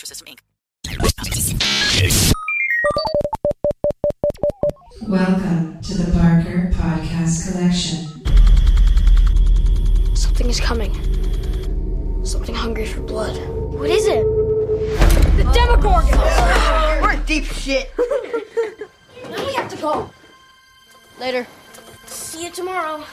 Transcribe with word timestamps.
Inc. 0.00 0.38
Welcome 5.06 5.78
to 5.82 5.94
the 5.94 6.10
Barker 6.12 6.70
Podcast 6.72 7.52
Collection. 7.52 8.06
Something 10.16 10.48
is 10.48 10.58
coming. 10.58 10.94
Something 12.24 12.54
hungry 12.54 12.86
for 12.86 13.02
blood. 13.02 13.36
What 13.74 13.90
is 13.90 14.06
it? 14.06 14.24
The 15.36 15.44
Demogorgon! 15.52 16.18
We're 17.02 17.12
in 17.12 17.22
deep 17.24 17.44
shit. 17.44 17.92
now 17.98 19.46
we 19.46 19.52
have 19.52 19.68
to 19.68 19.76
go. 19.76 20.08
Later. 21.20 21.46
See 22.06 22.44
you 22.44 22.50
tomorrow. 22.50 23.04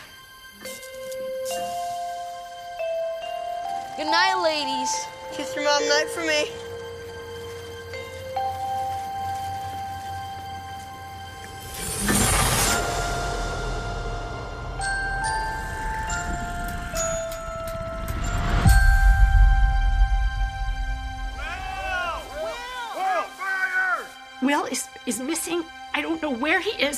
Good 3.97 4.07
night, 4.07 4.41
ladies. 4.41 5.05
Kiss 5.33 5.53
your 5.53 5.65
mom 5.65 5.85
night 5.89 6.07
for 6.13 6.21
me. 6.21 6.66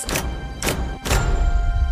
Is. 0.05 0.23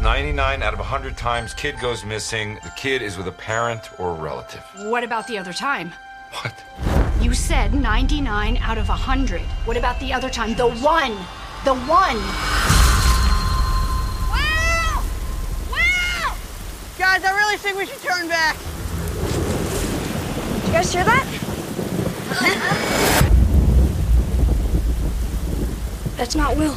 99 0.01 0.63
out 0.63 0.73
of 0.73 0.79
100 0.79 1.17
times, 1.17 1.53
kid 1.53 1.79
goes 1.79 2.05
missing. 2.05 2.55
The 2.63 2.71
kid 2.75 3.01
is 3.01 3.17
with 3.17 3.27
a 3.27 3.31
parent 3.31 3.89
or 3.99 4.11
a 4.11 4.13
relative. 4.13 4.63
What 4.77 5.03
about 5.03 5.27
the 5.27 5.37
other 5.37 5.53
time? 5.53 5.91
What? 6.31 6.53
You 7.21 7.33
said 7.33 7.73
99 7.73 8.57
out 8.57 8.77
of 8.77 8.89
100. 8.89 9.41
What 9.65 9.75
about 9.75 9.99
the 9.99 10.13
other 10.13 10.29
time? 10.29 10.55
The 10.55 10.69
one! 10.69 11.15
The 11.65 11.73
one! 11.73 12.17
Wow! 14.29 15.03
Wow! 15.71 16.35
Guys, 16.97 17.23
I 17.23 17.35
really 17.35 17.57
think 17.57 17.77
we 17.77 17.85
should 17.85 18.01
turn 18.01 18.27
back. 18.27 18.55
You 20.67 20.73
guys 20.73 20.93
hear 20.93 21.03
that? 21.03 21.25
That's 26.17 26.35
not 26.35 26.57
Will. 26.57 26.75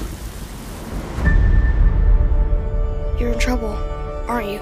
Trouble, 3.51 3.75
aren't 4.29 4.49
you? 4.49 4.61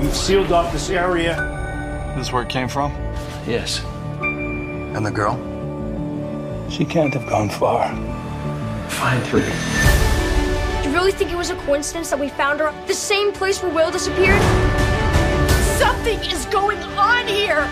We've 0.00 0.12
sealed 0.12 0.50
off 0.50 0.72
this 0.72 0.90
area. 0.90 1.36
This 2.16 2.26
is 2.26 2.32
where 2.32 2.42
it 2.42 2.48
came 2.48 2.66
from? 2.66 2.90
Yes. 3.46 3.84
And 4.22 5.06
the 5.06 5.12
girl? 5.12 5.36
She 6.68 6.84
can't 6.84 7.14
have 7.14 7.28
gone 7.28 7.48
far. 7.48 7.90
Find 8.88 9.24
her. 9.26 9.38
Do 10.82 10.88
you 10.88 10.92
really 10.96 11.12
think 11.12 11.30
it 11.30 11.36
was 11.36 11.50
a 11.50 11.56
coincidence 11.58 12.10
that 12.10 12.18
we 12.18 12.28
found 12.28 12.58
her 12.58 12.74
the 12.88 12.94
same 12.94 13.30
place 13.32 13.62
where 13.62 13.72
Will 13.72 13.92
disappeared? 13.92 14.42
Something 15.78 16.18
is 16.24 16.44
going 16.46 16.82
on 16.98 17.28
here! 17.28 17.62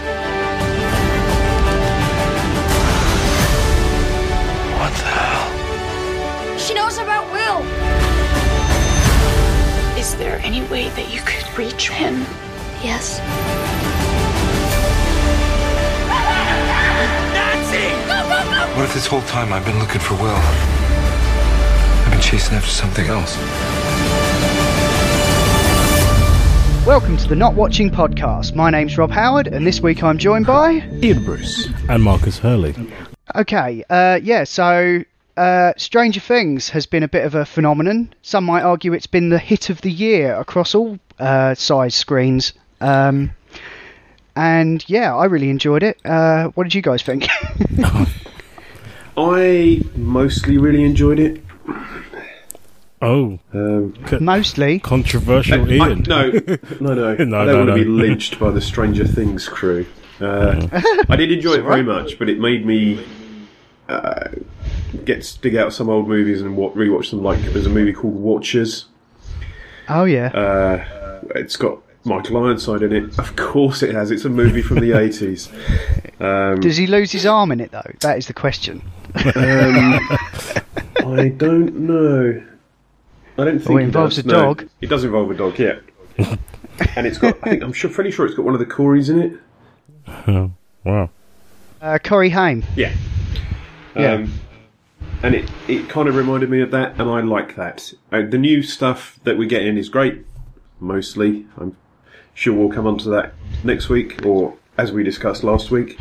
Yes. 12.83 13.21
What 18.77 18.85
if 18.87 18.95
this 18.95 19.07
whole 19.07 19.23
time 19.23 19.53
I've 19.53 19.65
been 19.65 19.79
looking 19.79 20.01
for 20.01 20.15
Will? 20.15 20.35
I've 20.35 22.11
been 22.11 22.21
chasing 22.21 22.57
after 22.57 22.71
something 22.71 23.07
else. 23.07 23.37
Welcome 26.85 27.17
to 27.19 27.29
the 27.29 27.37
Not 27.37 27.55
Watching 27.55 27.89
Podcast. 27.89 28.57
My 28.57 28.69
name's 28.71 28.99
Rob 28.99 29.13
Howard, 29.13 29.47
and 29.47 29.65
this 29.65 29.81
week 29.81 30.03
I'm 30.03 30.19
joined 30.19 30.47
by. 30.47 30.83
Ian 31.03 31.25
Bruce 31.25 31.69
and 31.89 32.03
Marcus 32.03 32.41
Hurley. 32.41 32.75
Okay, 33.37 33.85
uh, 33.91 34.19
yeah, 34.21 34.43
so 34.43 35.05
uh, 35.37 35.73
Stranger 35.77 36.19
Things 36.19 36.71
has 36.71 36.87
been 36.87 37.05
a 37.05 37.09
bit 37.09 37.25
of 37.25 37.37
a 37.37 37.45
phenomenon. 37.45 38.13
Some 38.23 38.43
might 38.43 38.63
argue 38.63 38.93
it's 38.93 39.07
been 39.07 39.29
the 39.29 39.39
hit 39.39 39.71
of 39.71 39.83
the 39.83 39.93
year 39.93 40.35
across 40.35 40.75
all 40.75 40.99
uh, 41.21 41.55
size 41.55 41.95
screens. 41.95 42.55
Um, 42.83 43.33
and 44.35 44.85
yeah, 44.89 45.15
I 45.15 45.27
really 45.27 45.51
enjoyed 45.51 45.83
it. 45.83 45.99
Uh, 46.05 46.49
what 46.51 46.65
did 46.65 46.75
you 46.75 46.83
guys 46.83 47.03
think? 47.03 47.29
I 49.17 49.83
mostly 49.95 50.59
really 50.59 50.85
enjoyed 50.85 51.19
it. 51.21 51.43
Oh, 53.01 53.39
Um, 53.53 53.95
Mostly. 54.21 54.79
controversial 54.79 55.65
I- 55.69 55.73
Ian. 55.89 56.05
no, 56.07 56.31
no, 56.81 56.95
no. 56.95 57.15
No, 57.25 57.41
I 57.41 57.45
don't 57.45 57.47
no, 57.47 57.57
want 57.59 57.69
to 57.71 57.75
be 57.75 57.85
lynched 57.85 58.39
by 58.39 58.51
the 58.53 58.61
Stranger 58.61 59.05
Things 59.07 59.49
crew. 59.49 59.87
Uh, 60.21 60.69
I 61.09 61.17
did 61.17 61.33
enjoy 61.33 61.55
it 61.55 61.63
very 61.63 61.83
much, 61.83 62.17
but 62.19 62.29
it 62.29 62.39
made 62.39 62.65
me 62.65 63.05
uh, 63.89 64.29
get 65.05 65.37
dig 65.43 65.57
out 65.57 65.73
some 65.73 65.89
old 65.89 66.07
movies 66.09 66.43
and 66.43 66.57
wa- 66.57 66.71
rewatch 66.71 67.11
them. 67.11 67.25
Like 67.25 67.41
there's 67.41 67.67
a 67.67 67.71
movie 67.71 67.93
called 67.93 68.15
Watchers. 68.15 68.85
Oh 69.89 70.05
yeah. 70.05 70.27
Uh, 70.29 70.85
it's 71.35 71.57
got 71.57 71.81
Michael 72.05 72.39
Ironside 72.45 72.83
in 72.83 72.93
it. 72.93 73.19
Of 73.19 73.37
course, 73.37 73.83
it 73.83 73.95
has. 73.95 74.11
It's 74.11 74.25
a 74.25 74.29
movie 74.29 74.63
from 74.63 74.81
the 74.81 74.91
80s. 74.93 75.51
Um, 76.21 76.61
Does 76.61 76.77
he 76.77 76.87
lose 76.87 77.13
his 77.13 77.27
arm 77.27 77.53
in 77.53 77.61
it 77.61 77.71
though? 77.71 77.91
That 78.01 78.19
is 78.19 78.27
the 78.27 78.35
question. 78.35 78.83
um, 79.15 79.25
I 81.17 81.29
don't 81.37 81.75
know. 81.75 82.43
I 83.39 83.45
don't 83.45 83.59
think 83.59 83.71
Oh, 83.71 83.77
it 83.79 83.83
involves 83.85 84.17
does, 84.17 84.25
a 84.25 84.29
no. 84.29 84.35
dog. 84.35 84.69
It 84.81 84.89
does 84.89 85.05
involve 85.05 85.31
a 85.31 85.35
dog, 85.35 85.59
yeah. 85.59 85.79
and 86.97 87.07
it's 87.07 87.19
got. 87.19 87.37
I 87.43 87.51
think 87.51 87.63
I'm 87.63 87.73
sure, 87.73 87.91
pretty 87.91 88.11
sure 88.11 88.27
it's 88.27 88.35
got 88.35 88.45
one 88.45 88.55
of 88.55 88.61
the 88.61 88.67
Corys 88.67 89.09
in 89.09 89.21
it. 89.21 89.41
Oh, 90.29 90.51
wow. 90.85 91.11
Uh, 91.81 91.99
Corey 92.03 92.31
Haim. 92.31 92.65
Yeah. 92.77 92.93
Yeah. 93.97 94.13
Um, 94.15 94.33
and 95.23 95.35
it, 95.35 95.51
it 95.69 95.89
kind 95.89 96.09
of 96.09 96.17
reminded 96.17 96.51
me 96.51 96.61
of 96.63 96.71
that, 96.73 97.01
and 97.01 97.09
I 97.09 97.21
like 97.21 97.55
that. 97.57 97.93
Uh, 98.11 98.23
the 98.23 98.39
new 98.39 98.63
stuff 98.63 99.19
that 99.25 99.39
we're 99.39 99.49
getting 99.49 99.77
is 99.79 99.89
great, 99.89 100.25
mostly. 100.81 101.47
I'm 101.59 101.77
sure 102.35 102.55
we'll 102.55 102.71
come 102.71 102.87
onto 102.87 103.11
that 103.11 103.35
next 103.65 103.89
week, 103.89 104.25
or 104.25 104.55
as 104.79 104.93
we 104.93 105.03
discussed 105.03 105.45
last 105.45 105.71
week. 105.71 105.99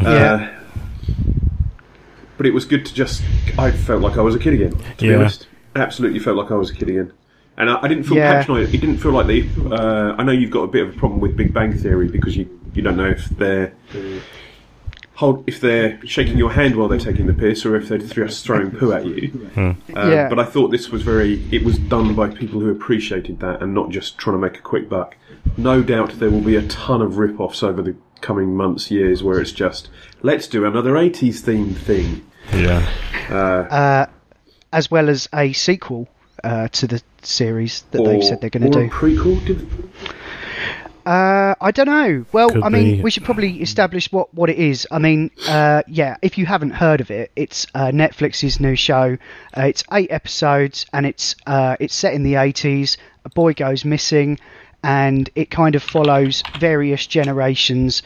Yeah. 0.00 0.08
Uh, 0.08 0.58
but 2.36 2.46
it 2.46 2.54
was 2.54 2.64
good 2.64 2.84
to 2.86 2.94
just. 2.94 3.22
I 3.58 3.70
felt 3.70 4.02
like 4.02 4.16
I 4.16 4.22
was 4.22 4.34
a 4.34 4.38
kid 4.38 4.54
again, 4.54 4.72
to 4.98 5.08
be 5.08 5.14
honest. 5.14 5.46
Absolutely 5.76 6.18
felt 6.18 6.36
like 6.36 6.50
I 6.50 6.54
was 6.54 6.70
a 6.70 6.74
kid 6.74 6.88
again. 6.88 7.12
And 7.56 7.70
I, 7.70 7.82
I 7.82 7.88
didn't 7.88 8.04
feel 8.04 8.16
Yeah. 8.16 8.32
patronised. 8.40 8.74
It 8.74 8.78
didn't 8.78 8.98
feel 8.98 9.12
like 9.12 9.26
they. 9.26 9.48
Uh, 9.70 10.14
I 10.18 10.22
know 10.24 10.32
you've 10.32 10.50
got 10.50 10.62
a 10.62 10.66
bit 10.68 10.86
of 10.88 10.96
a 10.96 10.98
problem 10.98 11.20
with 11.20 11.36
Big 11.36 11.52
Bang 11.54 11.76
Theory 11.76 12.08
because 12.08 12.36
you, 12.36 12.48
you 12.74 12.82
don't 12.82 12.96
know 12.96 13.08
if 13.08 13.26
they're 13.30 13.72
hold 15.22 15.44
if 15.46 15.60
they're 15.60 16.04
shaking 16.04 16.36
your 16.36 16.50
hand 16.50 16.74
while 16.74 16.88
they're 16.88 16.98
taking 16.98 17.26
the 17.26 17.32
piss 17.32 17.64
or 17.64 17.76
if 17.76 17.88
they're 17.88 17.98
just 17.98 18.44
throwing 18.44 18.72
poo 18.72 18.92
at 18.92 19.06
you. 19.06 19.48
Uh, 19.56 19.74
Yeah. 19.86 20.28
But 20.28 20.40
I 20.40 20.44
thought 20.44 20.72
this 20.72 20.90
was 20.90 21.02
very. 21.02 21.40
It 21.52 21.62
was 21.64 21.78
done 21.78 22.14
by 22.16 22.28
people 22.28 22.58
who 22.58 22.70
appreciated 22.70 23.38
that 23.38 23.62
and 23.62 23.72
not 23.72 23.90
just 23.90 24.18
trying 24.18 24.34
to 24.34 24.40
make 24.40 24.58
a 24.58 24.62
quick 24.62 24.88
buck. 24.88 25.16
No 25.56 25.80
doubt 25.82 26.18
there 26.18 26.30
will 26.30 26.40
be 26.40 26.56
a 26.56 26.66
ton 26.66 27.00
of 27.00 27.18
rip-offs 27.18 27.62
over 27.62 27.82
the 27.82 27.94
coming 28.20 28.56
months, 28.56 28.90
years, 28.90 29.22
where 29.22 29.40
it's 29.40 29.52
just 29.52 29.88
let's 30.22 30.48
do 30.48 30.64
another 30.64 30.94
'80s 30.94 31.40
themed 31.42 31.76
thing. 31.76 32.26
Yeah. 32.52 32.84
Uh, 33.30 33.74
uh, 33.82 34.06
as 34.72 34.90
well 34.90 35.08
as 35.08 35.28
a 35.32 35.52
sequel 35.52 36.08
uh, 36.42 36.66
to 36.68 36.86
the 36.88 37.00
series 37.22 37.84
that 37.92 38.04
they've 38.04 38.24
said 38.24 38.40
they're 38.40 38.50
going 38.50 38.70
to 38.70 38.88
do. 38.88 38.88
prequel. 38.88 39.44
Did, 39.46 39.58
Uh, 41.04 41.54
I 41.60 41.70
don't 41.72 41.86
know. 41.86 42.24
Well, 42.32 42.50
Could 42.50 42.62
I 42.62 42.68
mean, 42.68 42.96
be. 42.96 43.02
we 43.02 43.10
should 43.10 43.24
probably 43.24 43.60
establish 43.60 44.10
what, 44.12 44.32
what 44.34 44.50
it 44.50 44.58
is. 44.58 44.86
I 44.90 44.98
mean, 44.98 45.30
uh, 45.48 45.82
yeah, 45.88 46.16
if 46.22 46.38
you 46.38 46.46
haven't 46.46 46.70
heard 46.70 47.00
of 47.00 47.10
it, 47.10 47.32
it's 47.34 47.66
uh, 47.74 47.86
Netflix's 47.86 48.60
new 48.60 48.76
show. 48.76 49.18
Uh, 49.56 49.62
it's 49.62 49.82
eight 49.92 50.10
episodes, 50.12 50.86
and 50.92 51.04
it's 51.04 51.34
uh, 51.46 51.76
it's 51.80 51.94
set 51.94 52.14
in 52.14 52.22
the 52.22 52.36
eighties. 52.36 52.98
A 53.24 53.30
boy 53.30 53.52
goes 53.54 53.84
missing, 53.84 54.38
and 54.84 55.28
it 55.34 55.50
kind 55.50 55.74
of 55.74 55.82
follows 55.82 56.42
various 56.58 57.06
generations 57.06 58.02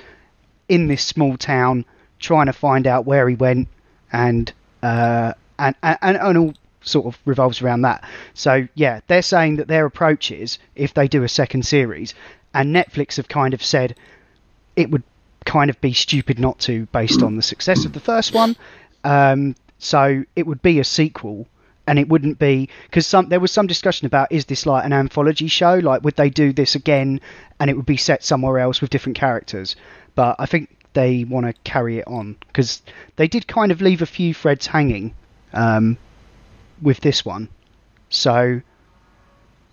in 0.69 0.89
this 0.89 1.03
small 1.03 1.37
town 1.37 1.85
trying 2.19 2.47
to 2.47 2.53
find 2.53 2.87
out 2.87 3.05
where 3.05 3.29
he 3.29 3.35
went, 3.35 3.69
and 4.13 4.53
uh, 4.83 5.35
and, 5.59 5.75
and 5.83 6.17
and 6.17 6.39
all 6.39 6.55
sort 6.83 7.07
of 7.07 7.19
revolves 7.25 7.61
around 7.61 7.83
that. 7.83 8.05
So 8.35 8.69
yeah, 8.75 9.01
they're 9.09 9.23
saying 9.23 9.57
that 9.57 9.69
their 9.69 9.87
approach 9.87 10.31
is 10.31 10.59
if 10.75 10.95
they 10.95 11.09
do 11.09 11.25
a 11.25 11.29
second 11.29 11.67
series, 11.67 12.15
and 12.57 12.75
Netflix 12.75 13.17
have 13.19 13.29
kind 13.29 13.53
of 13.55 13.63
said 13.63 13.95
it 14.75 14.91
would 14.91 15.03
kind 15.45 15.71
of 15.71 15.81
be 15.81 15.93
stupid 15.93 16.39
not 16.39 16.59
to 16.61 16.87
based 16.87 17.23
on 17.23 17.37
the 17.37 17.43
success 17.43 17.85
of 17.85 17.93
the 17.93 18.01
first 18.01 18.35
one. 18.35 18.57
Um, 19.05 19.55
so 19.79 20.25
it 20.35 20.47
would 20.47 20.63
be 20.63 20.81
a 20.81 20.85
sequel. 20.85 21.47
And 21.87 22.01
it 22.01 22.09
wouldn't 22.09 22.41
be 22.41 22.69
because 22.87 23.07
some 23.07 23.29
there 23.29 23.39
was 23.39 23.53
some 23.53 23.69
discussion 23.69 24.07
about 24.07 24.33
is 24.33 24.47
this 24.47 24.67
like 24.67 24.85
an 24.85 24.93
anthology 24.93 25.47
show? 25.47 25.75
Like 25.75 26.03
would 26.03 26.17
they 26.17 26.31
do 26.31 26.53
this 26.53 26.75
again, 26.75 27.21
and 27.61 27.71
it 27.71 27.77
would 27.77 27.87
be 27.87 27.97
set 27.97 28.25
somewhere 28.25 28.59
else 28.59 28.81
with 28.81 28.91
different 28.91 29.17
characters? 29.17 29.77
But 30.17 30.35
I 30.41 30.47
think 30.47 30.77
they 30.95 31.23
want 31.23 31.47
to 31.47 31.53
carry 31.63 31.99
it 31.99 32.09
on 32.09 32.39
because 32.49 32.83
they 33.15 33.29
did 33.29 33.47
kind 33.47 33.71
of 33.71 33.81
leave 33.81 34.03
a 34.03 34.07
few 34.07 34.35
threads 34.35 34.67
hanging 34.67 35.15
um, 35.53 35.97
with 36.83 36.99
this 37.03 37.25
one. 37.25 37.51
So, 38.09 38.63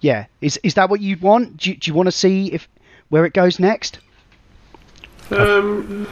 yeah, 0.04 0.26
is 0.42 0.60
is 0.64 0.74
that 0.76 0.90
what 0.90 1.00
you 1.02 1.18
want? 1.18 1.58
Do 1.58 1.70
you, 1.72 1.78
do 1.78 1.90
you 1.90 1.96
want 1.96 2.08
to 2.08 2.12
see 2.12 2.52
if 2.52 2.68
where 3.10 3.26
it 3.26 3.34
goes 3.34 3.60
next? 3.60 4.00
um, 5.32 6.08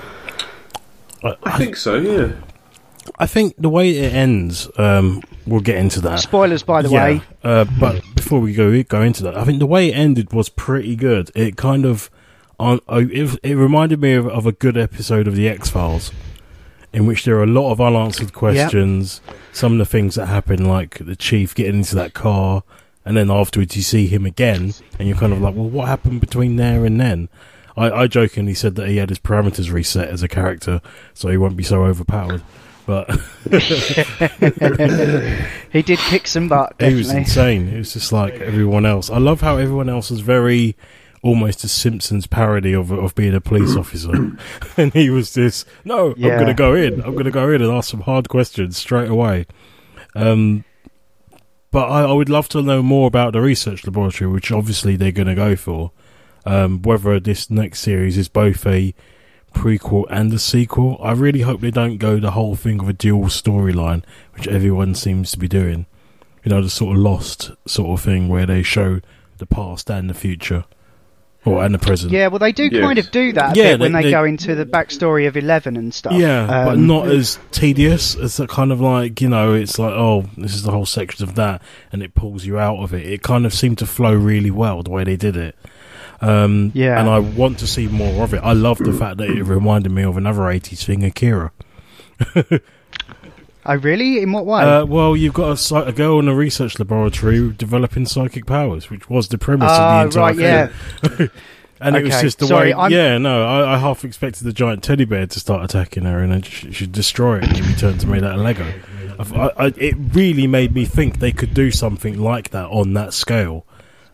I, 1.23 1.35
I 1.43 1.57
think 1.57 1.75
so. 1.75 1.95
Yeah. 1.97 2.31
I 3.17 3.25
think 3.25 3.55
the 3.57 3.69
way 3.69 3.97
it 3.97 4.13
ends, 4.13 4.69
um, 4.77 5.21
we'll 5.45 5.59
get 5.61 5.77
into 5.77 5.99
that. 6.01 6.19
Spoilers, 6.19 6.63
by 6.63 6.81
the 6.83 6.89
Yeah, 6.89 7.03
way. 7.03 7.21
Uh, 7.43 7.65
but 7.79 8.03
before 8.15 8.39
we 8.39 8.53
go 8.53 8.81
go 8.83 9.01
into 9.01 9.23
that, 9.23 9.35
I 9.35 9.43
think 9.43 9.59
the 9.59 9.65
way 9.65 9.89
it 9.89 9.93
ended 9.95 10.31
was 10.33 10.49
pretty 10.49 10.95
good. 10.95 11.31
It 11.35 11.57
kind 11.57 11.85
of, 11.85 12.09
on 12.59 12.79
uh, 12.88 13.03
it, 13.11 13.39
it 13.43 13.55
reminded 13.55 13.99
me 14.01 14.13
of, 14.13 14.27
of 14.27 14.45
a 14.45 14.51
good 14.51 14.77
episode 14.77 15.27
of 15.27 15.35
the 15.35 15.49
X 15.49 15.69
Files, 15.69 16.11
in 16.93 17.05
which 17.07 17.25
there 17.25 17.38
are 17.38 17.43
a 17.43 17.47
lot 17.47 17.71
of 17.71 17.81
unanswered 17.81 18.33
questions. 18.33 19.19
Some 19.51 19.73
of 19.73 19.77
the 19.79 19.85
things 19.85 20.15
that 20.15 20.27
happen, 20.27 20.65
like 20.65 20.99
the 21.03 21.15
chief 21.15 21.55
getting 21.55 21.77
into 21.77 21.95
that 21.95 22.13
car, 22.13 22.63
and 23.06 23.18
then 23.18 23.31
afterwards 23.31 23.75
you 23.75 23.81
see 23.81 24.07
him 24.07 24.25
again, 24.25 24.74
and 25.00 25.07
you're 25.07 25.18
kind 25.18 25.33
of 25.33 25.42
like, 25.42 25.56
well, 25.56 25.69
what 25.69 25.88
happened 25.88 26.21
between 26.21 26.56
there 26.56 26.86
and 26.86 27.00
then? 27.00 27.30
I, 27.77 27.92
I 27.92 28.07
jokingly 28.07 28.53
said 28.53 28.75
that 28.75 28.89
he 28.89 28.98
had 28.98 29.09
his 29.09 29.19
parameters 29.19 29.71
reset 29.71 30.09
as 30.09 30.21
a 30.24 30.27
character, 30.27 30.81
so 31.13 31.30
he 31.30 31.38
won't 31.38 31.57
be 31.57 31.63
so 31.63 31.83
overpowered. 31.83 32.44
But 32.86 33.09
he 35.71 35.81
did 35.81 36.00
kick 36.00 36.27
some 36.27 36.50
butt. 36.50 36.75
he 36.80 36.94
was 36.94 37.12
insane. 37.12 37.69
It 37.69 37.77
was 37.77 37.94
just 37.94 38.12
like 38.12 38.33
everyone 38.36 38.86
else. 38.86 39.09
I 39.09 39.18
love 39.18 39.42
how 39.42 39.57
everyone 39.57 39.88
else 39.88 40.09
was 40.09 40.21
very 40.21 40.75
almost 41.24 41.63
a 41.63 41.68
Simpsons 41.68 42.25
parody 42.25 42.74
of 42.74 42.92
of 42.92 43.13
being 43.15 43.36
a 43.36 43.42
police 43.42 43.75
officer, 43.75 44.36
and 44.77 44.94
he 44.94 45.09
was 45.09 45.33
this. 45.33 45.63
No, 45.86 46.12
I'm 46.12 46.21
going 46.21 46.48
to 46.48 46.53
go 46.53 46.74
in. 46.74 47.01
I'm 47.01 47.13
going 47.13 47.25
to 47.25 47.31
go 47.31 47.50
in 47.50 47.62
and 47.62 47.71
ask 47.71 47.89
some 47.89 48.01
hard 48.01 48.30
questions 48.30 48.77
straight 48.77 49.09
away. 49.09 49.45
Um, 50.15 50.65
but 51.71 51.89
I, 51.89 52.03
I 52.03 52.12
would 52.13 52.29
love 52.29 52.50
to 52.50 52.62
know 52.62 52.83
more 52.83 53.07
about 53.07 53.33
the 53.33 53.41
research 53.41 53.85
laboratory, 53.85 54.29
which 54.29 54.51
obviously 54.51 54.95
they're 54.95 55.12
going 55.12 55.27
to 55.27 55.35
go 55.35 55.56
for. 55.56 55.91
Um, 56.45 56.81
whether 56.81 57.19
this 57.19 57.50
next 57.50 57.81
series 57.81 58.18
is 58.18 58.27
both 58.27 58.65
a 58.65 58.95
prequel 59.53 60.06
and 60.09 60.33
a 60.33 60.39
sequel. 60.39 60.97
I 61.01 61.12
really 61.13 61.41
hope 61.41 61.62
they 61.62 61.71
don't 61.71 61.97
go 61.97 62.19
the 62.19 62.31
whole 62.31 62.56
thing 62.56 62.79
of 62.79 62.89
a 62.89 62.94
dual 62.94 63.25
storyline, 63.25 64.03
which 64.33 64.47
everyone 64.47 64.95
seems 64.95 65.31
to 65.31 65.39
be 65.39 65.47
doing. 65.47 65.85
You 66.44 66.50
know, 66.50 66.62
the 66.62 66.69
sort 66.69 66.95
of 66.95 67.01
lost 67.03 67.51
sort 67.68 68.00
of 68.00 68.03
thing 68.03 68.27
where 68.27 68.45
they 68.45 68.63
show 68.63 69.01
the 69.38 69.45
past 69.45 69.89
and 69.89 70.09
the 70.09 70.13
future, 70.13 70.65
or 71.45 71.63
and 71.63 71.73
the 71.73 71.79
present. 71.79 72.11
Yeah, 72.11 72.27
well, 72.27 72.39
they 72.39 72.51
do 72.51 72.69
Yes. 72.71 72.83
kind 72.83 72.99
of 72.99 73.09
do 73.11 73.33
that 73.33 73.55
a 73.57 73.59
Yeah, 73.59 73.71
bit 73.71 73.79
when 73.79 73.91
they- 73.93 73.99
they, 73.99 74.03
they- 74.05 74.11
go 74.11 74.23
into 74.23 74.53
the 74.55 74.65
backstory 74.65 75.27
of 75.27 75.35
Eleven 75.35 75.75
and 75.77 75.93
stuff. 75.93 76.13
Yeah, 76.13 76.45
but 76.47 76.73
Um, 76.75 76.85
not 76.88 77.07
as 77.07 77.39
tedious 77.51 78.15
as 78.15 78.38
that 78.38 78.49
kind 78.49 78.71
of 78.71 78.79
like 78.79 79.19
you 79.21 79.29
know. 79.29 79.53
It's 79.53 79.79
like 79.79 79.93
oh, 79.93 80.25
this 80.38 80.53
is 80.53 80.63
the 80.63 80.71
whole 80.71 80.85
section 80.85 81.23
of 81.27 81.35
that, 81.35 81.61
and 81.91 82.03
it 82.03 82.13
pulls 82.15 82.45
you 82.45 82.59
out 82.59 82.77
of 82.77 82.93
it. 82.93 83.05
It 83.05 83.23
kind 83.23 83.45
of 83.45 83.53
seemed 83.53 83.77
to 83.79 83.85
flow 83.85 84.13
really 84.13 84.51
well 84.51 84.83
the 84.83 84.91
way 84.91 85.03
they 85.03 85.15
did 85.15 85.35
it. 85.35 85.55
Um, 86.21 86.71
Yeah. 86.75 86.99
and 86.99 87.09
I 87.09 87.17
want 87.17 87.57
to 87.59 87.67
see 87.67 87.88
more 87.88 88.23
of 88.23 88.33
it. 88.35 88.41
I 88.43 88.53
love 88.53 88.77
the 88.77 88.93
fact 88.93 89.17
that 89.17 89.29
it 89.29 89.43
reminded 89.43 89.91
me 89.91 90.03
of 90.03 90.17
another 90.17 90.41
'80s 90.41 90.83
thing, 90.85 91.03
Akira. 91.03 91.51
Oh, 93.66 93.75
really? 93.75 94.22
In 94.22 94.31
what 94.31 94.46
way? 94.46 94.62
Uh, 94.63 94.86
well, 94.86 95.16
you've 95.16 95.34
got 95.34 95.72
a, 95.72 95.75
a 95.86 95.92
girl 95.92 96.19
in 96.19 96.28
a 96.28 96.34
research 96.36 96.80
laboratory 96.80 97.52
developing 97.54 98.06
psychic 98.06 98.46
powers, 98.46 98.90
which 98.90 99.10
was 99.10 99.28
the 99.28 99.38
premise 99.38 99.69
Ah, 99.72 100.04
of 100.04 100.13
the 100.13 100.19
entire 100.19 100.34
right, 100.34 100.72
yeah. 101.04 101.08
thing. 101.08 101.30
and 101.81 101.96
it 101.96 102.04
was 102.04 102.19
just 102.22 102.40
the 102.40 102.48
sorry, 102.48 102.69
way. 102.69 102.74
I'm- 102.74 102.92
Yeah, 102.92 103.18
no, 103.19 103.46
I, 103.46 103.75
I 103.75 103.78
half 103.78 104.04
expected 104.04 104.44
the 104.46 104.54
giant 104.54 104.84
teddy 104.84 105.06
bear 105.06 105.28
to 105.28 105.40
start 105.40 105.63
attacking 105.63 106.04
her, 106.06 106.19
and 106.19 106.31
then 106.31 106.42
she 106.42 106.72
should 106.72 106.92
destroy 106.92 107.38
it, 107.38 107.44
and 107.44 107.58
he 107.66 107.75
turned 107.75 108.00
to 108.02 108.08
made 108.08 108.24
out 108.24 108.36
of 108.36 108.42
Lego. 108.42 108.66
I, 109.19 109.24
I, 109.36 109.66
I- 109.68 109.74
it 109.78 109.96
really 110.13 110.48
made 110.48 110.74
me 110.74 110.86
think 110.86 111.19
they 111.19 111.31
could 111.31 111.54
do 111.54 111.69
something 111.69 112.19
like 112.19 112.50
that 112.52 112.66
on 112.69 112.94
that 112.94 113.13
scale. 113.13 113.66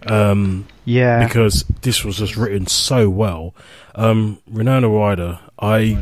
Um, 0.05 0.67
yeah. 0.85 1.25
because 1.27 1.65
this 1.81 2.05
was 2.05 2.17
just 2.17 2.37
written 2.37 2.67
so 2.67 3.09
well. 3.09 3.55
Um, 3.95 4.39
Winona 4.47 4.87
Ryder, 4.89 5.39
I, 5.59 5.97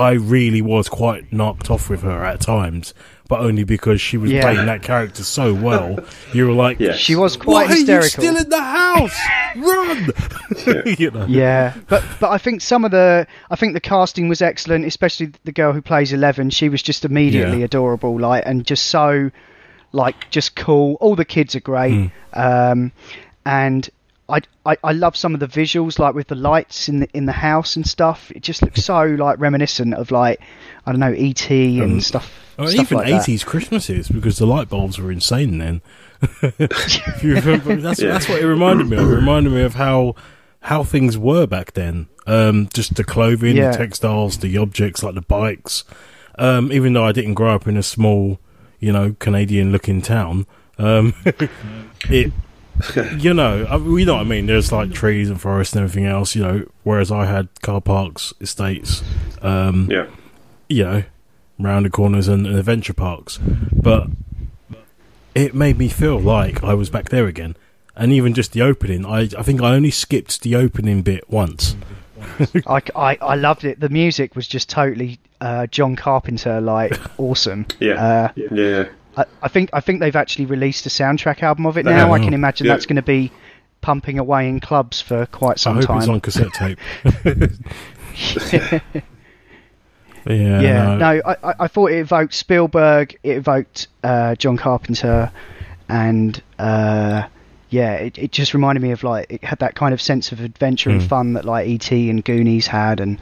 I 0.00 0.12
really 0.12 0.62
was 0.62 0.88
quite 0.88 1.32
knocked 1.32 1.70
off 1.70 1.88
with 1.90 2.02
her 2.02 2.24
at 2.24 2.40
times, 2.40 2.94
but 3.28 3.40
only 3.40 3.64
because 3.64 4.00
she 4.00 4.16
was 4.16 4.30
Yeah. 4.32 4.40
playing 4.42 4.66
that 4.66 4.82
character 4.82 5.22
so 5.22 5.52
well. 5.54 5.98
You 6.32 6.46
were 6.46 6.52
like, 6.52 6.80
Yeah. 6.80 6.94
she 6.94 7.14
was 7.14 7.36
"Why 7.38 7.44
quite 7.44 7.70
are 7.70 7.76
you 7.76 7.78
hysterical. 8.00 8.08
still 8.08 8.36
in 8.36 8.48
the 8.48 8.62
house? 8.62 9.18
Run!" 9.56 10.94
you 10.98 11.10
know. 11.10 11.26
Yeah, 11.28 11.74
but 11.88 12.02
but 12.18 12.30
I 12.30 12.38
think 12.38 12.60
some 12.62 12.84
of 12.84 12.90
the 12.90 13.26
I 13.50 13.56
think 13.56 13.74
the 13.74 13.80
casting 13.80 14.28
was 14.28 14.40
excellent, 14.42 14.84
especially 14.86 15.32
the 15.44 15.52
girl 15.52 15.72
who 15.72 15.82
plays 15.82 16.12
Eleven. 16.12 16.50
She 16.50 16.68
was 16.68 16.82
just 16.82 17.04
immediately 17.04 17.58
Yeah. 17.58 17.64
adorable, 17.66 18.18
like 18.18 18.42
and 18.46 18.64
just 18.66 18.86
so 18.86 19.30
like 19.92 20.30
just 20.30 20.56
cool. 20.56 20.96
All 21.00 21.14
the 21.16 21.24
kids 21.24 21.54
are 21.56 21.60
great, 21.60 22.10
um, 22.32 22.92
and 23.44 23.88
I, 24.30 24.40
I 24.72 24.76
I 24.84 24.92
love 24.92 25.16
some 25.16 25.34
of 25.34 25.40
the 25.40 25.46
visuals, 25.46 25.98
like 25.98 26.14
with 26.14 26.28
the 26.28 26.34
lights 26.34 26.88
in 26.88 27.00
the 27.00 27.08
in 27.12 27.26
the 27.26 27.32
house 27.32 27.76
and 27.76 27.86
stuff. 27.86 28.30
It 28.32 28.42
just 28.42 28.62
looks 28.62 28.84
so 28.84 29.02
like 29.04 29.38
reminiscent 29.38 29.94
of 29.94 30.10
like 30.10 30.40
I 30.86 30.92
don't 30.92 31.00
know 31.00 31.12
ET 31.12 31.50
and 31.50 31.82
Um, 31.82 32.00
stuff. 32.00 32.32
Or 32.58 32.66
stuff 32.68 32.86
even 32.92 32.98
like 32.98 33.08
that. 33.08 33.22
80s 33.26 33.44
Christmases 33.46 34.08
because 34.08 34.36
the 34.38 34.46
light 34.46 34.68
bulbs 34.68 34.98
were 34.98 35.10
insane 35.10 35.58
then. 35.58 35.80
if 36.42 37.22
you 37.24 37.34
remember, 37.36 37.76
that's, 37.76 38.00
Yeah. 38.02 38.12
that's 38.12 38.28
what 38.28 38.40
it 38.42 38.46
reminded 38.46 38.88
me 38.88 38.98
of. 38.98 39.10
It 39.10 39.14
reminded 39.14 39.52
me 39.52 39.62
of 39.62 39.74
how 39.74 40.14
how 40.62 40.84
things 40.84 41.16
were 41.16 41.46
back 41.46 41.72
then. 41.72 42.08
Um, 42.26 42.68
just 42.74 42.94
the 42.96 43.04
clothing, 43.04 43.56
Yeah. 43.56 43.70
the 43.70 43.78
textiles, 43.78 44.38
the 44.38 44.58
objects 44.58 45.02
like 45.02 45.14
the 45.14 45.22
bikes. 45.22 45.84
Um, 46.38 46.70
even 46.72 46.92
though 46.92 47.04
I 47.06 47.12
didn't 47.12 47.34
grow 47.34 47.54
up 47.54 47.66
in 47.66 47.76
a 47.78 47.82
small, 47.82 48.38
you 48.78 48.92
know, 48.92 49.16
Canadian 49.18 49.72
looking 49.72 50.02
town, 50.02 50.46
um, 50.78 51.14
it. 52.10 52.32
You 53.18 53.34
know, 53.34 53.64
I, 53.68 53.76
you 53.76 54.04
know 54.04 54.14
what 54.14 54.20
I 54.26 54.28
mean. 54.28 54.46
There's 54.46 54.72
like 54.72 54.92
trees 54.92 55.28
and 55.30 55.40
forests 55.40 55.74
and 55.74 55.82
everything 55.84 56.06
else. 56.06 56.34
You 56.34 56.42
know, 56.42 56.66
whereas 56.84 57.10
I 57.12 57.26
had 57.26 57.48
car 57.62 57.80
parks, 57.80 58.32
estates, 58.40 59.02
um, 59.42 59.88
Yeah. 59.90 60.06
you 60.68 60.84
know, 60.84 61.02
round 61.58 61.86
the 61.86 61.90
corners 61.90 62.28
and, 62.28 62.46
and 62.46 62.56
adventure 62.58 62.94
parks. 62.94 63.38
But 63.72 64.08
it 65.34 65.54
made 65.54 65.78
me 65.78 65.88
feel 65.88 66.18
like 66.18 66.62
I 66.64 66.74
was 66.74 66.90
back 66.90 67.08
there 67.10 67.26
again. 67.26 67.56
And 67.96 68.12
even 68.12 68.34
just 68.34 68.52
the 68.52 68.62
opening, 68.62 69.04
I, 69.04 69.28
I 69.36 69.42
think 69.42 69.60
I 69.62 69.74
only 69.74 69.90
skipped 69.90 70.40
the 70.42 70.56
opening 70.56 71.02
bit 71.02 71.28
once. 71.28 71.76
I, 72.66 72.80
I, 72.94 73.18
I 73.20 73.34
loved 73.34 73.64
it. 73.64 73.80
The 73.80 73.88
music 73.88 74.34
was 74.36 74.46
just 74.48 74.68
totally 74.70 75.18
uh, 75.40 75.66
John 75.66 75.96
Carpenter, 75.96 76.60
like 76.60 76.98
awesome. 77.18 77.66
Yeah. 77.78 77.94
Uh, 77.94 78.32
Yeah. 78.52 78.88
I, 79.20 79.24
I 79.42 79.48
think 79.48 79.70
I 79.72 79.80
think 79.80 80.00
they've 80.00 80.16
actually 80.16 80.46
released 80.46 80.86
a 80.86 80.88
soundtrack 80.88 81.42
album 81.42 81.66
of 81.66 81.76
it 81.76 81.84
now. 81.84 82.12
I 82.12 82.18
can 82.18 82.34
imagine 82.34 82.66
Yeah. 82.66 82.74
that's 82.74 82.86
going 82.86 82.96
to 82.96 83.02
be 83.02 83.30
pumping 83.80 84.18
away 84.18 84.48
in 84.48 84.60
clubs 84.60 85.00
for 85.00 85.26
quite 85.26 85.52
I 85.52 85.56
some 85.56 85.76
hope 85.76 85.86
time. 85.86 85.98
it's 85.98 86.08
on 86.08 86.20
cassette 86.20 86.52
tape. 86.52 86.78
yeah, 90.26 90.60
yeah, 90.60 90.84
no. 90.86 90.96
no, 90.96 91.22
I, 91.24 91.36
I, 91.42 91.54
I 91.60 91.68
thought 91.68 91.90
it 91.92 91.98
evoked 91.98 92.34
Spielberg, 92.34 93.18
it 93.22 93.36
evoked 93.38 93.88
uh, 94.04 94.34
John 94.34 94.56
Carpenter, 94.56 95.32
and 95.88 96.42
uh, 96.58 97.22
yeah, 97.70 97.94
it, 97.94 98.18
it 98.18 98.32
just 98.32 98.52
reminded 98.52 98.82
me 98.82 98.90
of 98.90 99.02
like 99.02 99.26
it 99.30 99.42
had 99.44 99.60
that 99.60 99.74
kind 99.74 99.94
of 99.94 100.00
sense 100.00 100.30
of 100.32 100.40
adventure 100.40 100.90
and 100.90 101.00
Hmm. 101.02 101.08
fun 101.08 101.32
that 101.34 101.44
like 101.44 101.68
ET 101.68 101.90
and 101.90 102.22
Goonies 102.24 102.66
had, 102.66 103.00
and 103.00 103.18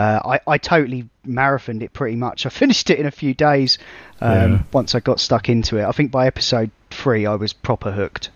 uh, 0.00 0.20
I 0.32 0.52
I 0.54 0.58
totally 0.58 1.02
marathoned 1.26 1.82
it 1.82 1.92
pretty 1.92 2.16
much. 2.16 2.46
I 2.46 2.48
finished 2.62 2.90
it 2.90 2.98
in 2.98 3.06
a 3.06 3.10
few 3.22 3.34
days 3.34 3.78
um, 4.20 4.52
Yeah. 4.52 4.62
once 4.72 4.94
I 4.94 5.00
got 5.00 5.20
stuck 5.20 5.48
into 5.48 5.76
it. 5.78 5.84
I 5.84 5.92
think 5.92 6.10
by 6.10 6.26
episode 6.26 6.70
three 6.90 7.26
I 7.26 7.34
was 7.34 7.52
proper 7.52 7.90
hooked. 7.92 8.30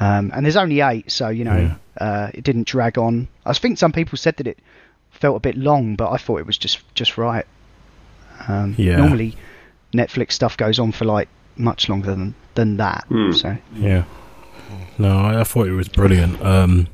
Um, 0.00 0.32
and 0.34 0.44
there's 0.46 0.56
only 0.56 0.80
eight, 0.80 1.10
so 1.12 1.28
you 1.28 1.44
know 1.44 1.74
uh, 2.00 2.30
it 2.34 2.42
didn't 2.44 2.66
drag 2.66 2.96
on. 2.98 3.28
I 3.44 3.52
think 3.52 3.78
some 3.78 3.92
people 3.92 4.16
said 4.18 4.36
that 4.38 4.46
it 4.46 4.58
felt 5.10 5.36
a 5.36 5.40
bit 5.40 5.56
long, 5.56 5.94
but 5.96 6.10
I 6.10 6.16
thought 6.16 6.40
it 6.40 6.46
was 6.46 6.58
just 6.58 6.80
just 6.94 7.18
right. 7.18 7.46
Um, 8.48 8.74
Yeah. 8.78 8.96
Normally, 8.96 9.36
Netflix 9.92 10.32
stuff 10.32 10.56
goes 10.56 10.78
on 10.78 10.92
for 10.92 11.04
like 11.04 11.28
much 11.56 11.88
longer 11.90 12.06
than 12.10 12.34
than 12.54 12.78
that. 12.78 13.04
Hmm. 13.08 13.32
So 13.32 13.56
Yeah. 13.76 14.04
No, 14.98 15.18
I, 15.18 15.40
I 15.40 15.44
thought 15.44 15.66
it 15.68 15.72
was 15.72 15.88
brilliant. 15.88 16.40
Um, 16.42 16.88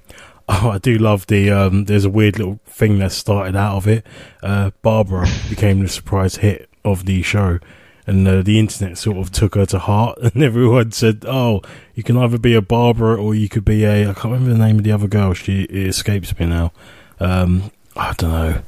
oh, 0.48 0.70
I 0.70 0.78
do 0.78 0.96
love 0.98 1.26
the. 1.26 1.50
Um, 1.50 1.84
there's 1.84 2.04
a 2.04 2.10
weird 2.10 2.38
little 2.38 2.60
thing 2.66 2.98
that 2.98 3.12
started 3.12 3.56
out 3.56 3.76
of 3.76 3.88
it. 3.88 4.06
Uh, 4.42 4.70
Barbara 4.82 5.26
became 5.48 5.80
the 5.80 5.88
surprise 5.88 6.36
hit 6.36 6.68
of 6.84 7.04
the 7.04 7.22
show, 7.22 7.58
and 8.06 8.26
uh, 8.26 8.42
the 8.42 8.58
internet 8.58 8.98
sort 8.98 9.18
of 9.18 9.32
took 9.32 9.54
her 9.54 9.66
to 9.66 9.78
heart, 9.78 10.18
and 10.22 10.42
everyone 10.42 10.92
said, 10.92 11.24
"Oh, 11.26 11.62
you 11.94 12.02
can 12.02 12.16
either 12.16 12.38
be 12.38 12.54
a 12.54 12.62
Barbara 12.62 13.16
or 13.16 13.34
you 13.34 13.48
could 13.48 13.64
be 13.64 13.84
a." 13.84 14.02
I 14.10 14.14
can't 14.14 14.26
remember 14.26 14.52
the 14.52 14.58
name 14.58 14.78
of 14.78 14.84
the 14.84 14.92
other 14.92 15.08
girl. 15.08 15.34
She 15.34 15.62
it 15.62 15.88
escapes 15.88 16.38
me 16.38 16.46
now. 16.46 16.72
Um, 17.18 17.70
I 17.96 18.12
don't 18.14 18.30
know. 18.30 18.62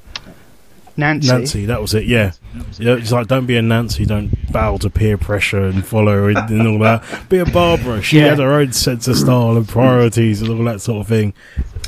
Nancy. 0.98 1.28
Nancy, 1.28 1.66
that 1.66 1.80
was 1.80 1.94
it. 1.94 2.04
Yeah, 2.04 2.32
yeah. 2.78 2.94
It's 2.96 3.12
like 3.12 3.28
don't 3.28 3.46
be 3.46 3.56
a 3.56 3.62
Nancy, 3.62 4.04
don't 4.04 4.30
bow 4.52 4.76
to 4.78 4.90
peer 4.90 5.16
pressure 5.16 5.64
and 5.64 5.86
follow 5.86 6.26
and, 6.26 6.36
and 6.50 6.66
all 6.68 6.78
that. 6.80 7.28
Be 7.28 7.38
a 7.38 7.46
Barbara. 7.46 8.02
She 8.02 8.18
Yeah. 8.18 8.30
had 8.30 8.38
her 8.40 8.52
own 8.52 8.72
sense 8.72 9.06
of 9.08 9.16
style 9.16 9.56
and 9.56 9.66
priorities 9.68 10.42
and 10.42 10.50
all 10.50 10.64
that 10.64 10.80
sort 10.80 11.00
of 11.00 11.06
thing. 11.08 11.32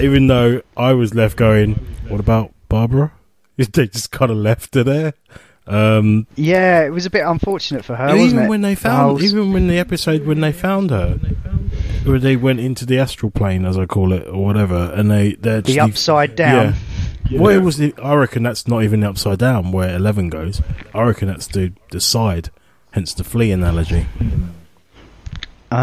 Even 0.01 0.29
though 0.29 0.63
I 0.77 0.93
was 0.95 1.15
left 1.15 1.37
going, 1.37 1.75
what 2.09 2.21
about 2.21 2.53
Barbara? 2.69 3.13
They 3.57 3.89
just 3.89 4.11
kind 4.11 4.31
of 4.31 4.39
left 4.39 4.75
her 4.75 4.83
there. 4.85 5.13
Um, 5.67 6.27
Yeah, 6.37 6.83
it 6.85 6.91
was 6.91 7.05
a 7.05 7.11
bit 7.11 7.25
unfortunate 7.27 7.85
for 7.85 7.95
her. 7.95 8.07
wasn't 8.07 8.23
even 8.33 8.45
it? 8.45 8.49
when 8.49 8.63
they 8.63 8.75
found, 8.75 9.11
whole- 9.19 9.23
even 9.23 9.53
when 9.53 9.67
the 9.69 9.79
episode 9.79 10.25
when 10.27 10.41
they 10.41 10.51
found 10.53 10.91
her, 10.91 11.19
where 12.05 12.19
they 12.19 12.37
went 12.37 12.59
into 12.61 12.87
the 12.87 12.99
astral 12.99 13.31
plane, 13.31 13.67
as 13.67 13.77
I 13.77 13.85
call 13.87 14.13
it, 14.13 14.27
or 14.27 14.43
whatever, 14.45 14.91
and 14.95 15.11
they 15.11 15.35
they're 15.35 15.61
the 15.61 15.79
upside 15.81 16.35
down. 16.37 16.67
yeah. 16.69 16.75
Well, 17.33 17.51
it 17.57 17.63
was 17.63 17.77
the. 17.77 17.95
I 18.03 18.15
reckon 18.15 18.43
that's 18.43 18.67
not 18.67 18.83
even 18.83 19.01
the 19.01 19.09
upside 19.11 19.39
down 19.39 19.73
where 19.73 19.95
eleven 19.95 20.29
goes. 20.31 20.61
I 20.95 21.03
reckon 21.03 21.29
that's 21.29 21.47
the 21.47 21.73
the 21.91 22.01
side, 22.01 22.51
hence 22.93 23.15
the 23.15 23.25
flea 23.25 23.53
analogy. 23.53 24.07
Oh 25.73 25.77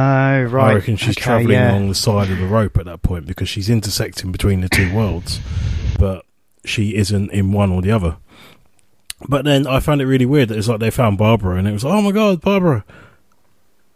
right. 0.43 0.71
I 0.71 0.73
reckon 0.75 0.97
she's 0.97 1.15
Okay, 1.17 1.21
travelling 1.23 1.51
yeah. 1.51 1.71
along 1.71 1.87
the 1.89 1.95
side 1.95 2.29
of 2.29 2.37
the 2.37 2.45
rope 2.45 2.77
at 2.77 2.85
that 2.85 3.01
point 3.01 3.25
because 3.25 3.47
she's 3.47 3.69
intersecting 3.69 4.31
between 4.31 4.61
the 4.61 4.67
two 4.69 4.93
worlds, 4.93 5.39
but 5.97 6.25
she 6.65 6.95
isn't 6.95 7.31
in 7.31 7.53
one 7.53 7.71
or 7.71 7.81
the 7.81 7.91
other. 7.91 8.17
But 9.29 9.45
then 9.45 9.65
I 9.65 9.79
found 9.79 10.01
it 10.01 10.05
really 10.05 10.25
weird 10.25 10.49
that 10.49 10.57
it's 10.57 10.67
like 10.67 10.79
they 10.81 10.91
found 10.91 11.17
Barbara 11.17 11.55
and 11.55 11.67
it 11.67 11.71
was 11.71 11.85
oh 11.85 12.01
my 12.01 12.11
god 12.11 12.41
Barbara. 12.41 12.83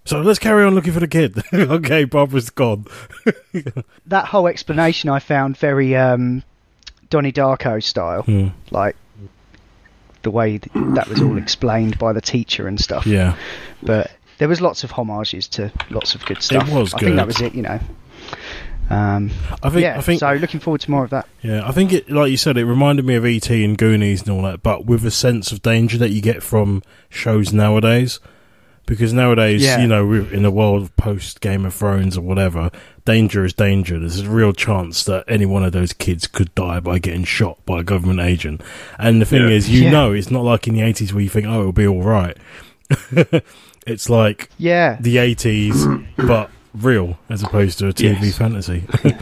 So 0.06 0.22
let's 0.22 0.40
carry 0.40 0.64
on 0.64 0.74
looking 0.74 0.94
for 0.94 1.00
the 1.00 1.08
kid. 1.08 1.44
okay, 1.54 2.06
Barbara's 2.06 2.50
gone. 2.50 2.86
That 4.08 4.26
whole 4.26 4.48
explanation 4.48 5.10
I 5.10 5.20
found 5.20 5.58
very 5.58 5.96
um, 5.96 6.44
Donnie 7.12 7.32
Darko 7.32 7.82
style, 7.84 8.24
Hmm. 8.24 8.48
like 8.72 8.96
the 10.24 10.32
way 10.32 10.58
th- 10.58 10.72
that 10.96 11.08
was 11.08 11.22
all 11.22 11.38
explained 11.38 12.00
by 12.00 12.14
the 12.14 12.22
teacher 12.22 12.68
and 12.68 12.80
stuff. 12.80 13.06
Yeah. 13.06 13.36
But 13.84 14.10
there 14.40 14.48
was 14.48 14.60
lots 14.62 14.84
of 14.84 14.90
homages 14.92 15.48
to 15.50 15.72
lots 15.92 16.16
of 16.16 16.26
good 16.26 16.42
stuff. 16.42 16.68
It 16.68 16.74
was 16.74 16.94
I 16.96 16.98
think 17.00 17.16
that 17.18 17.28
was 17.28 17.40
it. 17.42 17.54
You 17.54 17.62
know. 17.64 17.80
Um, 18.90 19.32
I 19.64 19.70
think. 19.70 19.84
yeah. 19.84 19.98
I 19.98 20.02
think. 20.02 20.20
so. 20.20 20.34
Looking 20.34 20.60
forward 20.60 20.82
to 20.82 20.92
more 20.92 21.04
of 21.06 21.12
that. 21.12 21.28
Yeah, 21.42 21.68
I 21.68 21.72
think 21.72 21.94
it, 21.94 22.10
like 22.12 22.30
you 22.30 22.38
said, 22.38 22.58
it 22.58 22.66
reminded 22.66 23.06
me 23.06 23.16
of 23.16 23.26
ET 23.26 23.50
and 23.50 23.78
Goonies 23.78 24.22
and 24.22 24.32
all 24.32 24.42
that, 24.44 24.62
but 24.64 24.86
with 24.86 25.06
a 25.06 25.12
sense 25.12 25.52
of 25.52 25.62
danger 25.62 25.98
that 25.98 26.10
you 26.10 26.22
get 26.22 26.44
from 26.44 26.84
shows 27.10 27.54
nowadays. 27.54 28.20
Because 28.86 29.14
nowadays, 29.14 29.62
Yeah. 29.64 29.80
you 29.80 29.88
know, 29.88 30.06
we're 30.06 30.32
in 30.34 30.44
the 30.44 30.52
world 30.52 30.82
of 30.84 30.96
post 30.98 31.40
Game 31.40 31.66
of 31.66 31.74
Thrones 31.74 32.18
or 32.18 32.22
whatever, 32.22 32.72
danger 33.06 33.46
is 33.46 33.54
danger. 33.54 33.98
There's 34.00 34.20
a 34.20 34.30
real 34.30 34.52
chance 34.54 35.04
that 35.06 35.24
any 35.28 35.46
one 35.46 35.64
of 35.64 35.72
those 35.72 35.94
kids 35.94 36.28
could 36.28 36.54
die 36.56 36.80
by 36.82 37.00
getting 37.00 37.24
shot 37.24 37.64
by 37.66 37.80
a 37.80 37.84
government 37.84 38.20
agent. 38.20 38.62
And 39.00 39.22
the 39.22 39.26
thing 39.26 39.44
Yeah. 39.44 39.50
is, 39.56 39.70
you 39.70 39.84
Yeah. 39.84 39.92
know, 39.92 40.12
it's 40.14 40.30
not 40.32 40.44
like 40.44 40.68
in 40.68 40.74
the 40.74 40.82
80s 40.82 41.14
where 41.14 41.24
you 41.24 41.30
think, 41.30 41.48
oh, 41.48 41.60
it'll 41.62 41.72
be 41.72 41.88
all 41.88 42.02
right. 42.04 42.36
it's 43.88 44.10
like 44.10 44.50
Yeah. 44.58 44.98
the 45.00 45.18
80s, 45.18 45.86
but 46.18 46.50
real 46.74 47.18
as 47.30 47.44
opposed 47.44 47.80
to 47.80 47.88
a 47.88 47.94
TV 47.94 48.26
Yes. 48.28 48.38
fantasy. 48.38 48.84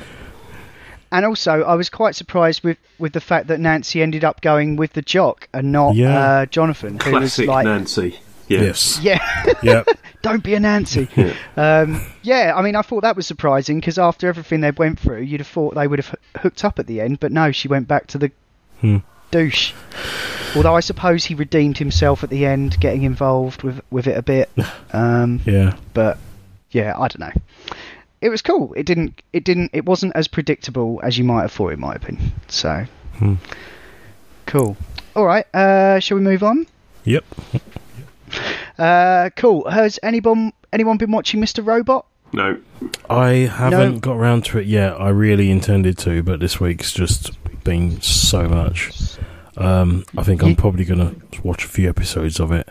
And 1.12 1.25
also, 1.25 1.63
I 1.63 1.74
was 1.74 1.89
quite 1.89 2.13
surprised 2.13 2.63
with, 2.63 2.78
with 3.00 3.13
the 3.13 3.20
fact 3.20 3.48
that 3.48 3.60
Nancy 3.60 4.04
ended 4.04 4.24
up 4.24 4.42
going 4.42 4.75
with 4.75 4.94
the 4.94 5.01
jock 5.01 5.48
and 5.56 5.72
not 5.72 5.96
Yeah. 5.96 6.16
uh, 6.20 6.46
Jonathan, 6.46 7.00
who 7.00 7.10
Classic 7.10 7.48
was 7.48 7.48
like, 7.48 7.66
Nancy. 7.66 8.20
Yeah. 8.50 8.62
yes. 8.62 9.00
yeah, 9.01 9.20
Yeah. 9.63 9.84
don't 10.22 10.44
be 10.44 10.53
a 10.56 10.60
Nancy. 10.60 11.08
Yeah. 11.15 11.34
Um, 11.56 12.01
yeah, 12.24 12.53
I 12.56 12.62
mean, 12.62 12.75
I 12.75 12.82
thought 12.82 13.01
that 13.01 13.15
was 13.15 13.25
surprising 13.27 13.79
because 13.79 13.98
after 13.98 14.27
everything 14.27 14.62
they 14.62 14.72
went 14.72 15.00
through, 15.00 15.22
you'd 15.22 15.39
have 15.39 15.48
thought 15.48 15.75
they 15.75 15.88
would 15.88 16.00
have 16.00 16.15
h- 16.36 16.41
hooked 16.41 16.65
up 16.65 16.79
at 16.79 16.88
the 16.88 17.00
end, 17.01 17.20
but 17.20 17.32
no, 17.32 17.51
she 17.51 17.68
went 17.68 17.88
back 17.88 18.08
to 18.08 18.18
the 18.18 18.32
Hmm. 18.82 18.98
douche. 19.32 19.74
Although 20.56 20.75
I 20.75 20.79
suppose 20.79 21.25
he 21.25 21.36
redeemed 21.36 21.77
himself 21.77 22.24
at 22.24 22.29
the 22.32 22.46
end, 22.46 22.79
getting 22.79 23.03
involved 23.03 23.62
with 23.63 23.82
with 23.91 24.08
it 24.08 24.18
a 24.18 24.22
bit. 24.24 24.50
Um, 24.94 25.41
Yeah. 25.46 25.75
but 25.94 26.18
yeah, 26.72 26.94
I 26.98 27.08
don't 27.08 27.20
know. 27.20 27.32
It 28.22 28.29
was 28.29 28.41
cool. 28.41 28.74
It 28.75 28.86
didn't. 28.86 29.22
It 29.32 29.44
didn't. 29.44 29.70
It 29.74 29.86
wasn't 29.86 30.13
as 30.15 30.27
predictable 30.27 31.00
as 31.03 31.18
you 31.18 31.24
might 31.24 31.41
have 31.44 31.51
thought 31.51 31.72
it 31.72 31.79
might 31.79 31.94
have 32.01 32.01
been. 32.01 32.32
So 32.48 32.86
Hmm. 33.20 33.36
cool. 34.46 34.75
All 35.15 35.25
right. 35.25 35.46
Uh, 35.53 36.00
shall 36.00 36.18
we 36.18 36.24
move 36.24 36.41
on? 36.44 36.65
Yep. 37.06 37.24
Uh, 38.80 39.30
cool. 39.36 39.70
Has 39.70 40.00
anyone 40.04 40.54
anyone 40.74 40.98
been 40.98 41.12
watching 41.12 41.42
Mr. 41.42 41.66
Robot? 41.66 42.06
No. 42.32 42.58
I 43.10 43.30
haven't 43.52 43.94
No. 43.96 44.00
got 44.00 44.14
around 44.18 44.46
to 44.46 44.60
it 44.60 44.68
yet. 44.68 45.00
I 45.02 45.10
really 45.10 45.50
intended 45.52 45.98
to, 46.00 46.22
but 46.24 46.40
this 46.40 46.60
week's 46.60 46.92
just 46.94 47.32
been 47.64 48.00
so 48.02 48.48
much. 48.48 48.92
Um, 49.58 50.06
I 50.18 50.24
think 50.24 50.44
I'm 50.44 50.56
probably 50.56 50.86
going 50.86 51.00
to 51.00 51.42
watch 51.44 51.66
a 51.66 51.68
few 51.68 51.90
episodes 51.90 52.40
of 52.40 52.52
it. 52.52 52.70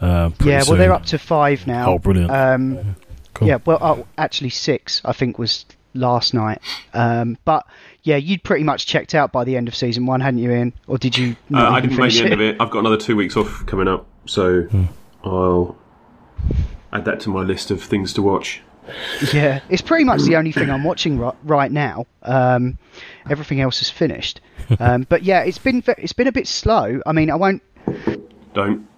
Uh, 0.00 0.30
Yeah. 0.44 0.56
Well, 0.56 0.64
soon. 0.66 0.78
they're 0.78 0.92
up 0.92 1.06
to 1.06 1.18
five 1.18 1.66
now. 1.66 1.92
Oh, 1.92 1.98
brilliant. 1.98 2.30
Um, 2.30 2.96
Cool. 3.34 3.48
Yeah. 3.48 3.58
Well, 3.64 3.78
oh, 3.80 4.06
actually 4.18 4.50
six. 4.50 5.00
I 5.06 5.12
think 5.14 5.38
was 5.38 5.64
last 5.94 6.34
night. 6.34 6.60
Um, 6.92 7.38
but 7.46 7.66
yeah, 8.02 8.16
you'd 8.16 8.42
pretty 8.44 8.62
much 8.62 8.84
checked 8.86 9.14
out 9.14 9.32
by 9.32 9.44
the 9.44 9.56
end 9.56 9.68
of 9.68 9.74
season 9.74 10.04
one, 10.04 10.20
hadn't 10.20 10.38
you, 10.40 10.50
Ian? 10.52 10.74
Or 10.86 10.98
did 10.98 11.16
you? 11.16 11.34
Uh, 11.52 11.56
I 11.60 11.78
even 11.78 11.88
didn't 11.88 11.90
make 11.90 11.96
finish 12.12 12.18
the 12.18 12.24
end 12.24 12.34
of 12.34 12.40
it. 12.42 12.56
I've 12.60 12.70
got 12.70 12.80
another 12.80 12.98
two 12.98 13.16
weeks 13.16 13.38
off 13.38 13.64
coming 13.64 13.88
up, 13.88 14.06
so 14.26 14.64
Hmm. 14.64 14.84
I'll 15.24 15.76
add 16.92 17.04
that 17.04 17.20
to 17.20 17.30
my 17.30 17.42
list 17.42 17.70
of 17.70 17.82
things 17.82 18.12
to 18.14 18.22
watch. 18.22 18.62
Yeah, 19.32 19.60
it's 19.68 19.82
pretty 19.82 20.04
much 20.04 20.22
the 20.22 20.36
only 20.36 20.50
thing 20.50 20.68
I'm 20.68 20.82
watching 20.82 21.18
ri- 21.18 21.30
right 21.44 21.70
now. 21.70 22.06
Um, 22.22 22.78
everything 23.30 23.60
else 23.60 23.80
is 23.80 23.90
finished. 23.90 24.40
Um, 24.78 25.06
but 25.08 25.22
yeah, 25.22 25.42
it's 25.42 25.58
been 25.58 25.82
it's 25.98 26.12
been 26.14 26.28
a 26.28 26.32
bit 26.32 26.46
slow. 26.46 27.00
I 27.04 27.12
mean, 27.12 27.30
I 27.30 27.34
won't 27.34 27.62
Don't. 28.54 28.88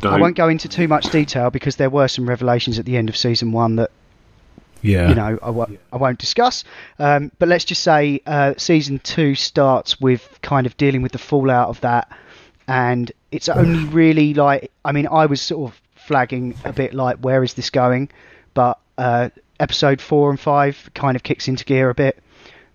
Don't. 0.00 0.12
I 0.14 0.18
won't 0.18 0.36
go 0.36 0.48
into 0.48 0.68
too 0.68 0.88
much 0.88 1.10
detail 1.10 1.50
because 1.50 1.76
there 1.76 1.90
were 1.90 2.08
some 2.08 2.28
revelations 2.28 2.78
at 2.78 2.84
the 2.84 2.96
end 2.96 3.08
of 3.08 3.16
season 3.16 3.52
one 3.52 3.76
that 3.76 3.90
yeah. 4.82 5.08
you 5.08 5.14
know 5.14 5.38
I 5.42 5.46
w- 5.46 5.78
I 5.92 5.96
won't 5.96 6.18
discuss. 6.18 6.64
Um, 6.98 7.32
but 7.38 7.48
let's 7.48 7.64
just 7.64 7.82
say 7.82 8.20
uh, 8.26 8.54
season 8.56 9.00
two 9.00 9.34
starts 9.34 10.00
with 10.00 10.38
kind 10.42 10.66
of 10.66 10.76
dealing 10.76 11.02
with 11.02 11.12
the 11.12 11.18
fallout 11.18 11.68
of 11.68 11.80
that, 11.82 12.10
and 12.68 13.10
it's 13.32 13.48
only 13.48 13.86
really 13.86 14.34
like 14.34 14.70
I 14.84 14.92
mean 14.92 15.08
I 15.08 15.26
was 15.26 15.40
sort 15.40 15.72
of 15.72 15.80
flagging 15.94 16.54
a 16.64 16.72
bit 16.72 16.94
like 16.94 17.18
where 17.18 17.42
is 17.42 17.54
this 17.54 17.70
going, 17.70 18.10
but 18.54 18.78
uh, 18.96 19.30
episode 19.58 20.00
four 20.00 20.30
and 20.30 20.38
five 20.38 20.88
kind 20.94 21.16
of 21.16 21.22
kicks 21.22 21.48
into 21.48 21.64
gear 21.64 21.90
a 21.90 21.94
bit. 21.94 22.22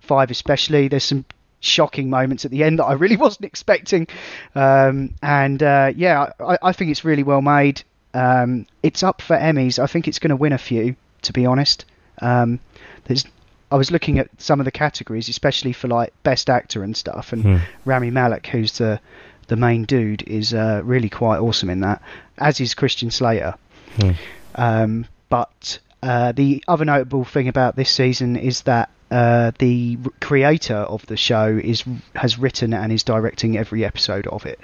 Five 0.01 0.31
especially, 0.31 0.89
there's 0.89 1.05
some 1.05 1.23
shocking 1.61 2.09
moments 2.09 2.43
at 2.43 2.51
the 2.51 2.63
end 2.63 2.79
that 2.79 2.83
I 2.85 2.93
really 2.93 3.15
wasn't 3.25 3.45
expecting, 3.45 4.07
um, 4.53 5.15
and 5.21 5.63
uh, 5.63 5.93
yeah, 5.95 6.31
I, 6.39 6.57
I 6.61 6.73
think 6.73 6.91
it's 6.91 7.05
really 7.05 7.23
well 7.23 7.41
made. 7.41 7.83
Um, 8.13 8.67
it's 8.83 9.01
up 9.01 9.21
for 9.21 9.35
Emmys. 9.35 9.79
I 9.79 9.87
think 9.87 10.07
it's 10.07 10.19
going 10.19 10.29
to 10.29 10.35
win 10.35 10.53
a 10.53 10.57
few, 10.57 10.95
to 11.23 11.33
be 11.33 11.45
honest. 11.45 11.85
Um, 12.21 12.59
there's, 13.05 13.25
I 13.71 13.75
was 13.75 13.89
looking 13.89 14.19
at 14.19 14.29
some 14.37 14.59
of 14.59 14.65
the 14.65 14.71
categories, 14.71 15.29
especially 15.29 15.73
for 15.73 15.87
like 15.87 16.13
best 16.21 16.49
actor 16.49 16.83
and 16.83 16.95
stuff, 16.95 17.33
and 17.33 17.43
Hmm. 17.43 17.57
Rami 17.85 18.11
Malek, 18.11 18.45
who's 18.47 18.77
the 18.77 18.99
the 19.47 19.55
main 19.55 19.83
dude, 19.85 20.23
is 20.23 20.53
uh, 20.53 20.81
really 20.83 21.09
quite 21.09 21.39
awesome 21.39 21.69
in 21.69 21.81
that, 21.81 22.01
as 22.37 22.59
is 22.59 22.73
Christian 22.73 23.11
Slater. 23.11 23.55
Hmm. 23.99 24.11
Um, 24.55 25.05
but 25.29 25.79
uh, 26.01 26.31
the 26.31 26.63
other 26.67 26.85
notable 26.85 27.23
thing 27.23 27.47
about 27.47 27.75
this 27.75 27.89
season 27.89 28.35
is 28.35 28.61
that 28.63 28.89
uh, 29.11 29.51
the 29.59 29.97
creator 30.21 30.75
of 30.75 31.05
the 31.05 31.17
show 31.17 31.59
is 31.63 31.83
has 32.15 32.39
written 32.39 32.73
and 32.73 32.91
is 32.91 33.03
directing 33.03 33.57
every 33.57 33.85
episode 33.85 34.27
of 34.27 34.45
it. 34.45 34.59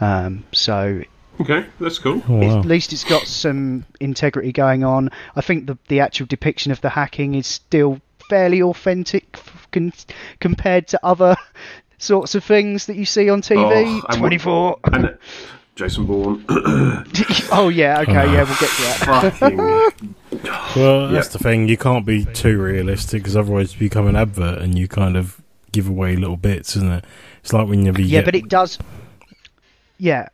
Um, 0.00 0.44
so 0.52 1.02
Okay, 1.40 1.66
that's 1.80 1.98
cool. 1.98 2.22
Oh, 2.28 2.36
wow. 2.36 2.58
At 2.60 2.64
least 2.64 2.92
it's 2.92 3.04
got 3.04 3.26
some 3.26 3.84
integrity 4.00 4.52
going 4.52 4.84
on. 4.84 5.10
I 5.34 5.40
think 5.40 5.66
the 5.66 5.76
the 5.88 6.00
actual 6.00 6.26
depiction 6.26 6.72
of 6.72 6.80
the 6.80 6.88
hacking 6.90 7.34
is 7.34 7.46
still 7.46 8.00
fairly 8.28 8.62
authentic 8.62 9.26
f- 9.34 9.68
con- 9.70 9.92
compared 10.40 10.88
to 10.88 11.00
other 11.04 11.36
sorts 11.98 12.34
of 12.34 12.44
things 12.44 12.86
that 12.86 12.96
you 12.96 13.04
see 13.04 13.28
on 13.30 13.42
TV. 13.42 14.00
Oh, 14.08 14.16
Twenty 14.16 14.38
four. 14.38 14.78
And 14.84 15.16
Jason 15.74 16.06
Bourne. 16.06 16.44
oh 16.48 17.70
yeah, 17.72 18.00
okay, 18.00 18.12
yeah, 18.12 18.44
we'll 18.44 18.56
get 18.58 18.70
to 18.70 18.82
that. 18.82 19.34
Fucking. 19.38 20.14
Well, 20.76 21.08
that's 21.08 21.28
Yeah. 21.28 21.32
the 21.32 21.38
thing. 21.38 21.68
You 21.68 21.78
can't 21.78 22.04
be 22.04 22.24
too 22.26 22.60
realistic 22.60 23.22
because 23.22 23.36
otherwise 23.36 23.72
you 23.72 23.78
become 23.78 24.06
an 24.06 24.16
advert 24.16 24.60
and 24.60 24.78
you 24.78 24.86
kind 24.88 25.16
of 25.16 25.40
give 25.72 25.88
away 25.88 26.16
little 26.16 26.36
bits, 26.36 26.76
isn't 26.76 26.90
it? 26.92 27.04
It's 27.42 27.52
like 27.52 27.68
whenever 27.68 28.00
you're. 28.00 28.08
yeah, 28.08 28.18
get... 28.20 28.24
but 28.26 28.34
it 28.34 28.48
does. 28.48 28.78
Yeah. 29.98 30.28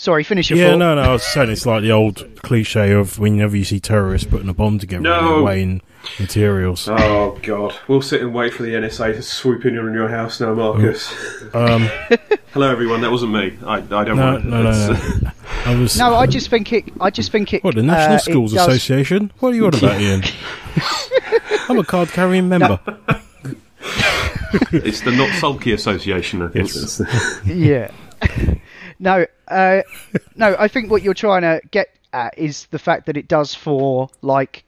Sorry, 0.00 0.22
finish 0.22 0.48
your 0.48 0.60
Yeah, 0.60 0.70
thought. 0.70 0.76
no, 0.78 0.94
no. 0.94 1.00
I 1.00 1.12
was 1.12 1.24
saying 1.24 1.50
it's 1.50 1.66
like 1.66 1.82
the 1.82 1.90
old 1.90 2.24
cliche 2.42 2.92
of 2.92 3.18
whenever 3.18 3.56
you 3.56 3.64
see 3.64 3.80
terrorists 3.80 4.28
putting 4.30 4.48
a 4.48 4.54
bomb 4.54 4.78
together, 4.78 5.02
No. 5.02 5.34
they're 5.34 5.42
weighing 5.42 5.82
materials. 6.20 6.88
Oh 6.88 7.36
god, 7.42 7.74
we'll 7.88 8.00
sit 8.00 8.20
and 8.22 8.32
wait 8.32 8.54
for 8.54 8.62
the 8.62 8.74
NSA 8.74 9.14
to 9.14 9.22
swoop 9.22 9.64
in 9.66 9.76
on 9.76 9.92
your 9.92 10.08
house 10.08 10.40
now, 10.40 10.54
Marcus. 10.54 11.12
Um, 11.52 11.82
Hello, 12.52 12.70
everyone. 12.70 13.00
That 13.00 13.10
wasn't 13.10 13.32
me. 13.32 13.58
I, 13.66 13.74
I 13.78 13.80
don't 13.80 14.16
no, 14.16 14.32
want. 14.34 14.44
no, 14.44 14.62
no, 14.62 14.70
no. 14.92 15.30
I 15.66 15.74
was. 15.74 15.98
No, 15.98 16.14
I 16.14 16.28
just 16.28 16.48
think 16.48 16.72
it. 16.72 16.84
I 17.00 17.10
just 17.10 17.32
think 17.32 17.52
it. 17.52 17.64
What 17.64 17.74
the 17.74 17.82
National 17.82 18.14
uh, 18.14 18.18
Schools 18.18 18.52
does- 18.52 18.68
Association? 18.68 19.32
What 19.40 19.52
are 19.52 19.56
you 19.56 19.66
on 19.66 19.74
about, 19.74 20.00
Ian? 20.00 20.22
I'm 21.68 21.76
a 21.78 21.84
card 21.84 22.10
carrying 22.10 22.48
member. 22.48 22.78
it's 24.72 25.00
the 25.00 25.10
Not 25.10 25.34
Sulky 25.40 25.72
Association. 25.72 26.42
I 26.42 26.48
think. 26.48 26.68
Yes. 26.72 27.02
Yeah. 27.44 27.90
No, 28.98 29.26
uh, 29.48 29.82
no. 30.36 30.56
I 30.58 30.68
think 30.68 30.90
what 30.90 31.02
you're 31.02 31.14
trying 31.14 31.42
to 31.42 31.60
get 31.70 31.88
at 32.12 32.38
is 32.38 32.66
the 32.70 32.78
fact 32.78 33.06
that 33.06 33.16
it 33.16 33.28
does 33.28 33.54
for 33.54 34.08
like 34.22 34.64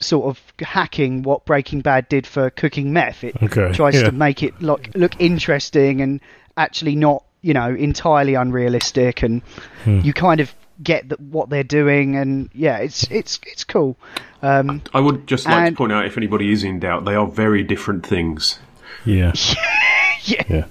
sort 0.00 0.26
of 0.26 0.40
hacking 0.60 1.22
what 1.22 1.44
Breaking 1.44 1.80
Bad 1.80 2.08
did 2.08 2.26
for 2.26 2.50
cooking 2.50 2.92
meth. 2.92 3.24
It 3.24 3.36
Okay, 3.42 3.72
tries 3.72 3.94
yeah. 3.94 4.04
to 4.04 4.12
make 4.12 4.42
it 4.42 4.60
look 4.60 4.88
look 4.94 5.20
interesting 5.20 6.00
and 6.00 6.20
actually 6.56 6.96
not 6.96 7.24
you 7.40 7.54
know 7.54 7.74
entirely 7.74 8.34
unrealistic, 8.34 9.22
and 9.22 9.42
Hmm. 9.84 10.00
you 10.00 10.12
kind 10.12 10.40
of 10.40 10.52
get 10.82 11.08
that 11.10 11.20
what 11.20 11.48
they're 11.50 11.62
doing, 11.64 12.16
and 12.16 12.50
yeah, 12.54 12.78
it's 12.78 13.04
it's 13.10 13.38
it's 13.46 13.64
cool. 13.64 13.96
Um, 14.42 14.82
I 14.92 14.98
would 15.00 15.26
just 15.28 15.46
like 15.46 15.54
And- 15.68 15.76
to 15.76 15.78
point 15.78 15.92
out, 15.92 16.04
if 16.06 16.16
anybody 16.16 16.50
is 16.52 16.64
in 16.64 16.80
doubt, 16.80 17.04
they 17.04 17.14
are 17.14 17.26
very 17.28 17.62
different 17.62 18.04
things. 18.04 18.58
Yeah. 19.04 19.32
yeah, 20.24 20.42
Yeah. 20.48 20.64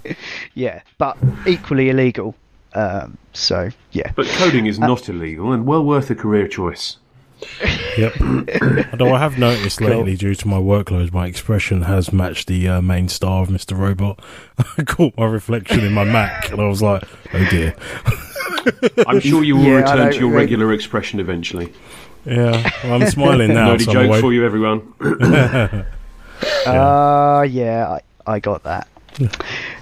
yeah, 0.54 0.82
but 0.98 1.18
equally 1.48 1.90
illegal. 1.90 2.36
Um, 2.74 3.18
so 3.34 3.70
yeah. 3.92 4.12
But 4.16 4.28
coding 4.28 4.66
Uh, 4.66 4.70
is 4.70 4.80
not 4.80 5.10
illegal 5.10 5.52
and 5.52 5.66
well 5.66 5.84
worth 5.84 6.10
a 6.10 6.16
career 6.16 6.48
choice. 6.48 6.98
Yep. 7.98 8.22
Although 8.94 9.14
I 9.16 9.20
have 9.20 9.38
noticed 9.40 9.82
lately, 9.82 10.16
due 10.16 10.36
to 10.36 10.48
my 10.48 10.58
workload, 10.60 11.12
my 11.12 11.26
expression 11.26 11.82
has 11.84 12.14
matched 12.14 12.48
the 12.48 12.68
uh, 12.68 12.82
main 12.82 13.10
star 13.10 13.42
of 13.42 13.50
Mr. 13.50 13.76
Robot. 13.78 14.20
I 14.78 14.84
caught 14.84 15.18
my 15.18 15.26
reflection 15.26 15.80
in 15.80 15.92
my 15.92 16.04
Mac, 16.04 16.52
and 16.52 16.62
I 16.62 16.68
was 16.68 16.82
like, 16.84 17.04
"Oh 17.34 17.46
dear." 17.50 17.76
I'm 19.08 19.20
sure 19.20 19.44
you 19.44 19.56
will 19.56 19.64
Yeah, 19.64 19.78
return 19.82 20.12
to 20.14 20.20
your 20.20 20.30
regular 20.32 20.72
expression 20.72 21.20
eventually. 21.20 21.74
Yeah, 22.26 22.70
well, 22.84 23.02
I'm 23.02 23.10
smiling 23.10 23.54
now. 23.56 23.74
Nerdy 23.76 23.86
so 23.86 23.92
I'm 23.92 23.94
joke 23.96 24.08
away- 24.10 24.22
for 24.22 24.32
you, 24.34 24.46
everyone. 24.46 24.94
Uh, 26.66 27.42
yeah, 27.50 27.98
I, 28.28 28.34
I 28.34 28.40
got 28.40 28.64
that. 28.64 28.88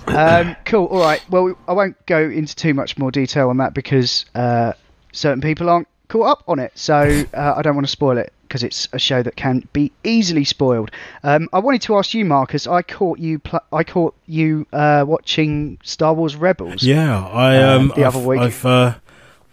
Um, 0.08 0.56
cool. 0.66 0.86
All 0.88 1.00
right. 1.00 1.22
Well, 1.30 1.58
I 1.68 1.74
won't 1.74 2.04
go 2.06 2.20
into 2.30 2.56
too 2.56 2.74
much 2.74 2.98
more 2.98 3.12
detail 3.12 3.50
on 3.50 3.58
that 3.58 3.74
because 3.74 4.26
uh, 4.36 4.74
certain 5.12 5.42
people 5.42 5.70
aren't 5.70 5.88
caught 6.08 6.28
up 6.28 6.44
on 6.48 6.60
it, 6.60 6.72
so 6.76 7.24
uh, 7.34 7.54
I 7.56 7.62
don't 7.62 7.76
want 7.76 7.86
to 7.86 7.92
spoil 7.92 8.18
it 8.18 8.34
because 8.48 8.64
it's 8.64 8.88
a 8.94 8.98
show 9.00 9.22
that 9.22 9.36
can 9.36 9.68
be 9.74 9.92
easily 10.04 10.44
spoiled. 10.44 10.90
Um, 11.24 11.48
I 11.54 11.60
wanted 11.60 11.84
to 11.84 11.98
ask 11.98 12.14
you, 12.16 12.26
Marcus. 12.26 12.66
I 12.66 12.82
caught 12.82 13.20
you. 13.20 13.40
Pl- 13.40 13.60
I 13.72 13.84
caught 13.84 14.16
you 14.26 14.66
uh, 14.74 15.06
watching 15.08 15.78
Star 15.84 16.14
Wars 16.14 16.36
Rebels. 16.36 16.82
Yeah, 16.82 17.26
I 17.28 17.58
Uh, 17.58 17.78
um, 17.78 17.88
the 17.96 18.06
I've, 18.06 18.16
other 18.16 18.28
week. 18.28 18.40
I've 18.42 18.66
uh, 18.66 18.96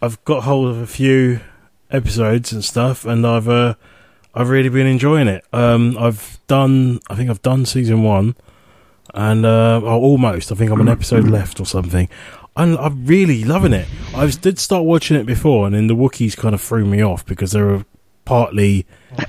I've 0.01 0.22
got 0.25 0.44
hold 0.44 0.68
of 0.70 0.79
a 0.79 0.87
few 0.87 1.40
episodes 1.90 2.53
and 2.53 2.64
stuff, 2.64 3.05
and 3.05 3.27
I've 3.27 3.49
uh, 3.49 3.75
I've 4.35 4.49
really 4.49 4.68
been 4.70 4.87
enjoying 4.87 5.29
it. 5.29 5.44
Um, 5.53 5.96
I've 5.99 6.38
done, 6.46 7.01
I 7.09 7.14
think 7.16 7.31
I've 7.31 7.42
done 7.42 7.64
season 7.66 8.03
one, 8.03 8.35
and 9.16 9.44
uh, 9.44 9.81
oh, 9.83 10.00
almost. 10.00 10.52
I 10.52 10.55
think 10.55 10.70
I'm 10.70 10.81
an 10.81 10.88
episode 10.88 11.24
left 11.29 11.59
or 11.61 11.66
something. 11.66 12.09
I'm, 12.55 12.76
I'm 12.79 13.05
really 13.05 13.44
loving 13.44 13.72
it. 13.72 13.87
I 14.14 14.26
did 14.29 14.59
start 14.59 14.85
watching 14.85 15.16
it 15.16 15.24
before, 15.26 15.66
and 15.66 15.74
then 15.74 15.88
the 15.88 15.96
Wookiees 15.96 16.37
kind 16.37 16.55
of 16.55 16.61
threw 16.61 16.85
me 16.87 17.02
off 17.02 17.24
because 17.26 17.52
they 17.52 17.61
were 17.61 17.85
partly 18.24 18.87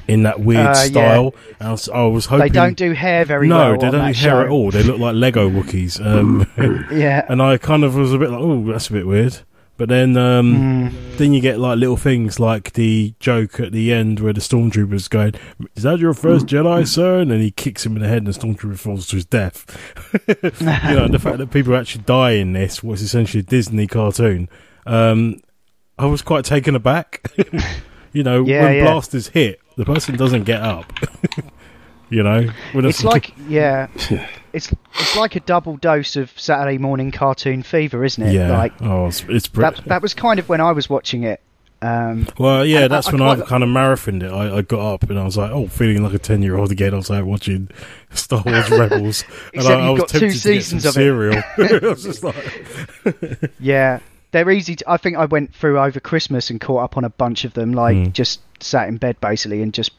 in 0.08 0.24
that 0.24 0.40
weird 0.40 0.62
Uh, 0.66 0.70
yeah. 0.70 0.74
style. 0.74 1.36
And 1.60 1.68
I 1.70 1.72
was, 1.72 1.90
I 1.90 2.04
was 2.06 2.26
hoping 2.26 2.44
They 2.44 2.50
don't 2.50 2.76
do 2.78 2.94
hair 2.94 3.26
very 3.26 3.48
no, 3.48 3.56
well. 3.58 3.78
they 3.80 3.88
on 3.88 3.92
don't 3.94 3.94
do 3.94 3.98
hair 4.06 4.14
show. 4.14 4.42
at 4.42 4.48
all. 4.50 4.72
They 4.72 4.82
look 4.84 4.98
like 5.00 5.16
Lego 5.16 5.50
Wookiees. 5.50 6.04
Um, 6.04 6.48
Yeah. 6.92 7.26
and 7.30 7.42
I 7.42 7.58
kind 7.58 7.84
of 7.84 7.96
was 7.96 8.14
a 8.14 8.18
bit 8.18 8.32
like, 8.32 8.40
oh, 8.42 8.64
that's 8.72 8.88
a 8.90 8.94
bit 8.94 9.06
weird. 9.08 9.38
But 9.78 9.90
then, 9.90 10.18
um, 10.18 10.92
then 11.18 11.34
you 11.34 11.40
get 11.42 11.60
like 11.60 11.78
little 11.78 11.98
things 11.98 12.40
like 12.40 12.74
the 12.74 13.14
joke 13.20 13.60
at 13.60 13.72
the 13.72 13.94
end 13.94 14.20
where 14.20 14.34
the 14.34 14.42
stormtrooper's 14.42 15.08
going, 15.08 15.36
"Is 15.76 15.84
that 15.84 16.00
your 16.00 16.16
first 16.16 16.48
Jedi, 16.48 16.88
sir?" 16.88 17.20
And 17.20 17.30
then 17.30 17.40
he 17.42 17.52
kicks 17.52 17.86
him 17.86 17.96
in 17.96 18.02
the 18.02 18.08
head, 18.08 18.20
and 18.20 18.28
the 18.28 18.32
stormtrooper 18.32 18.78
falls 18.80 19.08
to 19.10 19.16
his 19.18 19.26
death. 19.26 19.66
you 20.28 20.96
know, 20.96 21.06
and 21.06 21.14
the 21.14 21.20
fact 21.20 21.38
that 21.38 21.52
people 21.52 21.76
actually 21.76 22.04
die 22.06 22.32
in 22.32 22.54
this 22.54 22.82
was 22.82 23.02
essentially 23.04 23.42
a 23.42 23.44
Disney 23.44 23.86
cartoon. 23.86 24.50
Um, 24.88 25.42
I 26.00 26.08
was 26.08 26.22
quite 26.24 26.44
taken 26.46 26.74
aback. 26.76 27.32
you 28.14 28.24
know, 28.24 28.44
Yeah, 28.46 28.64
when 28.64 28.76
yeah. 28.78 28.84
blasters 28.86 29.28
hit, 29.28 29.60
the 29.76 29.86
person 29.86 30.16
doesn't 30.18 30.44
get 30.46 30.62
up. 30.62 30.92
you 32.10 32.24
know, 32.24 32.50
when 32.74 32.86
It's 32.86 33.04
like 33.04 33.34
yeah, 33.50 33.88
it's 34.54 34.72
it's 35.00 35.16
like 35.16 35.36
a 35.36 35.40
double 35.42 35.78
dose 35.78 36.16
of 36.16 36.32
Saturday 36.40 36.78
morning 36.78 37.12
cartoon 37.12 37.64
fever, 37.64 38.04
isn't 38.04 38.24
it? 38.24 38.34
yeah, 38.34 38.58
Like 38.58 38.74
oh, 38.82 39.08
it's, 39.08 39.24
it's 39.30 39.48
br- 39.48 39.62
that 39.62 39.82
that 39.86 40.02
was 40.02 40.14
kind 40.14 40.40
of 40.40 40.48
when 40.50 40.62
I 40.62 40.72
was 40.72 40.90
watching 40.90 41.24
it. 41.24 41.42
Um, 41.80 42.28
Well, 42.40 42.66
yeah, 42.66 42.88
that's 42.88 43.08
I 43.08 43.12
when 43.12 43.22
I, 43.22 43.36
kind 43.42 43.62
of 43.64 43.70
marathoned 43.70 44.24
it. 44.24 44.32
I, 44.32 44.58
I 44.58 44.62
got 44.64 44.94
up 44.96 45.10
and 45.12 45.20
I 45.20 45.24
was 45.24 45.38
like, 45.38 45.52
oh, 45.52 45.68
feeling 45.68 46.02
like 46.02 46.14
a 46.14 46.18
10 46.18 46.42
year 46.42 46.58
old 46.58 46.72
again. 46.72 46.92
I 46.92 46.98
was 46.98 47.12
like 47.12 47.24
watching 47.24 47.70
Star 48.14 48.42
Wars 48.44 48.68
Rebels. 48.72 49.24
and 49.54 49.64
I, 49.68 49.92
was 49.92 50.00
got 50.00 50.10
two 50.10 50.20
tempted 50.22 50.42
to 50.42 50.50
get 50.54 50.64
seasons 50.64 50.84
some 50.84 50.90
of 50.90 50.98
it. 50.98 51.00
cereal. 51.00 51.44
I 51.84 51.88
was 51.88 52.04
just 52.04 52.24
like, 52.24 53.52
yeah, 53.60 54.00
they're 54.32 54.50
easy. 54.50 54.76
To, 54.78 54.90
I 54.90 54.98
think 54.98 55.18
I 55.18 55.26
went 55.26 55.54
through 55.54 55.80
over 55.80 56.00
Christmas 56.00 56.50
and 56.50 56.60
caught 56.60 56.84
up 56.84 56.98
on 56.98 57.04
a 57.04 57.10
bunch 57.10 57.46
of 57.46 57.54
them. 57.54 57.74
Like 57.74 57.96
Hmm. 57.98 58.12
just 58.12 58.42
sat 58.60 58.88
in 58.88 58.98
bed 58.98 59.22
basically 59.22 59.62
and 59.62 59.72
just 59.72 59.92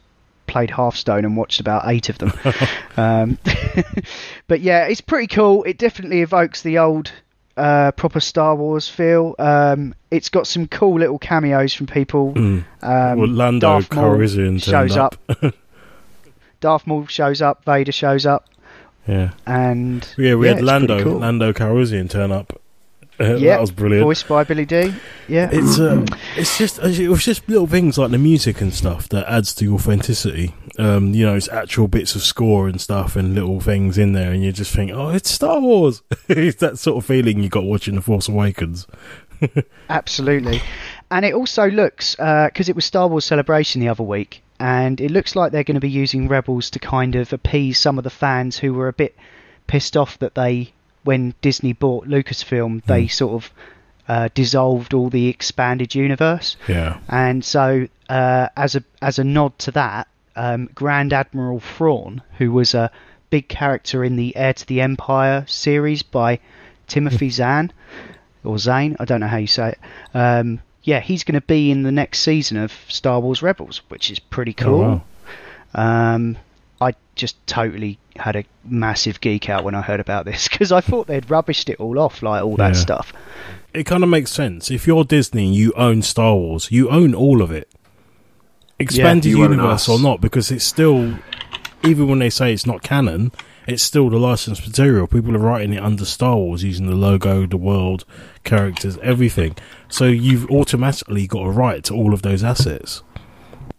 played 0.48 0.70
Hearthstone 0.70 1.24
and 1.24 1.36
watched 1.36 1.60
about 1.60 1.82
eight 1.86 2.08
of 2.08 2.18
them. 2.18 2.32
um, 2.96 3.38
but 4.48 4.60
yeah, 4.60 4.86
it's 4.86 5.00
pretty 5.00 5.28
cool. 5.28 5.62
It 5.64 5.78
definitely 5.78 6.22
evokes 6.22 6.62
the 6.62 6.78
old. 6.78 7.12
Uh, 7.56 7.90
proper 7.90 8.20
Star 8.20 8.54
Wars 8.54 8.88
feel. 8.88 9.34
Um, 9.36 9.92
it's 10.12 10.28
got 10.28 10.46
some 10.46 10.68
cool 10.68 11.00
little 11.00 11.18
cameos 11.18 11.74
from 11.74 11.88
people. 11.88 12.32
Um, 12.38 12.64
well, 12.82 13.26
Lando 13.26 13.80
Calrissian 13.80 14.62
shows 14.62 14.96
up. 14.96 15.16
up. 15.28 15.56
Darth 16.60 16.86
Maul 16.86 17.06
shows 17.06 17.42
up. 17.42 17.64
Vader 17.64 17.90
shows 17.90 18.26
up, 18.26 18.48
yeah. 19.08 19.32
and 19.44 20.08
Yeah, 20.16 20.36
we 20.36 20.46
had 20.46 20.62
Lando, 20.62 21.02
cool. 21.02 21.18
Lando 21.18 21.52
Calrissian 21.52 22.08
turn 22.08 22.30
up. 22.30 22.60
Uh, 23.20 23.34
Yeah, 23.36 23.52
that 23.52 23.60
was 23.60 23.70
brilliant. 23.70 24.04
Voiced 24.04 24.28
by 24.28 24.44
Billy 24.44 24.64
Dee 24.64 24.94
Yeah, 25.26 25.48
It's 25.52 25.78
uh, 25.78 26.04
it's 26.36 26.56
just 26.58 26.78
it 26.78 27.08
was 27.08 27.24
just 27.24 27.48
little 27.48 27.66
things 27.66 27.98
like 27.98 28.10
the 28.10 28.18
music 28.18 28.60
and 28.60 28.72
stuff 28.72 29.08
that 29.08 29.30
adds 29.30 29.54
to 29.56 29.74
authenticity. 29.74 30.54
Um, 30.78 31.12
you 31.12 31.26
know, 31.26 31.34
it's 31.34 31.48
actual 31.48 31.88
bits 31.88 32.14
of 32.14 32.22
score 32.22 32.68
and 32.68 32.80
stuff 32.80 33.16
and 33.16 33.34
little 33.34 33.60
things 33.60 33.98
in 33.98 34.12
there, 34.12 34.30
and 34.30 34.44
you 34.44 34.52
just 34.52 34.72
think, 34.72 34.92
oh, 34.92 35.08
it's 35.10 35.30
Star 35.30 35.60
Wars. 35.60 36.02
it's 36.28 36.60
that 36.60 36.78
sort 36.78 36.98
of 36.98 37.04
feeling 37.04 37.42
you 37.42 37.48
got 37.48 37.64
watching 37.64 37.96
The 37.96 38.00
Force 38.00 38.28
Awakens. 38.28 38.86
absolutely. 39.88 40.60
And 41.10 41.24
it 41.24 41.34
also 41.34 41.68
looks 41.68 42.14
because 42.14 42.68
it 42.68 42.76
was 42.76 42.84
Star 42.84 43.08
Wars 43.08 43.24
Celebration 43.24 43.80
the 43.80 43.88
other 43.88 44.04
week, 44.04 44.42
and 44.60 45.00
it 45.00 45.10
looks 45.10 45.34
like 45.34 45.52
they're 45.52 45.64
going 45.64 45.74
to 45.74 45.80
be 45.80 45.90
using 45.90 46.28
Rebels 46.28 46.70
to 46.70 46.78
kind 46.78 47.16
of 47.16 47.32
appease 47.32 47.78
some 47.78 47.98
of 47.98 48.04
the 48.04 48.10
fans 48.10 48.58
who 48.58 48.74
were 48.74 48.88
a 48.88 48.92
bit 48.92 49.16
pissed 49.66 49.96
off 49.96 50.18
that 50.18 50.34
they, 50.34 50.72
when 51.08 51.32
Disney 51.40 51.72
bought 51.72 52.06
Lucasfilm, 52.06 52.84
they 52.84 53.06
sort 53.06 53.42
of 53.42 53.50
uh, 54.08 54.28
dissolved 54.34 54.92
all 54.92 55.08
the 55.08 55.28
expanded 55.28 55.94
universe. 55.94 56.58
Yeah. 56.68 56.98
And 57.08 57.42
so, 57.42 57.88
uh, 58.10 58.48
as 58.54 58.76
a 58.76 58.84
as 59.00 59.18
a 59.18 59.24
nod 59.24 59.58
to 59.60 59.70
that, 59.70 60.06
um, 60.36 60.68
Grand 60.74 61.14
Admiral 61.14 61.60
Thrawn, 61.60 62.20
who 62.36 62.52
was 62.52 62.74
a 62.74 62.90
big 63.30 63.48
character 63.48 64.04
in 64.04 64.16
the 64.16 64.36
Heir 64.36 64.52
to 64.52 64.66
the 64.66 64.82
Empire 64.82 65.46
series 65.48 66.02
by 66.02 66.40
Timothy 66.88 67.30
Zahn 67.30 67.72
or 68.44 68.58
Zane, 68.58 68.94
I 69.00 69.06
don't 69.06 69.20
know 69.20 69.28
how 69.28 69.38
you 69.38 69.46
say 69.46 69.70
it. 69.70 69.78
Um, 70.12 70.60
yeah, 70.82 71.00
he's 71.00 71.24
going 71.24 71.40
to 71.40 71.46
be 71.46 71.70
in 71.70 71.84
the 71.84 71.92
next 71.92 72.18
season 72.18 72.58
of 72.58 72.70
Star 72.88 73.18
Wars 73.18 73.40
Rebels, 73.42 73.80
which 73.88 74.10
is 74.10 74.18
pretty 74.18 74.52
cool. 74.52 74.82
Oh, 74.82 75.02
wow. 75.74 76.14
Um, 76.14 76.36
I 76.80 76.94
just 77.16 77.44
totally 77.46 77.98
had 78.16 78.36
a 78.36 78.44
massive 78.64 79.20
geek 79.20 79.48
out 79.48 79.64
when 79.64 79.74
I 79.74 79.80
heard 79.82 80.00
about 80.00 80.24
this 80.24 80.48
because 80.50 80.70
I 80.72 80.80
thought 80.80 81.06
they'd 81.06 81.26
rubbished 81.26 81.68
it 81.68 81.80
all 81.80 81.98
off, 81.98 82.22
like 82.22 82.42
all 82.42 82.56
that 82.56 82.74
Yeah. 82.74 82.80
stuff. 82.80 83.12
It 83.74 83.84
kind 83.84 84.02
of 84.02 84.08
makes 84.08 84.30
sense. 84.30 84.70
If 84.70 84.86
you're 84.86 85.04
Disney 85.04 85.46
and 85.46 85.54
you 85.54 85.72
own 85.74 86.02
Star 86.02 86.34
Wars, 86.34 86.68
you 86.70 86.88
own 86.88 87.14
all 87.14 87.42
of 87.42 87.50
it. 87.50 87.68
Expanded 88.78 89.30
you 89.30 89.42
own 89.44 89.50
universe 89.50 89.88
or 89.88 89.98
not, 90.00 90.20
because 90.20 90.50
it's 90.50 90.64
still, 90.64 91.18
even 91.82 92.08
when 92.08 92.20
they 92.20 92.30
say 92.30 92.52
it's 92.52 92.66
not 92.66 92.82
canon, 92.82 93.32
it's 93.66 93.82
still 93.82 94.08
the 94.08 94.18
licensed 94.18 94.64
material. 94.66 95.06
People 95.06 95.34
are 95.36 95.40
writing 95.40 95.72
it 95.74 95.82
under 95.82 96.04
Star 96.04 96.36
Wars 96.36 96.62
using 96.62 96.86
the 96.86 96.94
logo, 96.94 97.44
the 97.44 97.56
world, 97.56 98.04
characters, 98.44 98.96
everything. 99.02 99.56
So 99.88 100.06
you've 100.06 100.48
automatically 100.50 101.26
got 101.26 101.42
a 101.42 101.50
right 101.50 101.82
to 101.84 101.94
all 101.94 102.14
of 102.14 102.22
those 102.22 102.42
assets. 102.44 103.02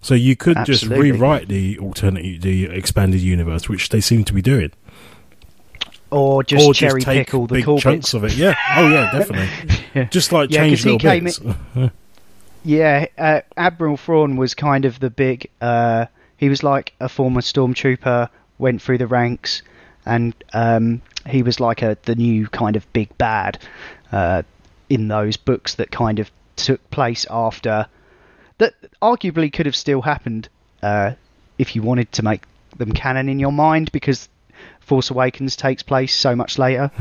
So 0.02 0.14
you 0.14 0.36
could 0.36 0.58
just 0.66 0.86
rewrite 0.86 1.48
the 1.50 1.78
alternate, 1.78 2.42
the 2.42 2.66
expanded 2.66 3.20
universe, 3.22 3.68
which 3.68 3.90
they 3.90 4.00
seem 4.00 4.24
to 4.26 4.34
be 4.34 4.42
doing, 4.42 4.72
Or 6.10 6.42
just 6.44 6.66
or 6.66 6.74
cherry 6.74 7.02
just 7.02 7.06
take 7.06 7.28
pick 7.28 7.34
all 7.34 7.48
the 7.48 7.56
big 7.56 7.66
cool 7.66 7.80
chunks 7.80 8.12
bits. 8.12 8.14
of 8.14 8.24
it. 8.24 8.34
Yeah. 8.36 8.56
Oh 8.78 8.88
yeah, 8.90 9.12
definitely. 9.12 10.06
Just 10.12 10.32
like 10.32 10.52
Yeah, 10.52 10.62
change 10.62 10.86
little 10.86 11.00
bits. 11.00 11.40
Yeah, 12.64 13.06
uh, 13.18 13.42
Admiral 13.58 13.98
Thrawn 13.98 14.36
was 14.38 14.54
kind 14.54 14.86
of 14.86 15.00
the 15.00 15.10
big. 15.10 15.50
Uh, 15.62 16.06
he 16.38 16.50
was 16.50 16.62
like 16.64 16.94
a 17.00 17.10
former 17.10 17.42
stormtrooper, 17.42 18.30
went 18.58 18.82
through 18.82 18.98
the 19.00 19.08
ranks, 19.08 19.62
and 20.06 20.34
um, 20.54 21.02
he 21.26 21.42
was 21.44 21.60
like 21.60 21.82
a 21.82 21.98
the 22.04 22.16
new 22.16 22.48
kind 22.48 22.76
of 22.76 22.92
big 22.94 23.18
bad 23.18 23.60
uh, 24.12 24.44
in 24.90 25.08
those 25.08 25.38
books 25.38 25.76
that 25.76 25.92
kind 25.92 26.20
of 26.20 26.30
took 26.56 26.90
place 26.92 27.26
after. 27.30 27.88
That 28.60 28.74
arguably 29.02 29.52
could 29.52 29.66
have 29.66 29.76
still 29.76 30.02
happened 30.02 30.48
uh, 30.84 31.14
if 31.58 31.76
you 31.76 31.82
wanted 31.82 32.12
to 32.14 32.24
make 32.24 32.44
them 32.78 32.92
canon 32.92 33.28
in 33.28 33.40
your 33.40 33.52
mind, 33.52 33.92
because 33.92 34.30
Force 34.80 35.10
Awakens 35.10 35.56
takes 35.56 35.82
place 35.84 36.16
so 36.16 36.36
much 36.36 36.58
later. 36.60 36.92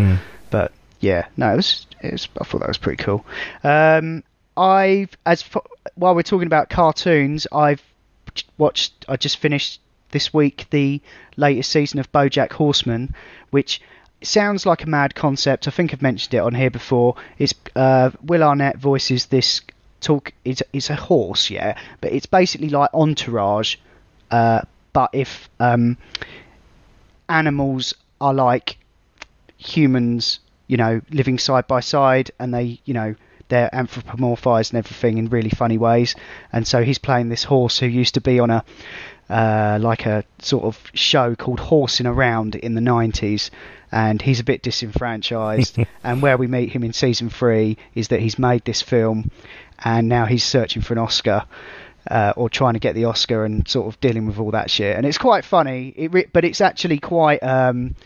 But 0.51 0.73
yeah, 1.01 1.27
no, 1.37 1.53
it 1.53 1.57
was, 1.57 1.87
it 2.03 2.13
was. 2.13 2.29
I 2.41 2.45
thought 2.45 2.61
that 2.61 2.69
was 2.69 2.79
pretty 2.79 3.03
cool. 3.03 3.25
Um, 3.63 4.25
I've 4.57 5.11
as 5.27 5.43
fo- 5.43 5.65
while 5.95 6.15
we're 6.15 6.23
talking 6.23 6.47
about 6.47 6.71
cartoons, 6.71 7.47
I've 7.53 7.83
watched. 8.57 9.05
I 9.09 9.17
just 9.17 9.37
finished 9.37 9.81
this 10.11 10.33
week 10.33 10.67
the 10.71 11.01
latest 11.37 11.71
season 11.71 12.01
of 12.01 12.11
BoJack 12.13 12.53
Horseman, 12.53 13.15
which 13.51 13.81
sounds 14.23 14.67
like 14.67 14.83
a 14.83 14.89
mad 14.89 15.15
concept. 15.15 15.69
I 15.69 15.71
think 15.71 15.93
I've 15.93 16.03
mentioned 16.03 16.35
it 16.35 16.39
on 16.39 16.55
here 16.55 16.71
before. 16.71 17.15
It's 17.39 17.55
uh, 17.77 18.11
Will 18.23 18.43
Arnett 18.43 18.79
voices 18.79 19.27
this 19.27 19.61
talk. 20.01 20.33
It's 20.45 20.63
it's 20.73 20.91
a 20.91 20.97
horse, 20.97 21.51
yeah, 21.51 21.79
but 22.01 22.13
it's 22.13 22.27
basically 22.27 22.69
like 22.69 22.91
Entourage, 22.95 23.77
uh, 24.31 24.63
but 24.93 25.11
if 25.13 25.49
um, 25.61 25.97
animals 27.29 27.95
are 28.21 28.35
like 28.35 28.79
humans, 29.57 30.41
you 30.67 30.77
know, 30.77 31.01
living 31.11 31.39
side 31.39 31.67
by 31.67 31.81
side, 31.81 32.31
and 32.39 32.53
they, 32.55 32.81
you 32.85 32.95
know, 32.95 33.15
they're 33.49 33.71
anthropomorphized 33.73 34.71
and 34.71 34.79
everything 34.79 35.19
in 35.19 35.29
really 35.29 35.51
funny 35.51 35.79
ways. 35.79 36.15
And 36.53 36.67
so 36.67 36.83
he's 36.85 36.99
playing 36.99 37.29
this 37.29 37.45
horse 37.45 37.79
who 37.79 37.87
used 37.87 38.15
to 38.15 38.21
be 38.21 38.39
on 38.39 38.51
a 38.51 38.65
uh, 39.31 39.79
like 39.81 40.07
a 40.07 40.25
sort 40.39 40.65
of 40.65 40.91
show 40.95 41.35
called 41.35 41.61
Horsing 41.61 42.07
Around 42.07 42.55
in 42.55 42.75
the 42.75 42.81
90s, 42.81 43.51
and 43.93 44.23
he's 44.23 44.41
a 44.41 44.45
bit 44.45 44.63
disenfranchised. 44.63 45.79
and 46.05 46.23
where 46.23 46.39
we 46.39 46.47
meet 46.47 46.71
him 46.71 46.83
in 46.83 46.93
season 46.93 47.29
three 47.29 47.77
is 47.95 48.09
that 48.09 48.21
he's 48.21 48.39
made 48.39 48.65
this 48.65 48.81
film, 48.81 49.31
and 49.85 50.09
now 50.09 50.27
he's 50.27 50.45
searching 50.45 50.83
for 50.83 50.95
an 50.95 50.99
Oscar. 50.99 51.45
Uh, 52.11 52.33
or 52.37 52.49
trying 52.49 52.73
to 52.73 52.79
get 52.79 52.95
the 52.95 53.05
Oscar 53.05 53.45
and 53.45 53.69
sort 53.69 53.87
of 53.87 54.01
dealing 54.01 54.27
with 54.27 54.39
all 54.39 54.53
that 54.53 54.71
shit, 54.71 54.97
and 54.97 55.05
it's 55.05 55.19
quite 55.19 55.45
funny. 55.45 55.89
It 55.89 56.33
but 56.33 56.43
it's 56.43 56.63
actually 56.63 56.99
quite 57.01 57.43
um, 57.43 57.97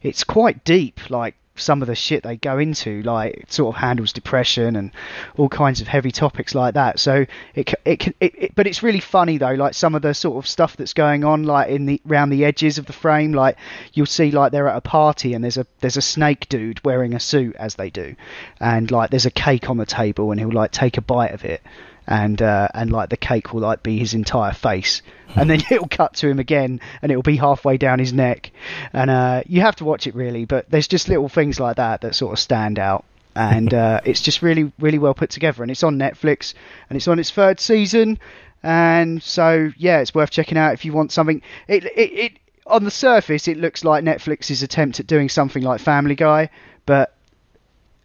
it's 0.00 0.24
quite 0.24 0.64
deep. 0.64 1.10
Like 1.10 1.36
some 1.54 1.82
of 1.82 1.88
the 1.88 1.94
shit 1.94 2.22
they 2.22 2.36
go 2.36 2.58
into, 2.58 3.02
like 3.02 3.44
sort 3.48 3.74
of 3.74 3.80
handles 3.80 4.12
depression 4.12 4.76
and 4.76 4.90
all 5.36 5.48
kinds 5.48 5.80
of 5.80 5.88
heavy 5.88 6.10
topics 6.10 6.54
like 6.54 6.74
that. 6.74 6.98
So 6.98 7.26
it 7.54 7.74
it 7.84 7.98
can, 7.98 8.14
it, 8.20 8.34
it 8.36 8.54
but 8.54 8.66
it's 8.66 8.82
really 8.82 9.00
funny 9.00 9.38
though. 9.38 9.52
Like 9.52 9.74
some 9.74 9.94
of 9.94 10.02
the 10.02 10.14
sort 10.14 10.42
of 10.42 10.48
stuff 10.48 10.76
that's 10.76 10.94
going 10.94 11.24
on, 11.24 11.44
like 11.44 11.68
in 11.68 11.86
the 11.86 12.00
around 12.08 12.30
the 12.30 12.44
edges 12.44 12.78
of 12.78 12.86
the 12.86 12.92
frame, 12.92 13.32
like 13.32 13.56
you'll 13.92 14.06
see 14.06 14.30
like 14.30 14.52
they're 14.52 14.68
at 14.68 14.76
a 14.76 14.80
party 14.80 15.34
and 15.34 15.44
there's 15.44 15.58
a 15.58 15.66
there's 15.80 15.96
a 15.96 16.02
snake 16.02 16.48
dude 16.48 16.82
wearing 16.84 17.14
a 17.14 17.20
suit 17.20 17.54
as 17.56 17.74
they 17.74 17.90
do, 17.90 18.16
and 18.60 18.90
like 18.90 19.10
there's 19.10 19.26
a 19.26 19.30
cake 19.30 19.68
on 19.68 19.76
the 19.76 19.86
table 19.86 20.30
and 20.30 20.40
he'll 20.40 20.50
like 20.50 20.70
take 20.70 20.96
a 20.96 21.02
bite 21.02 21.32
of 21.32 21.44
it. 21.44 21.62
And 22.06 22.42
uh, 22.42 22.68
and 22.74 22.90
like 22.90 23.10
the 23.10 23.16
cake 23.16 23.54
will 23.54 23.60
like 23.60 23.82
be 23.82 23.98
his 23.98 24.12
entire 24.12 24.52
face, 24.52 25.02
and 25.36 25.48
then 25.48 25.62
it'll 25.70 25.88
cut 25.88 26.14
to 26.14 26.28
him 26.28 26.40
again, 26.40 26.80
and 27.00 27.12
it'll 27.12 27.22
be 27.22 27.36
halfway 27.36 27.76
down 27.76 27.98
his 27.98 28.12
neck, 28.12 28.50
and 28.92 29.10
uh, 29.10 29.42
you 29.46 29.60
have 29.60 29.76
to 29.76 29.84
watch 29.84 30.06
it 30.06 30.14
really. 30.14 30.44
But 30.44 30.68
there's 30.70 30.88
just 30.88 31.08
little 31.08 31.28
things 31.28 31.60
like 31.60 31.76
that 31.76 32.00
that 32.00 32.14
sort 32.14 32.32
of 32.32 32.38
stand 32.38 32.78
out, 32.78 33.04
and 33.36 33.72
uh, 33.84 34.00
it's 34.04 34.20
just 34.20 34.42
really 34.42 34.72
really 34.80 34.98
well 34.98 35.14
put 35.14 35.30
together, 35.30 35.62
and 35.62 35.70
it's 35.70 35.84
on 35.84 35.96
Netflix, 35.96 36.54
and 36.90 36.96
it's 36.96 37.06
on 37.06 37.18
its 37.18 37.30
third 37.30 37.60
season, 37.60 38.18
and 38.62 39.22
so 39.22 39.70
yeah, 39.76 40.00
it's 40.00 40.14
worth 40.14 40.30
checking 40.30 40.58
out 40.58 40.74
if 40.74 40.84
you 40.84 40.92
want 40.92 41.12
something. 41.12 41.40
It 41.68 41.84
it, 41.84 42.12
it 42.12 42.38
on 42.66 42.84
the 42.84 42.90
surface 42.90 43.48
it 43.48 43.58
looks 43.58 43.84
like 43.84 44.04
Netflix's 44.04 44.62
attempt 44.62 45.00
at 45.00 45.06
doing 45.06 45.28
something 45.28 45.62
like 45.62 45.80
Family 45.80 46.14
Guy, 46.14 46.50
but 46.86 47.14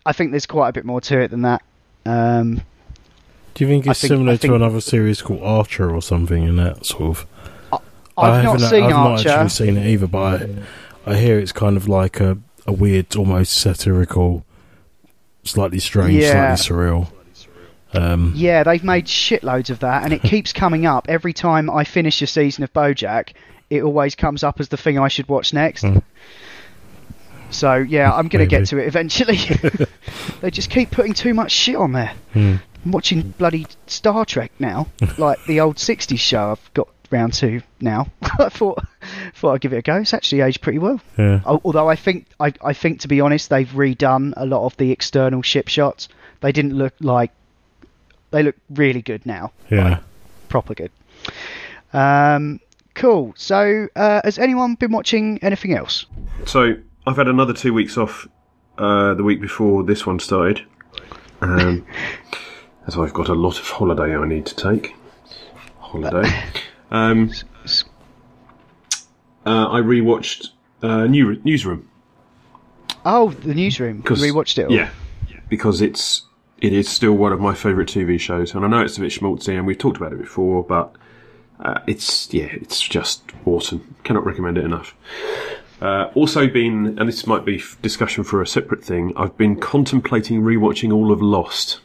I 0.05 0.13
think 0.13 0.31
there's 0.31 0.45
quite 0.45 0.69
a 0.69 0.73
bit 0.73 0.85
more 0.85 1.01
to 1.01 1.19
it 1.19 1.31
than 1.31 1.41
that. 1.41 1.61
Um, 2.05 2.61
Do 3.57 3.63
you 3.65 3.69
think 3.71 3.87
it's 3.87 4.01
think- 4.01 4.09
similar 4.09 4.37
think- 4.37 4.51
to 4.51 4.55
another 4.55 4.81
series 4.81 5.21
called 5.23 5.41
Archer 5.41 5.89
or 5.93 6.01
something 6.01 6.43
in 6.43 6.57
that 6.57 6.85
sort 6.85 7.17
of? 7.17 7.25
I've 8.19 8.33
I 8.33 8.43
not 8.43 8.59
seen 8.61 8.83
I've 8.83 8.93
Archer. 8.93 9.29
not 9.29 9.37
actually 9.39 9.49
seen 9.49 9.77
it 9.77 9.87
either, 9.87 10.05
but 10.07 10.41
I, 11.07 11.11
I 11.11 11.15
hear 11.15 11.39
it's 11.39 11.51
kind 11.51 11.75
of 11.77 11.87
like 11.87 12.19
a, 12.19 12.37
a 12.67 12.71
weird, 12.71 13.15
almost 13.15 13.53
satirical, 13.53 14.45
slightly 15.43 15.79
strange, 15.79 16.13
Yeah. 16.21 16.53
slightly 16.55 16.75
surreal. 16.91 17.07
Um, 17.93 18.33
Yeah, 18.35 18.63
they've 18.63 18.83
made 18.83 19.05
shitloads 19.05 19.69
of 19.71 19.79
that, 19.79 20.03
and 20.03 20.13
it 20.13 20.21
keeps 20.23 20.53
coming 20.53 20.85
up 20.85 21.07
every 21.09 21.33
time 21.33 21.69
I 21.69 21.83
finish 21.83 22.21
a 22.21 22.27
season 22.27 22.63
of 22.63 22.71
BoJack. 22.73 23.29
It 23.71 23.81
always 23.83 24.13
comes 24.15 24.43
up 24.43 24.59
as 24.59 24.69
the 24.69 24.77
thing 24.77 24.99
I 24.99 25.07
should 25.07 25.27
watch 25.27 25.51
next. 25.53 25.81
Hmm. 25.81 25.97
So 27.49 27.75
yeah, 27.75 28.11
I'm 28.13 28.27
gonna 28.27 28.45
get 28.45 28.65
to 28.67 28.77
it 28.77 28.87
eventually. 28.87 29.37
they 30.41 30.51
just 30.51 30.69
keep 30.69 30.91
putting 30.91 31.13
too 31.13 31.33
much 31.33 31.51
shit 31.51 31.75
on 31.77 31.93
there. 31.93 32.11
Hmm. 32.33 32.55
I'm 32.85 32.91
watching 32.91 33.33
bloody 33.37 33.67
Star 33.87 34.25
Trek 34.25 34.51
now, 34.59 34.87
like 35.17 35.43
the 35.45 35.59
old 35.59 35.77
'60s 35.77 36.19
show. 36.19 36.51
I've 36.51 36.73
got 36.73 36.87
round 37.11 37.33
to 37.35 37.61
now. 37.79 38.07
I 38.21 38.49
thought 38.49 38.83
thought 39.35 39.53
I'd 39.53 39.61
give 39.61 39.73
it 39.73 39.77
a 39.77 39.81
go. 39.81 39.95
It's 39.97 40.13
actually 40.13 40.41
aged 40.41 40.61
pretty 40.61 40.79
well. 40.79 40.99
Yeah. 41.17 41.41
Although 41.45 41.89
I 41.89 41.95
think 41.95 42.27
I, 42.39 42.53
I 42.63 42.73
think 42.73 43.01
to 43.01 43.07
be 43.07 43.21
honest, 43.21 43.49
they've 43.49 43.69
redone 43.69 44.33
a 44.37 44.45
lot 44.45 44.65
of 44.65 44.77
the 44.77 44.91
external 44.91 45.41
ship 45.41 45.67
shots. 45.67 46.09
They 46.41 46.51
didn't 46.51 46.73
look 46.73 46.93
like 46.99 47.31
they 48.31 48.43
look 48.43 48.55
really 48.69 49.01
good 49.01 49.25
now. 49.25 49.51
Yeah. 49.69 49.99
Proper 50.49 50.73
good. 50.73 50.91
Um, 51.93 52.59
cool. 52.93 53.33
So, 53.37 53.87
uh, 53.95 54.21
has 54.23 54.37
anyone 54.37 54.75
been 54.75 54.91
watching 54.91 55.39
anything 55.41 55.73
else? 55.73 56.05
So 56.45 56.75
I've 57.05 57.17
had 57.17 57.27
another 57.27 57.53
two 57.53 57.73
weeks 57.73 57.97
off 57.97 58.27
uh, 58.77 59.13
the 59.13 59.23
week 59.23 59.41
before 59.41 59.83
this 59.83 60.05
one 60.05 60.19
started, 60.19 60.61
um, 61.41 61.85
as 62.87 62.97
I've 62.97 63.13
got 63.13 63.29
a 63.29 63.33
lot 63.33 63.59
of 63.59 63.69
holiday 63.69 64.15
I 64.15 64.25
need 64.25 64.45
to 64.47 64.55
take. 64.55 64.95
Holiday. 65.79 66.29
Um, 66.89 67.31
uh, 69.45 69.67
I 69.69 69.81
rewatched 69.81 70.51
uh, 70.81 71.05
New 71.05 71.37
Newsroom. 71.43 71.89
Oh, 73.03 73.31
the 73.31 73.53
newsroom. 73.53 73.97
You 73.97 74.15
rewatched 74.15 74.57
it 74.57 74.67
all. 74.67 74.71
Yeah, 74.71 74.89
because 75.49 75.81
it's 75.81 76.23
it 76.61 76.71
is 76.71 76.87
still 76.87 77.11
one 77.11 77.33
of 77.33 77.41
my 77.41 77.53
favourite 77.53 77.89
TV 77.89 78.17
shows, 78.17 78.55
and 78.55 78.63
I 78.63 78.69
know 78.69 78.79
it's 78.79 78.97
a 78.97 79.01
bit 79.01 79.11
schmaltzy, 79.11 79.57
and 79.57 79.67
we've 79.67 79.77
talked 79.77 79.97
about 79.97 80.13
it 80.13 80.19
before, 80.19 80.63
but 80.63 80.95
uh, 81.59 81.81
it's 81.87 82.33
yeah, 82.33 82.45
it's 82.51 82.81
just 82.81 83.23
awesome. 83.45 83.95
Cannot 84.05 84.25
recommend 84.25 84.57
it 84.57 84.63
enough. 84.63 84.95
Uh, 85.81 86.09
also, 86.15 86.47
been 86.47 86.97
and 86.97 87.07
this 87.07 87.27
might 87.27 87.45
be 87.45 87.57
f- 87.57 87.77
discussion 87.81 88.23
for 88.23 88.41
a 88.41 88.47
separate 88.47 88.83
thing. 88.83 89.11
I've 89.15 89.37
been 89.37 89.59
contemplating 89.59 90.41
rewatching 90.41 90.93
all 90.93 91.11
of 91.11 91.21
Lost. 91.21 91.81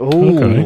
Ooh. 0.00 0.36
Okay. 0.38 0.64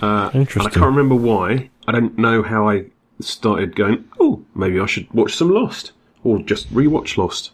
Uh, 0.00 0.30
and 0.32 0.48
I 0.60 0.70
can't 0.70 0.76
remember 0.76 1.14
why. 1.14 1.70
I 1.86 1.92
don't 1.92 2.16
know 2.18 2.42
how 2.42 2.68
I 2.68 2.86
started 3.20 3.74
going. 3.74 4.08
Oh, 4.20 4.44
maybe 4.54 4.78
I 4.78 4.86
should 4.86 5.12
watch 5.12 5.34
some 5.34 5.50
Lost, 5.50 5.92
or 6.22 6.38
just 6.40 6.72
rewatch 6.72 7.16
Lost. 7.16 7.50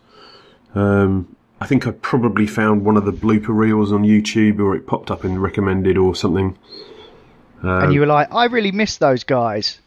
Um, 0.75 1.35
I 1.61 1.67
think 1.67 1.87
I 1.87 1.93
probably 1.93 2.47
found 2.47 2.85
one 2.85 2.97
of 2.97 3.05
the 3.07 3.13
blooper 3.13 3.49
reels 3.57 3.93
on 3.93 4.03
YouTube, 4.03 4.59
or 4.59 4.75
it 4.77 4.87
popped 4.87 5.11
up 5.11 5.25
in 5.25 5.39
recommended 5.39 5.97
or 5.97 6.15
something. 6.15 6.59
Um, 7.63 7.85
and 7.85 7.95
you 7.95 8.01
were 8.01 8.07
like, 8.07 8.29
I 8.35 8.45
really 8.47 8.73
miss 8.73 8.99
those 8.99 9.25
guys. 9.25 9.81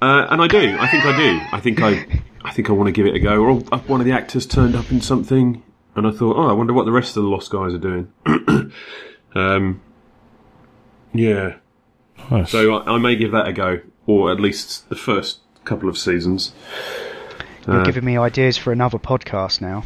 uh, 0.00 0.26
and 0.30 0.40
I 0.40 0.46
do. 0.46 0.76
I 0.78 0.86
think 0.88 1.04
I 1.04 1.16
do. 1.16 1.40
I 1.52 1.60
think 1.60 1.82
I. 1.82 2.20
I 2.46 2.52
think 2.52 2.68
I 2.68 2.74
want 2.74 2.88
to 2.88 2.92
give 2.92 3.06
it 3.06 3.14
a 3.16 3.20
go. 3.20 3.42
Or 3.42 3.62
uh, 3.72 3.78
one 3.86 4.00
of 4.00 4.06
the 4.06 4.12
actors 4.12 4.44
turned 4.44 4.76
up 4.76 4.92
in 4.92 5.00
something, 5.00 5.62
and 5.96 6.06
I 6.06 6.10
thought, 6.10 6.36
oh, 6.36 6.46
I 6.46 6.52
wonder 6.52 6.74
what 6.74 6.84
the 6.84 6.92
rest 6.92 7.16
of 7.16 7.22
the 7.22 7.28
Lost 7.30 7.50
guys 7.50 7.72
are 7.72 7.78
doing. 7.78 8.12
um, 9.34 9.80
yeah. 11.14 11.54
Nice. 12.30 12.50
So 12.50 12.74
I, 12.74 12.94
I 12.94 12.98
may 12.98 13.16
give 13.16 13.32
that 13.32 13.46
a 13.48 13.52
go, 13.52 13.80
or 14.06 14.30
at 14.32 14.40
least 14.40 14.88
the 14.88 14.96
first 14.96 15.38
couple 15.64 15.88
of 15.88 15.96
seasons. 15.96 16.52
You're 17.66 17.80
Uh, 17.80 17.84
giving 17.84 18.04
me 18.04 18.16
ideas 18.18 18.56
for 18.58 18.72
another 18.72 18.98
podcast 18.98 19.60
now. 19.60 19.84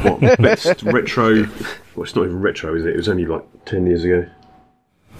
what 0.02 0.20
best 0.40 0.82
retro? 0.82 1.42
Well, 1.94 2.04
it's 2.04 2.14
not 2.14 2.24
even 2.24 2.40
retro, 2.40 2.74
is 2.74 2.84
it? 2.84 2.90
It 2.94 2.96
was 2.96 3.08
only 3.08 3.24
like 3.26 3.44
ten 3.64 3.86
years 3.86 4.04
ago. 4.04 4.26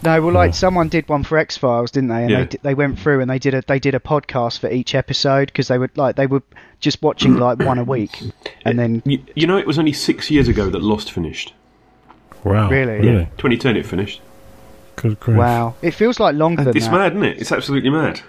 No, 0.05 0.23
well, 0.23 0.33
like 0.33 0.55
someone 0.55 0.89
did 0.89 1.09
one 1.09 1.25
for 1.25 1.37
X 1.39 1.57
Files, 1.57 1.91
didn't 1.91 2.11
they? 2.11 2.23
And 2.23 2.31
Yeah. 2.31 2.45
they 2.45 2.59
they 2.63 2.75
went 2.75 2.99
through 3.01 3.21
and 3.21 3.29
they 3.31 3.39
did 3.41 3.53
a 3.55 3.63
they 3.67 3.79
did 3.81 3.95
a 3.95 3.99
podcast 4.01 4.61
for 4.61 4.71
each 4.71 4.95
episode 4.95 5.47
because 5.49 5.69
they 5.69 5.77
were 5.79 5.91
like 5.97 6.15
they 6.17 6.27
were 6.27 6.43
just 6.81 7.03
watching 7.03 7.37
like 7.39 7.59
one 7.59 7.79
a 7.79 7.85
week, 7.85 8.23
and 8.65 8.79
then 8.79 9.03
You, 9.05 9.19
you 9.35 9.47
know, 9.47 9.59
it 9.59 9.67
was 9.67 9.79
only 9.79 9.93
six 9.93 10.31
years 10.31 10.47
ago 10.49 10.71
that 10.71 10.83
Lost 10.83 11.11
finished. 11.13 11.53
Wow. 12.45 12.71
Really? 12.71 13.05
Yeah, 13.07 13.25
2010 13.39 13.77
it 13.77 13.85
finished. 13.87 14.21
Good 15.01 15.19
grief. 15.21 15.39
wow, 15.39 15.75
it 15.83 15.93
feels 15.93 16.19
like 16.21 16.35
longer 16.35 16.65
than 16.65 16.77
It's 16.77 16.87
that. 16.87 16.93
mad, 16.93 17.13
isn't 17.13 17.25
it? 17.25 17.41
It's 17.41 17.53
absolutely 17.53 17.91
mad. 17.91 18.21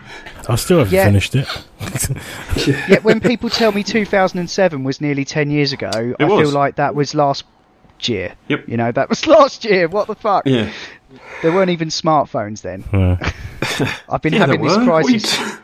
I 0.47 0.55
still 0.55 0.79
haven't 0.79 0.93
Yeah. 0.93 1.05
finished 1.05 1.35
it. 1.35 1.47
Yet 2.89 3.03
when 3.03 3.19
people 3.19 3.49
tell 3.49 3.71
me 3.71 3.83
2007 3.83 4.83
was 4.83 5.01
nearly 5.01 5.25
10 5.25 5.49
years 5.51 5.73
ago, 5.73 5.89
I 6.19 6.23
was. 6.25 6.41
feel 6.49 6.51
like 6.51 6.75
that 6.75 6.95
was 6.95 7.13
last 7.15 7.43
year. 8.01 8.33
Yep. 8.47 8.67
You 8.67 8.77
know, 8.77 8.91
that 8.91 9.09
was 9.09 9.25
last 9.27 9.65
year. 9.65 9.87
What 9.87 10.07
the 10.07 10.15
fuck? 10.15 10.45
Yeah. 10.45 10.71
There 11.41 11.51
weren't 11.51 11.71
even 11.71 11.87
smartphones 11.89 12.61
then. 12.61 12.83
Yeah. 12.93 13.31
I've 14.09 14.21
been 14.21 14.33
Yeah, 14.33 14.39
having 14.39 14.61
there 14.61 14.69
this 14.69 14.77
were. 14.77 14.85
What 14.91 15.05
are 15.05 15.09
you 15.09 15.19
crisis. 15.19 15.57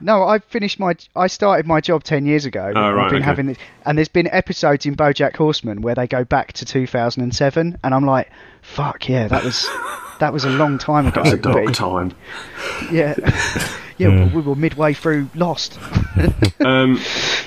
No, 0.00 0.22
I 0.24 0.38
finished 0.40 0.78
my. 0.78 0.94
I 1.16 1.26
started 1.26 1.66
my 1.66 1.80
job 1.80 2.04
ten 2.04 2.26
years 2.26 2.44
ago. 2.44 2.70
Oh, 2.76 2.92
right, 2.92 3.04
I've 3.06 3.10
been 3.10 3.16
okay. 3.22 3.24
having 3.24 3.48
it, 3.50 3.58
and 3.86 3.96
there's 3.96 4.08
been 4.08 4.28
episodes 4.30 4.84
in 4.84 4.94
BoJack 4.94 5.34
Horseman 5.36 5.80
where 5.80 5.94
they 5.94 6.06
go 6.06 6.22
back 6.22 6.52
to 6.54 6.66
2007, 6.66 7.78
and 7.82 7.94
I'm 7.94 8.04
like, 8.04 8.30
"Fuck 8.60 9.08
yeah, 9.08 9.26
that 9.28 9.42
was 9.42 9.66
that 10.20 10.32
was 10.32 10.44
a 10.44 10.50
long 10.50 10.78
time 10.78 11.06
ago." 11.06 11.22
That 11.22 11.24
was 11.24 11.32
a 11.32 11.36
but 11.36 11.52
dark 11.64 11.72
time. 11.74 12.12
Yeah, 12.92 13.14
yeah, 13.98 14.24
but 14.24 14.32
we 14.32 14.42
were 14.42 14.54
midway 14.54 14.92
through 14.92 15.28
Lost. 15.34 15.78
Um, 16.60 16.98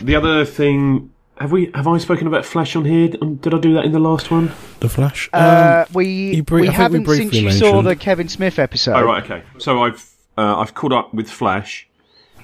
the 0.01 0.15
other 0.15 0.45
thing, 0.45 1.09
have 1.39 1.51
we 1.51 1.71
have 1.73 1.87
I 1.87 1.97
spoken 1.97 2.27
about 2.27 2.45
Flash 2.45 2.75
on 2.75 2.85
here? 2.85 3.09
Um, 3.21 3.35
Did 3.35 3.53
I 3.53 3.57
do 3.59 3.73
that 3.73 3.83
in 3.85 3.91
the 3.91 3.99
last 3.99 4.31
one? 4.31 4.51
The 4.79 4.87
Flash. 4.87 5.29
Uh, 5.33 5.83
Um, 5.87 5.93
we 5.93 6.05
you 6.35 6.43
bri- 6.43 6.61
we 6.61 6.67
I 6.69 6.71
think 6.71 6.77
we 6.77 6.83
haven't 6.83 7.05
since 7.07 7.17
briefly 7.31 7.39
you 7.39 7.51
saw 7.51 7.81
the 7.81 7.95
Kevin 7.95 8.29
Smith 8.29 8.59
episode. 8.59 8.95
Oh 8.95 9.03
right, 9.03 9.23
okay. 9.23 9.43
So 9.57 9.83
I've 9.83 10.09
uh, 10.37 10.57
I've 10.59 10.73
caught 10.73 10.93
up 10.93 11.13
with 11.13 11.29
Flash. 11.29 11.87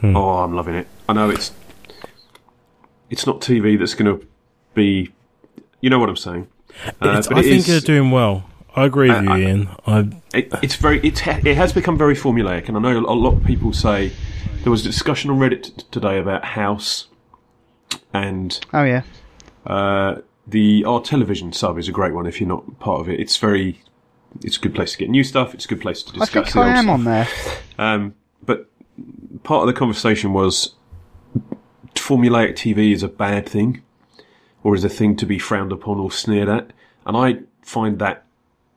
Hmm. 0.01 0.17
Oh, 0.17 0.39
I'm 0.39 0.53
loving 0.53 0.75
it. 0.75 0.87
I 1.07 1.13
know 1.13 1.29
it's 1.29 1.53
it's 3.09 3.25
not 3.25 3.39
TV 3.41 3.77
that's 3.77 3.93
going 3.93 4.19
to 4.19 4.25
be. 4.73 5.11
You 5.81 5.89
know 5.89 5.99
what 5.99 6.09
I'm 6.09 6.15
saying? 6.17 6.47
Uh, 7.01 7.09
It's- 7.09 7.27
but 7.27 7.37
I 7.37 7.39
it 7.41 7.43
think 7.43 7.57
is- 7.59 7.67
you're 7.69 7.79
doing 7.81 8.11
well. 8.11 8.49
I 8.75 8.85
agree 8.85 9.09
with 9.09 9.17
Uh, 9.17 9.21
you, 9.21 9.29
I- 9.31 9.39
Ian. 9.39 9.69
I, 9.87 9.99
it, 10.33 10.49
it's 10.61 10.75
very 10.75 10.99
it, 10.99 11.25
it 11.27 11.55
has 11.57 11.71
become 11.73 11.97
very 11.97 12.15
formulaic, 12.15 12.67
and 12.67 12.77
I 12.77 12.79
know 12.81 12.99
a 12.99 13.13
lot 13.15 13.33
of 13.35 13.43
people 13.45 13.71
say 13.73 14.11
there 14.63 14.71
was 14.71 14.81
a 14.85 14.89
discussion 14.89 15.29
on 15.31 15.37
Reddit 15.39 15.63
t- 15.63 15.83
today 15.91 16.17
about 16.19 16.43
House, 16.43 17.07
and 18.13 18.59
Oh 18.73 18.83
yeah. 18.83 19.03
uh, 19.65 20.15
the 20.47 20.83
our 20.85 21.01
television 21.01 21.53
sub 21.53 21.77
is 21.79 21.87
a 21.87 21.91
great 21.91 22.13
one 22.13 22.25
if 22.25 22.39
you're 22.41 22.49
not 22.49 22.79
part 22.79 22.99
of 23.01 23.09
it. 23.09 23.19
It's 23.19 23.37
very 23.37 23.81
it's 24.43 24.57
a 24.57 24.59
good 24.59 24.75
place 24.75 24.91
to 24.91 24.97
get 24.97 25.09
new 25.09 25.23
stuff. 25.23 25.53
It's 25.53 25.65
a 25.65 25.67
good 25.69 25.81
place 25.81 26.03
to 26.03 26.11
discuss. 26.11 26.35
I 26.35 26.41
discuss. 26.41 26.53
think 26.53 26.53
the 26.53 26.59
I 26.61 26.67
old 26.67 26.75
am 26.77 26.83
stuff. 26.83 26.93
on 26.93 27.03
there. 27.05 27.27
Um, 27.77 28.13
but 28.45 28.69
part 29.43 29.61
of 29.61 29.67
the 29.67 29.73
conversation 29.79 30.33
was 30.33 30.75
formulaic 31.95 32.51
TV 32.55 32.91
is 32.91 33.03
a 33.03 33.07
bad 33.07 33.47
thing, 33.47 33.81
or 34.63 34.75
is 34.75 34.83
a 34.83 34.89
thing 34.89 35.15
to 35.17 35.25
be 35.25 35.39
frowned 35.39 35.71
upon 35.71 35.97
or 35.99 36.11
sneered 36.11 36.49
at. 36.49 36.71
And 37.05 37.15
I 37.15 37.39
find 37.61 37.99
that, 37.99 38.24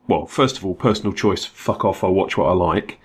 well, 0.09 0.25
first 0.25 0.57
of 0.57 0.65
all, 0.65 0.73
personal 0.73 1.13
choice. 1.13 1.45
Fuck 1.45 1.85
off. 1.85 2.03
I'll 2.03 2.13
watch 2.13 2.35
what 2.35 2.47
I 2.49 2.53
like. 2.53 2.99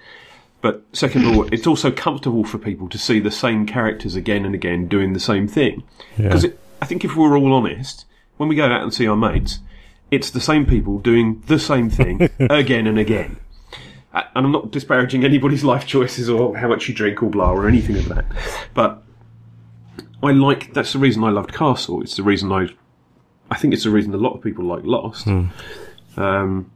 But 0.63 0.83
second 0.95 1.27
of 1.27 1.37
all, 1.37 1.47
it's 1.53 1.67
also 1.67 1.91
comfortable 1.93 2.43
for 2.45 2.57
people 2.59 2.89
to 2.89 2.97
see 2.97 3.21
the 3.21 3.31
same 3.31 3.67
characters 3.67 4.17
again 4.17 4.47
and 4.47 4.55
again 4.55 4.89
doing 4.89 5.13
the 5.13 5.21
same 5.21 5.47
thing. 5.47 5.83
Yeah. 6.17 6.29
Because 6.29 6.47
I 6.81 6.87
think 6.87 7.05
if 7.05 7.15
we're 7.15 7.37
all 7.37 7.53
honest, 7.53 8.07
when 8.39 8.49
we 8.49 8.57
go 8.57 8.65
out 8.65 8.83
and 8.83 8.93
see 8.95 9.07
our 9.07 9.17
mates, 9.17 9.59
it's 10.11 10.31
the 10.31 10.41
same 10.41 10.65
people 10.65 10.99
doing 10.99 11.43
the 11.49 11.59
same 11.59 11.91
thing 11.91 12.23
again 12.41 12.87
and 12.87 12.99
again. 12.99 13.37
Uh, 14.15 14.23
And 14.35 14.47
I'm 14.47 14.53
not 14.53 14.71
disparaging 14.71 15.23
anybody's 15.25 15.65
life 15.73 15.87
choices 15.87 16.31
or 16.31 16.57
how 16.57 16.69
much 16.69 16.89
you 16.89 16.95
drink 16.95 17.23
or 17.23 17.29
blah 17.29 17.53
or 17.53 17.69
anything 17.69 17.99
of 17.99 18.09
that. 18.09 18.25
But 18.73 19.03
I 20.23 20.31
like, 20.33 20.73
that's 20.73 20.95
the 20.95 20.99
reason 20.99 21.23
I 21.25 21.29
loved 21.31 21.53
Castle. 21.53 22.01
It's 22.01 22.17
the 22.17 22.23
reason 22.23 22.51
I, 22.51 22.69
I 23.51 23.59
think 23.59 23.75
it's 23.75 23.85
the 23.85 23.91
reason 23.91 24.15
a 24.15 24.17
lot 24.17 24.33
of 24.35 24.43
people 24.43 24.65
like 24.65 24.85
Lost. 24.85 25.27
Um, 26.17 26.71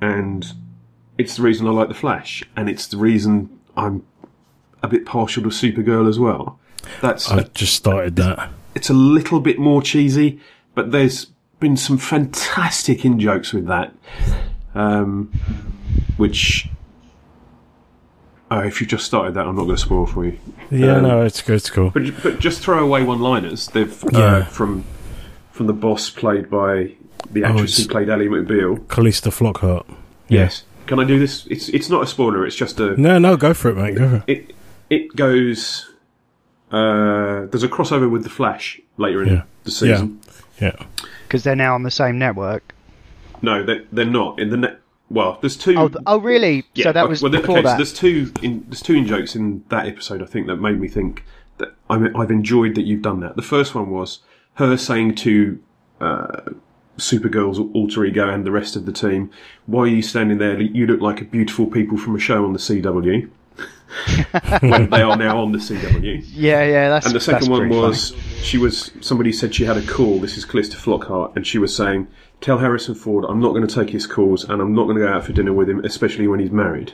and 0.00 0.46
it's 1.16 1.36
the 1.36 1.42
reason 1.42 1.66
I 1.66 1.70
like 1.70 1.88
The 1.88 1.94
Flash. 1.94 2.44
And 2.56 2.68
it's 2.68 2.86
the 2.86 2.96
reason 2.96 3.50
I'm 3.76 4.04
a 4.82 4.88
bit 4.88 5.04
partial 5.06 5.42
to 5.44 5.48
Supergirl 5.48 6.08
as 6.08 6.18
well. 6.18 6.58
That's, 7.00 7.30
I've 7.30 7.52
just 7.54 7.74
started 7.74 8.16
that. 8.16 8.50
it's 8.74 8.88
a 8.88 8.94
little 8.94 9.40
bit 9.40 9.58
more 9.58 9.82
cheesy, 9.82 10.40
but 10.74 10.92
there's 10.92 11.26
been 11.60 11.76
some 11.76 11.98
fantastic 11.98 13.04
in 13.04 13.18
jokes 13.18 13.52
with 13.52 13.66
that. 13.66 13.92
Um, 14.74 15.32
which, 16.16 16.68
oh, 18.50 18.60
if 18.60 18.80
you 18.80 18.86
just 18.86 19.04
started 19.06 19.34
that, 19.34 19.46
I'm 19.46 19.56
not 19.56 19.64
going 19.64 19.76
to 19.76 19.82
spoil 19.82 20.06
for 20.06 20.24
you. 20.24 20.38
Yeah, 20.70 20.96
Um, 20.96 21.02
no, 21.02 21.22
it's 21.22 21.42
good. 21.42 21.56
It's 21.56 21.70
cool. 21.70 21.90
But, 21.90 22.22
but 22.22 22.38
just 22.38 22.60
throw 22.60 22.78
away 22.84 23.02
one-liners. 23.02 23.68
They've 23.68 24.04
uh, 24.14 24.44
from 24.44 24.84
from 25.50 25.66
the 25.66 25.72
boss 25.72 26.08
played 26.10 26.48
by 26.48 26.92
the 27.30 27.44
Oh, 27.44 27.48
actress 27.48 27.78
who 27.78 27.88
played 27.88 28.08
Ally 28.08 28.24
McBeal. 28.26 28.86
Calista 28.88 29.30
Flockhart. 29.30 29.86
Yes. 30.28 30.64
Can 30.86 30.98
I 31.00 31.04
do 31.04 31.18
this? 31.18 31.46
It's 31.46 31.68
it's 31.68 31.90
not 31.90 32.02
a 32.02 32.06
spoiler. 32.06 32.46
It's 32.46 32.56
just 32.56 32.80
a 32.80 32.98
No, 33.00 33.18
no, 33.18 33.36
go 33.36 33.52
for 33.54 33.70
it, 33.70 33.74
mate. 33.76 33.94
Go 33.96 34.08
for 34.08 34.16
it. 34.16 34.24
it 34.26 34.54
it 34.90 35.16
goes. 35.16 35.90
Uh, 36.70 37.46
there's 37.46 37.62
a 37.62 37.68
crossover 37.68 38.10
with 38.10 38.24
the 38.24 38.30
Flash 38.30 38.80
later 38.98 39.22
in 39.22 39.28
Yeah. 39.28 39.42
the 39.64 39.70
season. 39.70 40.20
Yeah. 40.60 40.76
because 41.26 41.44
they're 41.44 41.54
now 41.56 41.74
on 41.74 41.82
the 41.82 41.90
same 41.90 42.18
network. 42.18 42.74
No, 43.42 43.62
they're, 43.62 43.84
they're 43.92 44.04
not 44.04 44.38
in 44.40 44.50
the 44.50 44.56
net. 44.56 44.80
Well, 45.10 45.38
there's 45.40 45.56
two. 45.56 45.74
Oh, 45.76 45.88
th- 45.88 46.02
oh 46.06 46.18
really? 46.20 46.64
so 46.76 46.92
that 46.92 47.08
was 47.08 47.22
well, 47.22 47.30
before 47.32 47.58
okay, 47.58 47.62
so 47.64 47.68
that. 47.70 47.76
there's 47.78 47.92
two 47.94 48.32
in 48.42 48.64
there's 48.68 48.82
two 48.82 48.94
in 48.94 49.06
jokes 49.06 49.34
in 49.36 49.64
that 49.70 49.86
episode. 49.86 50.22
I 50.22 50.26
think 50.26 50.46
that 50.48 50.56
made 50.56 50.78
me 50.80 50.88
think 50.88 51.24
that 51.58 51.74
I'm, 51.88 52.14
I've 52.16 52.30
enjoyed 52.30 52.74
that 52.74 52.82
you've 52.82 53.00
done 53.02 53.20
that. 53.20 53.36
The 53.36 53.42
first 53.42 53.74
one 53.74 53.88
was 53.90 54.18
her 54.54 54.76
saying 54.76 55.14
to 55.16 55.58
uh, 56.00 56.40
Supergirl's 56.98 57.58
alter 57.74 58.04
ego 58.04 58.28
and 58.28 58.44
the 58.44 58.50
rest 58.50 58.76
of 58.76 58.86
the 58.86 58.92
team, 58.92 59.30
"Why 59.66 59.82
are 59.82 59.86
you 59.86 60.02
standing 60.02 60.38
there? 60.38 60.60
You 60.60 60.86
look 60.86 61.00
like 61.00 61.20
a 61.20 61.24
beautiful 61.24 61.66
people 61.66 61.96
from 61.96 62.14
a 62.14 62.18
show 62.18 62.44
on 62.44 62.52
the 62.52 62.58
CW." 62.58 63.28
when 64.60 64.90
they 64.90 65.00
are 65.00 65.16
now 65.16 65.40
on 65.40 65.52
the 65.52 65.58
CW. 65.58 66.22
yeah, 66.32 66.62
yeah. 66.64 66.88
That's 66.90 67.06
And 67.06 67.14
the 67.14 67.20
second 67.20 67.50
one 67.50 67.60
pretty 67.60 67.76
was 67.76 68.14
she 68.42 68.58
was 68.58 68.90
somebody 69.00 69.32
said 69.32 69.54
she 69.54 69.64
had 69.64 69.76
a 69.76 69.86
call. 69.86 70.18
This 70.18 70.36
is 70.36 70.44
Calista 70.44 70.76
Flockhart, 70.76 71.34
and 71.36 71.46
she 71.46 71.58
was 71.58 71.74
saying, 71.74 72.06
"Tell 72.40 72.58
Harrison 72.58 72.94
Ford 72.94 73.24
I'm 73.28 73.40
not 73.40 73.54
going 73.54 73.66
to 73.66 73.74
take 73.74 73.90
his 73.90 74.06
calls, 74.06 74.44
and 74.44 74.60
I'm 74.60 74.74
not 74.74 74.84
going 74.84 74.96
to 74.96 75.02
go 75.02 75.12
out 75.12 75.24
for 75.24 75.32
dinner 75.32 75.52
with 75.52 75.68
him, 75.68 75.84
especially 75.84 76.28
when 76.28 76.40
he's 76.40 76.50
married." 76.50 76.92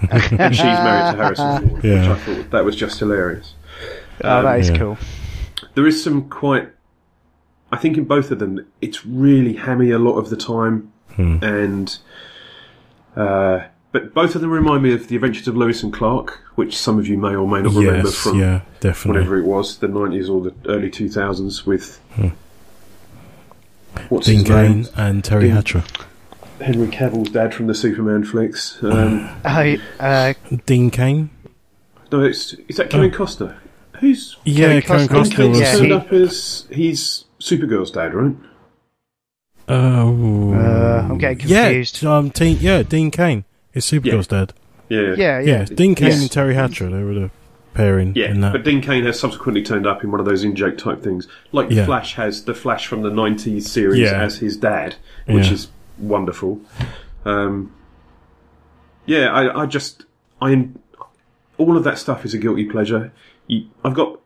and 0.10 0.54
she's 0.54 0.64
married 0.64 1.16
to 1.16 1.22
Harrison 1.22 1.70
Ford, 1.70 1.82
which 1.82 1.92
I 1.92 2.14
thought 2.14 2.50
that 2.50 2.64
was 2.64 2.76
just 2.76 2.98
hilarious. 2.98 3.54
funny. 4.20 4.34
Oh, 4.34 4.42
that 4.42 4.54
um, 4.54 4.60
is 4.60 4.70
yeah. 4.70 4.78
cool. 4.78 4.98
There 5.74 5.86
is 5.86 6.02
some 6.02 6.28
quite. 6.28 6.68
I 7.70 7.76
think 7.76 7.96
in 7.98 8.04
both 8.04 8.30
of 8.30 8.38
them, 8.38 8.64
it's 8.80 9.04
really 9.04 9.54
hammy 9.54 9.90
a 9.90 9.98
lot 9.98 10.16
of 10.18 10.30
the 10.30 10.36
time, 10.36 10.92
and. 11.16 11.98
Uh, 13.16 13.64
but 13.90 14.12
both 14.14 14.34
of 14.34 14.42
them 14.42 14.50
remind 14.50 14.82
me 14.82 14.92
of 14.92 15.08
the 15.08 15.16
Adventures 15.16 15.48
of 15.48 15.56
Lois 15.56 15.82
and 15.82 15.92
Clark, 15.92 16.38
which 16.56 16.76
some 16.76 16.98
of 16.98 17.08
you 17.08 17.16
may 17.18 17.34
or 17.34 17.48
may 17.48 17.62
not 17.62 17.72
remember 17.74 18.08
Yes, 18.08 18.14
from 18.22 18.38
yeah, 18.38 18.60
definitely. 18.80 19.20
whatever 19.20 19.38
it 19.38 19.44
was, 19.46 19.78
the 19.78 19.88
nineties 19.88 20.28
or 20.28 20.42
the 20.42 20.54
early 20.68 20.90
two 20.90 21.08
thousands 21.08 21.64
with 21.66 21.98
what's 24.08 24.26
Dean 24.26 24.40
his 24.40 24.48
name? 24.48 24.84
Cain 24.84 24.92
and 24.96 25.22
Teri 25.22 25.40
Dean- 25.42 25.50
Hatcher. 25.52 25.84
Henry 26.60 26.88
Cavill's 26.88 27.30
dad 27.30 27.54
from 27.54 27.66
the 27.68 27.74
Superman 27.74 28.24
flicks. 28.24 28.78
Um, 28.82 29.28
Oh, 29.44 29.76
uh, 30.00 30.34
Dean 30.66 30.90
Cain? 30.90 31.30
no, 32.12 32.22
it's 32.22 32.52
is 32.68 32.76
that 32.76 32.90
Kevin 32.90 33.10
Costner? 33.10 33.56
Who's 34.00 34.36
Yeah, 34.44 34.80
Kevin 34.80 34.82
Kevin 34.82 35.08
Costner. 35.08 35.22
Costner 35.24 35.30
Kevin 35.36 35.50
was. 35.52 35.60
Yeah, 35.60 35.72
turned 35.72 35.86
he- 35.86 35.92
up 35.92 36.12
as 36.12 36.66
he's 36.70 37.24
Supergirl's 37.40 37.90
dad, 37.90 38.14
right? 38.14 38.34
Oh. 39.68 40.54
uh, 40.54 41.06
I'm 41.10 41.18
getting 41.18 41.38
confused. 41.38 42.02
Yeah, 42.02 42.16
um, 42.16 42.28
Dean, 42.30 42.56
yeah, 42.60 42.82
Dean 42.82 43.10
Cain. 43.10 43.44
Is 43.74 43.84
Supergirl's 43.84 44.26
dad. 44.26 44.54
Yeah, 44.88 45.14
Yeah, 45.14 45.14
yeah. 45.16 45.40
Yeah, 45.40 45.64
Dean 45.66 45.94
Cain 45.94 46.08
Yes. 46.08 46.20
and 46.22 46.30
Teri 46.30 46.54
Hatcher. 46.54 46.88
They 46.90 47.02
were 47.02 47.14
the 47.14 47.30
pairing 47.74 48.12
Yeah, 48.16 48.30
in 48.30 48.40
that. 48.40 48.52
but 48.52 48.64
Dean 48.64 48.80
Cain 48.80 49.04
has 49.04 49.20
subsequently 49.20 49.62
turned 49.62 49.86
up 49.86 50.02
in 50.02 50.10
one 50.10 50.20
of 50.20 50.26
those 50.26 50.42
in 50.42 50.56
joke 50.56 50.78
type 50.78 51.02
things, 51.02 51.28
like 51.52 51.70
Yeah. 51.70 51.84
Flash 51.84 52.14
has 52.14 52.44
the 52.44 52.54
Flash 52.54 52.86
from 52.86 53.02
the 53.02 53.10
'90s 53.10 53.68
series 53.68 54.00
Yeah. 54.00 54.22
as 54.22 54.38
his 54.38 54.56
dad, 54.56 54.96
which 55.26 55.46
Yeah. 55.48 55.52
is 55.52 55.68
wonderful. 55.98 56.60
Um, 57.26 57.72
yeah, 59.04 59.30
I, 59.32 59.62
I 59.62 59.66
just, 59.66 60.06
I, 60.40 60.68
all 61.58 61.76
of 61.76 61.84
that 61.84 61.98
stuff 61.98 62.24
is 62.24 62.32
a 62.32 62.38
guilty 62.38 62.64
pleasure. 62.64 63.12
You, 63.46 63.66
I've 63.84 63.94
got 63.94 64.08
m- 64.12 64.18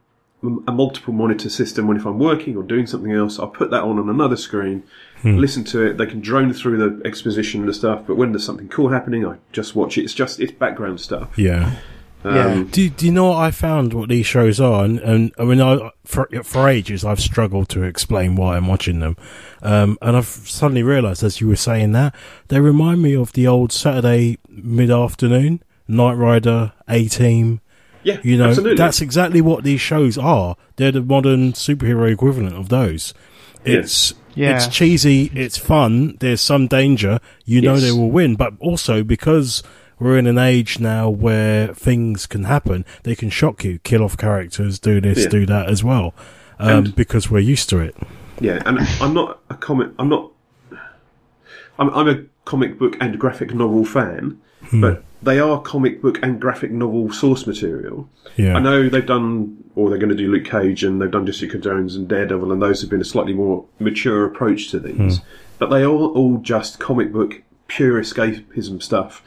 a 0.43 0.73
multiple 0.73 1.13
monitor 1.15 1.49
system 1.49 1.87
when 1.87 1.97
if 1.97 2.05
I'm 2.05 2.19
working 2.19 2.57
or 2.57 2.63
doing 2.63 2.87
something 2.87 3.13
else, 3.13 3.39
I'll 3.39 3.49
put 3.49 3.71
that 3.71 3.83
on 3.83 3.99
on 3.99 4.09
another 4.09 4.37
screen, 4.37 4.83
Hmm. 5.23 5.37
listen 5.37 5.63
to 5.65 5.83
it. 5.87 5.99
They 5.99 6.07
can 6.07 6.21
drone 6.21 6.53
through 6.53 6.79
the 6.79 7.07
exposition 7.07 7.61
and 7.61 7.69
the 7.69 7.75
stuff, 7.75 8.03
but 8.07 8.17
when 8.17 8.33
there's 8.33 8.45
something 8.45 8.69
cool 8.69 8.89
happening, 8.89 9.25
I 9.25 9.37
just 9.53 9.77
watch 9.77 9.97
it. 9.97 10.03
It's 10.03 10.15
just 10.15 10.41
it's 10.41 10.51
background 10.53 11.01
stuff 11.01 11.29
yeah. 11.37 11.77
Um, 12.25 12.67
Do, 12.69 12.89
do 12.89 13.07
you 13.07 13.13
know 13.13 13.29
what 13.31 13.39
I 13.39 13.51
found? 13.51 13.95
What 13.95 14.09
these 14.09 14.27
shows 14.27 14.61
are, 14.61 14.85
and, 14.85 15.01
and 15.01 15.33
I 15.39 15.45
mean, 15.45 15.61
I, 15.61 15.91
for 16.05 16.29
for 16.45 16.69
ages 16.69 17.05
I've 17.05 17.21
struggled 17.21 17.69
to 17.71 17.83
explain 17.83 18.37
why 18.37 18.57
I'm 18.57 18.69
watching 18.69 19.01
them, 19.01 19.17
um, 19.63 19.99
and 20.03 20.17
I've 20.17 20.27
suddenly 20.27 20.83
realised 20.85 21.23
as 21.25 21.41
you 21.41 21.49
were 21.49 21.57
saying 21.57 21.93
that 21.93 22.15
they 22.49 22.61
remind 22.61 23.03
me 23.03 23.17
of 23.17 23.33
the 23.33 23.47
old 23.49 23.73
Saturday 23.73 24.39
mid 24.49 24.91
afternoon 24.91 25.63
Knight 25.89 26.15
Rider, 26.15 26.73
A 26.89 27.07
Team. 27.09 27.61
Yeah, 28.05 28.19
you 28.23 28.37
know 28.37 28.49
absolutely. 28.49 28.77
that's 28.77 29.01
exactly 29.01 29.41
what 29.41 29.65
these 29.65 29.81
shows 29.81 30.19
are. 30.19 30.57
They're 30.77 30.93
the 30.93 31.03
modern 31.03 31.53
superhero 31.53 32.11
equivalent 32.13 32.57
of 32.57 32.69
those. 32.69 33.15
It's 33.65 34.15
Yeah. 34.35 34.57
it's 34.57 34.67
cheesy, 34.69 35.31
it's 35.35 35.57
fun. 35.59 36.17
There's 36.21 36.41
some 36.41 36.67
danger. 36.67 37.21
You 37.45 37.61
know 37.61 37.75
Yes. 37.75 37.83
they 37.83 37.93
will 37.93 38.11
win, 38.11 38.35
but 38.35 38.55
also 38.59 39.05
because 39.05 39.63
we're 40.01 40.19
in 40.19 40.27
an 40.27 40.39
age 40.39 40.81
now 40.81 41.09
where 41.09 41.69
things 41.75 42.27
can 42.27 42.45
happen, 42.45 42.85
they 43.05 43.15
can 43.15 43.31
shock 43.31 43.63
you, 43.63 43.79
kill 43.85 44.03
off 44.03 44.17
characters, 44.17 44.81
do 44.81 45.01
this, 45.01 45.19
Yeah. 45.25 45.29
do 45.29 45.47
that 45.47 45.69
as 45.69 45.85
well, 45.85 46.13
um, 46.59 46.69
And- 46.87 46.97
because 46.97 47.31
we're 47.31 47.39
used 47.39 47.69
to 47.71 47.79
it. 47.79 47.95
Yeah, 48.41 48.61
and 48.67 48.81
I'm 49.01 49.15
not 49.15 49.39
a 49.49 49.55
comic. 49.55 49.91
I'm 50.01 50.09
not. 50.09 50.31
I'm, 51.79 51.89
I'm 51.91 52.09
a 52.09 52.23
comic 52.45 52.79
book 52.79 52.97
and 53.01 53.19
graphic 53.19 53.55
novel 53.55 53.85
fan, 53.85 54.39
Hmm. 54.73 54.81
but 54.81 55.05
they 55.23 55.39
are 55.39 55.61
comic 55.61 56.01
book 56.01 56.19
and 56.23 56.41
graphic 56.41 56.71
novel 56.71 57.13
source 57.13 57.47
material. 57.47 58.09
Yeah. 58.37 58.57
I 58.57 58.59
know 58.59 58.89
they've 58.89 59.05
done, 59.05 59.63
or 59.77 59.91
they're 59.91 59.99
going 59.99 60.09
to 60.09 60.17
do 60.17 60.33
Luke 60.33 60.47
Cage, 60.47 60.83
and 60.83 61.01
they've 61.01 61.11
done 61.11 61.27
Jessica 61.27 61.59
Jones 61.59 61.95
and 61.95 62.09
Daredevil, 62.09 62.51
and 62.51 62.63
those 62.63 62.81
have 62.81 62.89
been 62.89 63.03
a 63.03 63.05
slightly 63.05 63.35
more 63.35 63.67
mature 63.79 64.25
approach 64.25 64.71
to 64.71 64.81
these. 64.81 65.19
Hmm. 65.19 65.25
But 65.59 65.69
they 65.69 65.83
are 65.83 65.91
all 65.91 66.39
just 66.39 66.81
comic 66.81 67.13
book, 67.13 67.43
pure 67.69 68.01
escapism 68.01 68.83
stuff. 68.83 69.23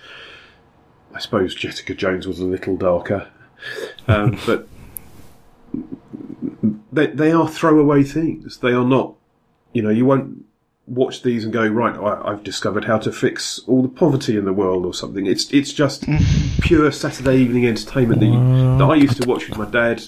I 1.13 1.19
suppose 1.19 1.53
Jessica 1.53 1.93
Jones 1.93 2.27
was 2.27 2.39
a 2.39 2.45
little 2.45 2.75
darker, 2.75 3.29
um, 4.07 4.37
but 4.47 4.67
they 6.91 7.07
they 7.07 7.31
are 7.31 7.47
throwaway 7.47 8.03
things. 8.03 8.57
They 8.57 8.73
are 8.73 8.83
not, 8.83 9.13
you 9.73 9.83
know, 9.83 9.91
you 9.91 10.05
won't 10.05 10.43
watch 10.87 11.23
these 11.23 11.43
and 11.43 11.51
go 11.51 11.65
right. 11.65 11.95
I, 11.97 12.31
I've 12.31 12.43
discovered 12.43 12.85
how 12.85 12.97
to 12.99 13.11
fix 13.11 13.59
all 13.67 13.81
the 13.81 13.89
poverty 13.89 14.37
in 14.37 14.45
the 14.45 14.53
world 14.53 14.85
or 14.85 14.93
something. 14.93 15.25
It's 15.25 15.51
it's 15.51 15.73
just 15.73 16.05
pure 16.61 16.91
Saturday 16.91 17.37
evening 17.37 17.65
entertainment 17.65 18.19
that, 18.19 18.27
you, 18.27 18.77
that 18.77 18.83
I 18.83 18.95
used 18.95 19.21
to 19.21 19.27
watch 19.27 19.49
with 19.49 19.57
my 19.57 19.65
dad 19.65 20.03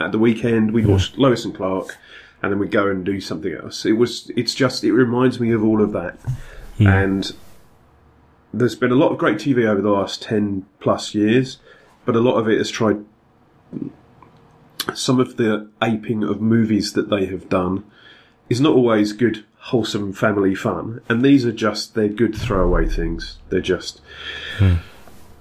at 0.00 0.12
the 0.12 0.18
weekend. 0.18 0.72
We'd 0.72 0.86
watch 0.86 1.16
Lois 1.16 1.44
and 1.44 1.54
Clark, 1.54 1.96
and 2.42 2.52
then 2.52 2.58
we'd 2.58 2.70
go 2.70 2.88
and 2.88 3.04
do 3.04 3.20
something 3.20 3.52
else. 3.52 3.84
It 3.84 3.92
was 3.92 4.30
it's 4.36 4.54
just 4.54 4.84
it 4.84 4.92
reminds 4.92 5.40
me 5.40 5.52
of 5.52 5.64
all 5.64 5.82
of 5.82 5.92
that, 5.92 6.18
and 6.78 7.32
there's 8.52 8.74
been 8.74 8.92
a 8.92 8.96
lot 8.96 9.12
of 9.12 9.18
great 9.18 9.36
TV 9.36 9.66
over 9.66 9.80
the 9.80 9.90
last 9.90 10.22
10 10.22 10.64
plus 10.80 11.14
years, 11.14 11.58
but 12.04 12.16
a 12.16 12.20
lot 12.20 12.36
of 12.36 12.48
it 12.48 12.58
has 12.58 12.70
tried 12.70 13.04
some 14.94 15.20
of 15.20 15.36
the 15.36 15.68
aping 15.82 16.24
of 16.24 16.40
movies 16.40 16.94
that 16.94 17.10
they 17.10 17.26
have 17.26 17.48
done 17.48 17.84
is 18.48 18.60
not 18.60 18.74
always 18.74 19.12
good, 19.12 19.44
wholesome 19.58 20.12
family 20.12 20.54
fun. 20.54 21.00
And 21.08 21.22
these 21.22 21.44
are 21.44 21.52
just, 21.52 21.94
they're 21.94 22.08
good 22.08 22.34
throwaway 22.34 22.88
things. 22.88 23.38
They're 23.48 23.60
just, 23.60 24.00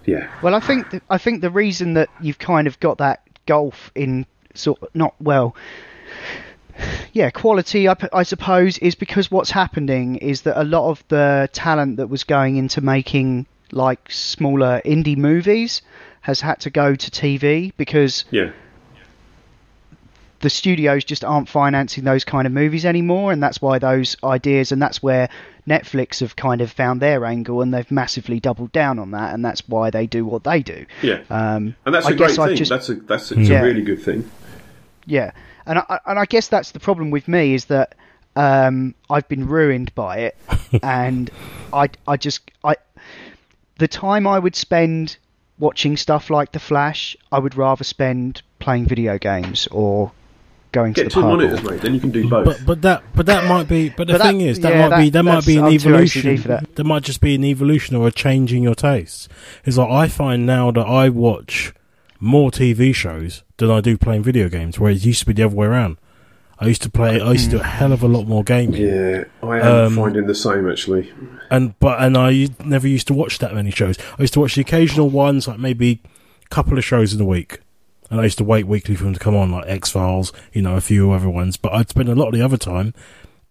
yeah. 0.05 0.29
Well, 0.41 0.55
I 0.55 0.59
think 0.59 0.89
th- 0.91 1.03
I 1.09 1.17
think 1.17 1.41
the 1.41 1.51
reason 1.51 1.93
that 1.93 2.09
you've 2.21 2.39
kind 2.39 2.67
of 2.67 2.79
got 2.79 2.97
that 2.99 3.21
gulf 3.45 3.91
in 3.95 4.25
sort 4.53 4.81
of 4.81 4.89
not 4.93 5.15
well, 5.19 5.55
yeah, 7.13 7.29
quality 7.29 7.87
I 7.87 8.23
suppose 8.23 8.77
is 8.79 8.95
because 8.95 9.31
what's 9.31 9.51
happening 9.51 10.17
is 10.17 10.41
that 10.43 10.59
a 10.59 10.63
lot 10.63 10.89
of 10.89 11.03
the 11.07 11.49
talent 11.53 11.97
that 11.97 12.07
was 12.07 12.23
going 12.23 12.57
into 12.57 12.81
making 12.81 13.45
like 13.71 14.11
smaller 14.11 14.81
indie 14.85 15.17
movies 15.17 15.81
has 16.21 16.41
had 16.41 16.59
to 16.61 16.69
go 16.69 16.95
to 16.95 17.11
TV 17.11 17.73
because 17.77 18.25
Yeah. 18.31 18.51
The 20.47 20.51
studios 20.51 21.03
just 21.03 21.25
aren't 21.25 21.49
financing 21.49 22.05
those 22.05 22.23
kind 22.23 22.47
of 22.47 22.53
movies 22.53 22.85
anymore, 22.85 23.33
and 23.33 23.43
that's 23.43 23.61
why 23.61 23.79
those 23.79 24.15
ideas, 24.23 24.71
and 24.71 24.81
that's 24.81 25.03
where 25.03 25.27
Netflix 25.67 26.21
have 26.21 26.37
kind 26.37 26.61
of 26.61 26.71
found 26.71 27.01
their 27.01 27.25
angle, 27.25 27.61
and 27.61 27.73
they've 27.73 27.91
massively 27.91 28.39
doubled 28.39 28.71
down 28.71 28.97
on 28.97 29.11
that, 29.11 29.33
and 29.33 29.43
that's 29.43 29.67
why 29.67 29.89
they 29.89 30.07
do 30.07 30.25
what 30.25 30.45
they 30.45 30.61
do. 30.63 30.85
Yeah. 31.01 31.19
Um, 31.29 31.75
And 31.85 31.93
that's 31.93 32.05
I 32.05 32.11
a 32.11 32.15
great 32.15 32.39
I've 32.39 32.47
thing. 32.47 32.55
just- 32.55 32.69
That's 32.71 32.87
a, 32.87 32.95
that's 32.95 33.29
a, 33.33 33.39
it's 33.41 33.49
Yeah. 33.49 33.59
a 33.59 33.63
really 33.65 33.81
good 33.81 34.01
thing. 34.01 34.31
Yeah, 35.05 35.31
and 35.65 35.79
I, 35.79 35.99
and 36.05 36.17
I 36.17 36.23
guess 36.23 36.47
that's 36.47 36.71
the 36.71 36.79
problem 36.79 37.11
with 37.11 37.27
me 37.27 37.53
is 37.53 37.65
that 37.65 37.95
um, 38.37 38.95
I've 39.09 39.27
been 39.27 39.47
ruined 39.47 39.93
by 39.95 40.19
it, 40.19 40.37
and 40.81 41.29
I 41.73 41.89
I 42.07 42.15
just 42.15 42.49
I 42.63 42.75
the 43.79 43.89
time 43.89 44.25
I 44.27 44.39
would 44.39 44.55
spend 44.55 45.17
watching 45.59 45.97
stuff 45.97 46.29
like 46.29 46.53
The 46.53 46.59
Flash, 46.59 47.17
I 47.33 47.39
would 47.39 47.55
rather 47.57 47.83
spend 47.83 48.43
playing 48.59 48.85
video 48.85 49.17
games 49.17 49.67
or 49.71 50.11
going 50.77 50.93
to 50.93 51.01
Get 51.01 51.05
the 51.05 51.09
two 51.15 51.21
pub. 51.21 51.29
or- 51.29 51.37
monitors, 51.37 51.63
mate. 51.63 51.81
Then 51.81 51.93
you 51.93 51.99
can 51.99 52.11
do 52.11 52.29
both. 52.29 52.45
But 52.45 52.65
but 52.65 52.81
that 52.83 53.03
but 53.15 53.25
that 53.25 53.47
might 53.49 53.67
be. 53.67 53.89
But 53.89 54.07
the 54.07 54.13
But 54.13 54.21
thing 54.23 54.41
is, 54.41 54.59
that 54.61 54.73
yeah, 54.73 54.87
might 54.89 54.97
be 54.97 55.09
that- 55.09 55.23
that 55.23 55.23
might 55.23 55.45
be 55.45 55.57
an 55.57 55.65
I'm 55.65 55.73
evolution. 55.73 56.21
OCD 56.37 56.43
that. 56.47 56.75
There 56.75 56.85
might 56.85 57.03
just 57.03 57.21
be 57.21 57.35
an 57.35 57.43
evolution 57.43 57.95
or 57.95 58.07
a 58.07 58.11
change 58.11 58.53
in 58.53 58.63
your 58.63 58.75
tastes. 58.75 59.27
It's 59.65 59.77
like 59.77 59.89
I 59.89 60.07
find 60.07 60.45
now 60.45 60.71
that 60.71 60.85
I 60.85 61.09
watch 61.09 61.73
more 62.19 62.49
TV 62.51 62.93
shows 62.93 63.43
than 63.57 63.69
I 63.71 63.81
do 63.81 63.97
playing 63.97 64.23
video 64.23 64.49
games, 64.49 64.79
where 64.79 64.91
it 64.91 65.05
used 65.05 65.19
to 65.21 65.25
be 65.27 65.33
the 65.33 65.43
other 65.43 65.55
way 65.55 65.67
around. 65.67 65.97
I 66.59 66.65
used 66.67 66.81
to 66.81 66.89
play. 66.89 67.21
I 67.21 67.33
used 67.33 67.51
to 67.51 67.57
do 67.57 67.59
a 67.59 67.63
hell 67.63 67.91
of 67.93 68.01
a 68.01 68.07
lot 68.07 68.25
more 68.27 68.43
gaming. 68.43 68.81
yeah, 68.81 69.25
I 69.43 69.59
am 69.59 69.85
Um, 69.87 69.95
finding 69.95 70.25
the 70.25 70.33
same 70.33 70.67
actually. 70.67 71.11
and 71.51 71.77
but 71.79 72.01
and 72.01 72.17
I 72.17 72.47
never 72.65 72.87
used 72.87 73.05
to 73.09 73.13
watch 73.13 73.37
that 73.39 73.53
many 73.53 73.69
shows. 73.69 73.95
I 74.17 74.23
used 74.23 74.33
to 74.33 74.39
watch 74.39 74.55
the 74.55 74.61
occasional 74.61 75.09
ones, 75.09 75.47
like 75.47 75.59
maybe 75.59 76.01
a 76.43 76.49
couple 76.49 76.75
of 76.77 76.83
shows 76.83 77.13
in 77.13 77.21
a 77.21 77.25
week, 77.25 77.59
and 78.09 78.19
I 78.19 78.23
used 78.23 78.37
to 78.39 78.43
wait 78.43 78.67
weekly 78.67 78.95
for 78.95 79.03
them 79.03 79.13
to 79.13 79.19
come 79.19 79.35
on, 79.35 79.51
like 79.51 79.65
X 79.67 79.91
Files, 79.91 80.31
you 80.53 80.61
know, 80.61 80.75
a 80.75 80.81
few 80.81 81.11
other 81.11 81.29
ones. 81.29 81.57
But 81.57 81.73
I'd 81.73 81.89
spend 81.89 82.09
a 82.09 82.15
lot 82.15 82.27
of 82.27 82.33
the 82.33 82.41
other 82.41 82.57
time 82.57 82.93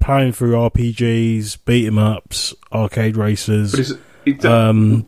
playing 0.01 0.33
through 0.33 0.53
RPGs, 0.57 1.59
beat 1.65 1.87
'em 1.87 1.99
ups, 1.99 2.55
arcade 2.73 3.17
races. 3.17 3.73
But 3.73 3.81
is, 3.81 3.91
is 4.27 4.39
that, 4.43 4.53
um, 4.53 5.07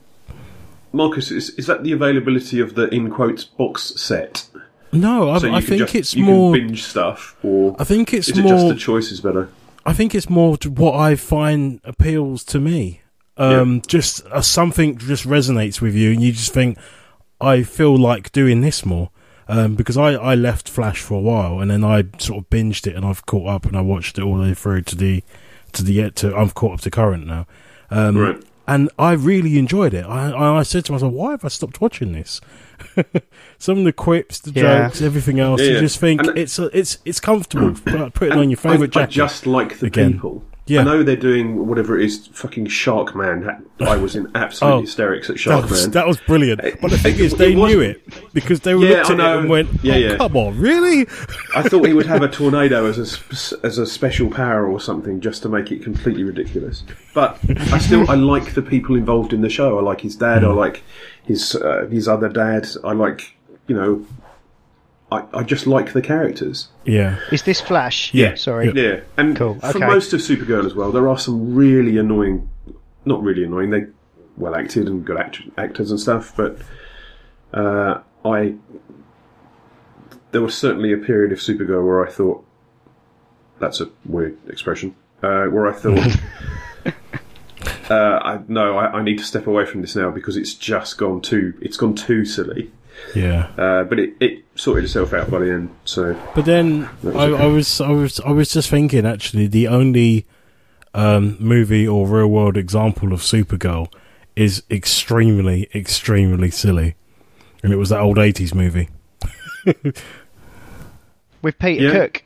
Marcus, 0.93 1.31
is, 1.31 1.51
is 1.51 1.67
that 1.67 1.83
the 1.85 1.93
availability 1.93 2.61
of 2.61 2.75
the 2.75 2.93
in 2.95 3.11
quotes 3.11 3.45
box 3.45 3.93
set? 3.97 4.47
no, 4.93 5.31
I, 5.31 5.39
So 5.39 5.53
I 5.53 5.61
think 5.61 5.83
just- 5.83 5.95
it's 5.95 6.15
you 6.15 6.25
more. 6.25 6.55
Can 6.55 6.67
binge 6.69 6.83
stuff, 6.85 7.37
or 7.43 7.77
I 7.79 7.85
think 7.85 8.15
it's 8.15 8.29
is 8.29 8.39
it 8.39 8.43
more. 8.43 8.53
just 8.55 8.69
the 8.69 8.75
choice 8.75 9.13
is 9.13 9.21
better? 9.21 9.49
I 9.85 9.93
think 9.93 10.15
it's 10.15 10.29
more 10.31 10.57
to 10.59 10.71
what 10.71 10.95
I 10.95 11.15
find 11.15 11.81
appeals 11.85 12.45
to 12.45 12.61
me. 12.61 13.01
Um, 13.37 13.83
Just 13.87 14.27
uh, 14.27 14.41
something 14.43 14.99
just 14.99 15.25
resonates 15.27 15.81
with 15.81 15.95
you, 15.95 16.11
and 16.11 16.21
you 16.23 16.33
just 16.33 16.53
think, 16.53 16.77
I 17.41 17.63
feel 17.63 17.97
like 17.97 18.33
doing 18.33 18.63
this 18.63 18.85
more. 18.85 19.11
Um, 19.51 19.75
because 19.77 19.97
I, 19.97 20.13
I 20.13 20.35
left 20.35 20.69
Flash 20.69 21.01
for 21.01 21.15
a 21.15 21.21
while, 21.21 21.61
and 21.61 21.71
then 21.71 21.83
I 21.83 22.05
sort 22.19 22.39
of 22.45 22.51
binged 22.51 22.87
it, 22.87 22.95
and 22.95 23.05
I've 23.07 23.25
caught 23.25 23.49
up, 23.49 23.65
and 23.65 23.77
I 23.77 23.81
watched 23.81 24.19
it 24.19 24.23
all 24.23 24.37
the 24.37 24.43
way 24.43 24.55
through 24.55 24.83
to 24.83 24.97
the 24.97 25.23
to 25.73 25.83
the 25.83 25.93
yet 25.95 26.17
to 26.17 26.35
I'm 26.37 26.51
caught 26.51 26.75
up 26.75 26.81
to 26.83 26.91
current 26.91 27.27
now. 27.27 27.47
Um, 27.91 28.17
Right. 28.17 28.43
And 28.67 28.91
I 28.99 29.13
really 29.13 29.59
enjoyed 29.59 29.95
it. 29.95 30.05
I, 30.05 30.31
I 30.31 30.59
I 30.59 30.63
said 30.63 30.85
to 30.85 30.93
myself, 30.93 31.11
why 31.15 31.31
have 31.31 31.43
I 31.43 31.49
stopped 31.49 31.81
watching 31.81 32.13
this? 32.13 32.39
Some 33.59 33.79
of 33.79 33.85
the 33.85 33.93
quips, 33.95 34.39
the 34.41 34.51
Yeah. 34.53 34.89
jokes, 34.89 35.01
everything 35.01 35.41
else. 35.41 35.61
Yeah, 35.63 35.69
you 35.69 35.75
yeah. 35.77 35.81
just 35.81 35.99
think 35.99 36.27
And- 36.27 36.37
it's 36.37 36.59
it's 36.59 36.99
it's 37.07 37.19
comfortable. 37.21 37.73
Put 37.75 38.13
put 38.15 38.29
it 38.29 38.33
on 38.35 38.51
your 38.51 38.59
favourite 38.59 38.95
I, 38.97 39.01
I 39.01 39.05
jacket. 39.05 39.13
just 39.15 39.47
like 39.47 39.79
the 39.79 39.87
again. 39.87 40.13
people. 40.15 40.45
Yeah. 40.67 40.81
I 40.81 40.85
know 40.85 41.03
they're 41.03 41.17
doing 41.17 41.67
whatever 41.67 41.99
it 41.99 42.05
is, 42.05 42.27
fucking 42.27 42.67
Shark 42.67 43.15
Man. 43.17 43.65
I 43.81 43.97
was 43.97 44.15
in 44.15 44.31
absolute 44.35 44.71
Oh, 44.71 44.81
hysterics 44.83 45.31
at 45.31 45.39
Shark 45.39 45.63
that 45.63 45.71
was, 45.71 45.83
Man. 45.85 45.91
that 45.93 46.07
was 46.07 46.19
brilliant. 46.27 46.61
But 46.83 46.91
the 46.91 46.99
thing 46.99 47.15
It- 47.15 47.21
is, 47.23 47.33
they 47.37 47.53
it 47.53 47.57
knew 47.57 47.81
it 47.81 48.03
because 48.41 48.61
they 48.61 48.73
Yeah, 48.73 48.77
looked 48.77 48.93
at 49.07 49.11
it 49.11 49.17
know. 49.17 49.39
and 49.41 49.49
went, 49.49 49.69
Yeah, 49.83 49.95
"Oh, 49.95 49.99
yeah. 49.99 50.17
come 50.17 50.37
on, 50.37 50.59
really?" 50.59 51.07
I 51.55 51.63
thought 51.63 51.87
he 51.87 51.93
would 51.93 52.07
have 52.07 52.23
a 52.23 52.29
tornado 52.41 52.87
as 52.87 52.99
a 52.99 53.67
as 53.67 53.79
a 53.79 53.87
special 53.87 54.31
power 54.31 54.67
or 54.67 54.81
something, 54.81 55.21
just 55.21 55.43
to 55.43 55.49
make 55.49 55.71
it 55.73 55.83
completely 55.83 56.25
ridiculous. 56.25 56.83
But 57.15 57.39
I 57.73 57.79
still 57.79 58.11
I 58.11 58.15
like 58.15 58.55
the 58.55 58.63
people 58.63 58.97
involved 58.97 59.33
in 59.33 59.41
the 59.41 59.51
show. 59.51 59.79
I 59.79 59.83
like 59.83 60.01
his 60.01 60.17
dad. 60.17 60.45
I 60.45 60.49
like 60.53 60.83
his 61.25 61.55
uh, 61.55 61.87
his 61.91 62.09
other 62.09 62.29
dad. 62.29 62.67
I 62.85 62.93
like 62.93 63.35
you 63.67 63.75
know. 63.77 64.05
I, 65.11 65.25
I 65.33 65.43
just 65.43 65.67
like 65.67 65.95
the 65.95 66.03
characters. 66.03 66.69
Yeah, 66.85 67.19
Is 67.33 67.43
this 67.45 67.63
Flash? 67.63 68.13
Yeah. 68.13 68.35
Sorry. 68.35 68.71
Yeah, 68.75 69.01
and 69.17 69.35
Cool, 69.35 69.55
for 69.59 69.69
okay. 69.69 69.87
most 69.87 70.13
of 70.13 70.21
Supergirl 70.21 70.67
as 70.67 70.75
well, 70.75 70.93
there 70.93 71.09
are 71.09 71.17
some 71.19 71.55
really 71.55 71.97
annoying, 71.97 72.51
not 73.07 73.23
really 73.23 73.43
annoying. 73.45 73.71
They 73.71 73.87
well 74.37 74.55
acted 74.55 74.87
and 74.87 75.07
good 75.07 75.17
act- 75.17 75.41
actors 75.57 75.91
and 75.91 75.99
stuff, 75.99 76.35
but 76.37 76.59
uh, 77.55 78.01
I 78.25 78.55
there 80.31 80.43
was 80.43 80.57
certainly 80.57 80.93
a 80.93 80.99
period 80.99 81.33
of 81.33 81.39
Supergirl 81.39 81.87
where 81.87 82.07
I 82.07 82.11
thought 82.11 82.45
that's 83.59 83.81
a 83.81 83.89
weird 84.05 84.37
expression. 84.49 84.95
Uh, 85.23 85.47
where 85.47 85.67
I 85.67 85.73
thought. 85.73 86.17
Uh, 87.91 88.21
I 88.23 88.41
no, 88.49 88.77
I, 88.77 88.99
I 88.99 89.03
need 89.03 89.17
to 89.19 89.25
step 89.25 89.47
away 89.47 89.65
from 89.65 89.81
this 89.81 89.97
now 89.97 90.11
because 90.11 90.37
it's 90.37 90.53
just 90.53 90.99
gone 90.99 91.23
too. 91.23 91.55
It's 91.63 91.77
gone 91.79 91.95
too 91.95 92.25
silly. 92.27 92.71
yeah. 93.15 93.51
Uh, 93.57 93.85
but 93.85 93.99
it, 93.99 94.15
it 94.21 94.45
sorted 94.57 94.85
itself 94.85 95.15
out 95.15 95.31
by 95.31 95.39
the 95.39 95.51
end. 95.51 95.75
So 95.87 96.15
But 96.35 96.45
then 96.45 96.89
was 97.03 97.17
I, 97.17 97.29
okay. 97.29 97.43
I 97.43 97.47
was 97.47 97.81
I 97.81 97.91
was 97.91 98.21
I 98.21 98.31
was 98.31 98.53
just 98.53 98.69
thinking 98.69 99.07
actually 99.07 99.47
the 99.47 99.69
only 99.69 100.27
um, 100.95 101.39
movie 101.41 101.89
or 101.89 102.07
real 102.07 102.29
world 102.29 102.59
example 102.59 103.13
of 103.15 103.21
Supergirl 103.21 103.91
is 104.37 104.63
extremely 104.71 105.69
extremely 105.75 106.51
silly. 106.51 106.95
And 107.63 107.73
it 107.73 107.77
was 107.77 107.89
that 107.91 108.01
old 108.01 108.19
eighties 108.19 108.55
movie. 108.55 108.89
With 111.43 111.59
Peter 111.59 111.85
Yeah. 111.85 111.93
Cook. 111.93 112.23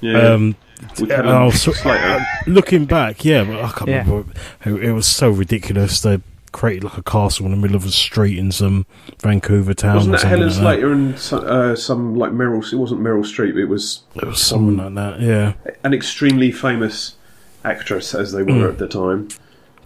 Yeah. 0.00 0.32
Um, 0.32 0.56
With 0.98 1.10
oh, 1.12 1.50
so- 1.50 1.72
Slater. 1.72 2.24
looking 2.46 2.86
back, 2.86 3.24
yeah, 3.24 3.44
but 3.44 3.62
I 3.64 3.68
can't 3.70 3.90
Yeah. 3.90 4.00
remember. 4.08 4.32
It, 4.64 4.72
it 4.84 4.92
was 4.92 5.06
so 5.06 5.30
ridiculous. 5.30 6.00
They 6.00 6.20
created 6.52 6.82
like 6.84 6.98
a 6.98 7.02
castle 7.02 7.46
in 7.46 7.52
the 7.52 7.56
middle 7.58 7.76
of 7.76 7.84
a 7.84 7.90
street 7.90 8.36
in 8.38 8.50
some 8.50 8.86
Vancouver 9.20 9.72
town. 9.74 9.96
Wasn't 9.96 10.14
or 10.14 10.18
that 10.18 10.20
something 10.22 10.38
Helen 10.38 10.64
like 10.64 10.80
that. 10.80 10.80
Slater 10.80 10.92
and 10.92 11.18
so- 11.18 11.38
uh, 11.38 11.76
some 11.76 12.16
like 12.16 12.32
Meryl? 12.32 12.72
It 12.72 12.76
wasn't 12.76 13.00
Meryl 13.02 13.22
Streep. 13.24 13.56
It 13.56 13.66
was 13.66 14.00
It 14.16 14.24
was 14.24 14.40
something 14.40 14.76
like 14.78 14.94
that. 14.94 15.20
Yeah, 15.20 15.52
an 15.84 15.92
extremely 15.92 16.50
famous 16.50 17.14
actress, 17.64 18.14
as 18.14 18.32
they 18.32 18.42
were 18.42 18.52
Mm. 18.52 18.68
at 18.70 18.78
the 18.78 18.88
time. 18.88 19.28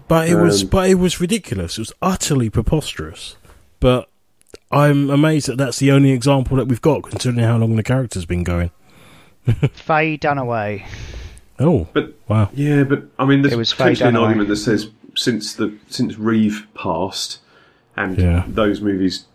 but 0.06 0.28
it 0.28 0.36
was 0.36 0.62
Um, 0.62 0.68
but 0.68 0.88
it 0.88 0.94
was 0.94 1.20
ridiculous. 1.20 1.76
It 1.76 1.80
was 1.80 1.92
utterly 2.00 2.48
preposterous. 2.50 3.36
But 3.80 4.08
I'm 4.74 5.10
amazed 5.10 5.48
that 5.48 5.56
that's 5.58 5.78
the 5.78 5.90
only 5.92 6.10
example 6.10 6.56
that 6.58 6.66
we've 6.66 6.82
got, 6.82 7.02
considering 7.04 7.44
how 7.44 7.56
long 7.56 7.76
the 7.76 7.82
character's 7.82 8.24
been 8.26 8.44
going. 8.44 8.70
Faye 9.72 10.18
Dunaway. 10.18 10.84
Oh, 11.58 11.86
But 11.92 12.14
wow. 12.28 12.50
yeah, 12.54 12.82
but 12.84 13.04
I 13.18 13.24
mean, 13.24 13.42
there's 13.42 13.54
It 13.54 13.76
potentially 13.76 14.08
an 14.08 14.16
argument 14.16 14.48
that 14.48 14.56
says 14.56 14.88
since 15.16 15.54
the 15.54 15.76
since 15.88 16.18
Reeve 16.18 16.66
passed, 16.74 17.38
and 17.96 18.18
Yeah. 18.18 18.44
those 18.48 18.80
movies, 18.80 19.26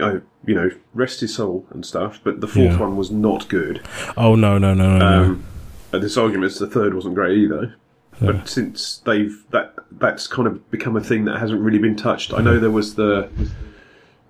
uh, 0.00 0.18
you 0.46 0.54
know, 0.54 0.70
rest 0.92 1.20
his 1.20 1.34
soul 1.34 1.66
and 1.70 1.86
stuff. 1.86 2.20
But 2.24 2.40
the 2.40 2.48
fourth 2.48 2.72
Yeah. 2.72 2.78
one 2.80 2.96
was 2.96 3.10
not 3.10 3.48
good. 3.48 3.80
Oh 4.16 4.34
no 4.34 4.58
no 4.58 4.74
no 4.74 4.98
no 4.98 4.98
no. 4.98 5.24
Um, 5.24 5.44
and 5.92 6.02
this 6.02 6.16
argument 6.16 6.50
is 6.52 6.58
the 6.58 6.66
third 6.66 6.94
wasn't 6.94 7.14
great 7.14 7.38
either. 7.38 7.74
Yeah. 8.20 8.32
But 8.32 8.48
since 8.48 9.00
they've 9.04 9.36
that 9.50 9.74
that's 9.92 10.26
kind 10.26 10.48
of 10.48 10.68
become 10.70 10.96
a 10.96 11.00
thing 11.00 11.24
that 11.26 11.38
hasn't 11.38 11.60
really 11.60 11.78
been 11.78 11.96
touched. 11.96 12.32
I 12.34 12.40
know 12.42 12.58
there 12.58 12.70
was 12.70 12.96
the 12.96 13.28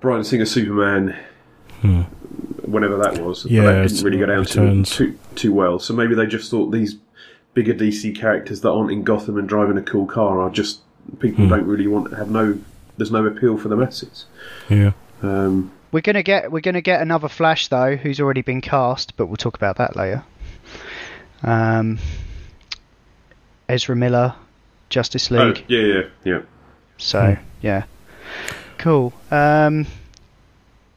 Bryan 0.04 0.22
Singer 0.22 0.44
Superman, 0.44 1.16
whenever 2.62 2.96
that 2.98 3.18
was. 3.18 3.42
but 3.42 3.50
Hmm. 3.50 3.54
Yeah, 3.56 3.62
that 3.64 3.70
it's- 3.76 3.92
didn't 3.92 4.04
really 4.04 4.18
go 4.18 4.26
down 4.26 4.40
Returns. 4.40 4.90
too, 4.90 5.12
too 5.12 5.18
too 5.34 5.52
well. 5.52 5.78
So 5.78 5.94
maybe 5.94 6.14
they 6.14 6.26
just 6.26 6.50
thought 6.50 6.70
these 6.70 6.96
bigger 7.54 7.72
DC 7.74 8.12
characters 8.14 8.60
that 8.60 8.70
aren't 8.70 8.90
in 8.90 9.02
Gotham 9.02 9.38
and 9.38 9.48
driving 9.48 9.78
a 9.78 9.82
cool 9.82 10.06
car 10.06 10.40
are 10.40 10.50
just 10.50 10.80
Hmm. 11.10 11.16
people 11.16 11.48
don't 11.48 11.66
really 11.66 11.86
want 11.86 12.12
have 12.16 12.30
no. 12.30 12.58
There's 12.96 13.10
no 13.10 13.24
appeal 13.26 13.56
for 13.58 13.68
the 13.68 13.76
masses. 13.76 14.26
yeah. 14.68 14.92
Um, 15.22 15.70
We're 15.90 16.00
gonna 16.00 16.22
get 16.22 16.52
we're 16.52 16.60
gonna 16.60 16.80
get 16.80 17.00
another 17.00 17.28
Flash 17.28 17.68
though, 17.68 17.96
who's 17.96 18.20
already 18.20 18.42
been 18.42 18.60
cast, 18.60 19.16
but 19.16 19.26
we'll 19.26 19.36
talk 19.36 19.56
about 19.56 19.76
that 19.78 19.96
later. 19.96 20.22
Um, 21.42 21.98
Ezra 23.68 23.96
Miller, 23.96 24.34
Justice 24.90 25.30
League. 25.30 25.40
oh, 25.40 25.46
League. 25.46 25.64
yeah, 25.68 25.80
yeah, 25.80 26.02
yeah. 26.24 26.40
So 26.98 27.36
yeah, 27.62 27.84
cool. 28.78 29.12
Um, 29.30 29.86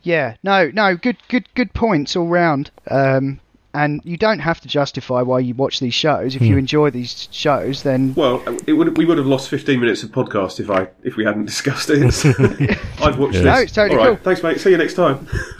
yeah, 0.03 0.35
no, 0.43 0.69
no, 0.73 0.95
good, 0.95 1.17
good, 1.27 1.47
good 1.55 1.73
points 1.73 2.15
all 2.15 2.27
round. 2.27 2.71
Um, 2.89 3.39
and 3.73 4.01
you 4.03 4.17
don't 4.17 4.39
have 4.39 4.59
to 4.61 4.67
justify 4.67 5.21
why 5.21 5.39
you 5.39 5.53
watch 5.53 5.79
these 5.79 5.93
shows. 5.93 6.35
If 6.35 6.41
you 6.41 6.53
Hmm. 6.53 6.59
enjoy 6.59 6.89
these 6.89 7.27
shows, 7.31 7.83
then 7.83 8.13
Well, 8.15 8.41
it 8.65 8.73
would 8.73 8.97
we 8.97 9.05
would 9.05 9.17
have 9.19 9.27
lost 9.27 9.49
15 9.49 9.79
minutes 9.79 10.01
of 10.03 10.09
podcast 10.11 10.59
if 10.59 10.71
I 10.71 10.87
if 11.03 11.15
we 11.15 11.25
hadn't 11.25 11.45
discussed 11.45 11.89
it. 11.91 12.01
I've 13.01 13.19
watched 13.19 13.35
Yeah. 13.35 13.41
this. 13.41 13.43
No, 13.43 13.53
it's 13.59 13.71
totally 13.73 13.99
All 13.99 14.07
right, 14.07 14.17
cool. 14.17 14.23
thanks, 14.23 14.41
mate. 14.41 14.59
See 14.59 14.71
you 14.71 14.77
next 14.77 14.95
time. 14.95 15.27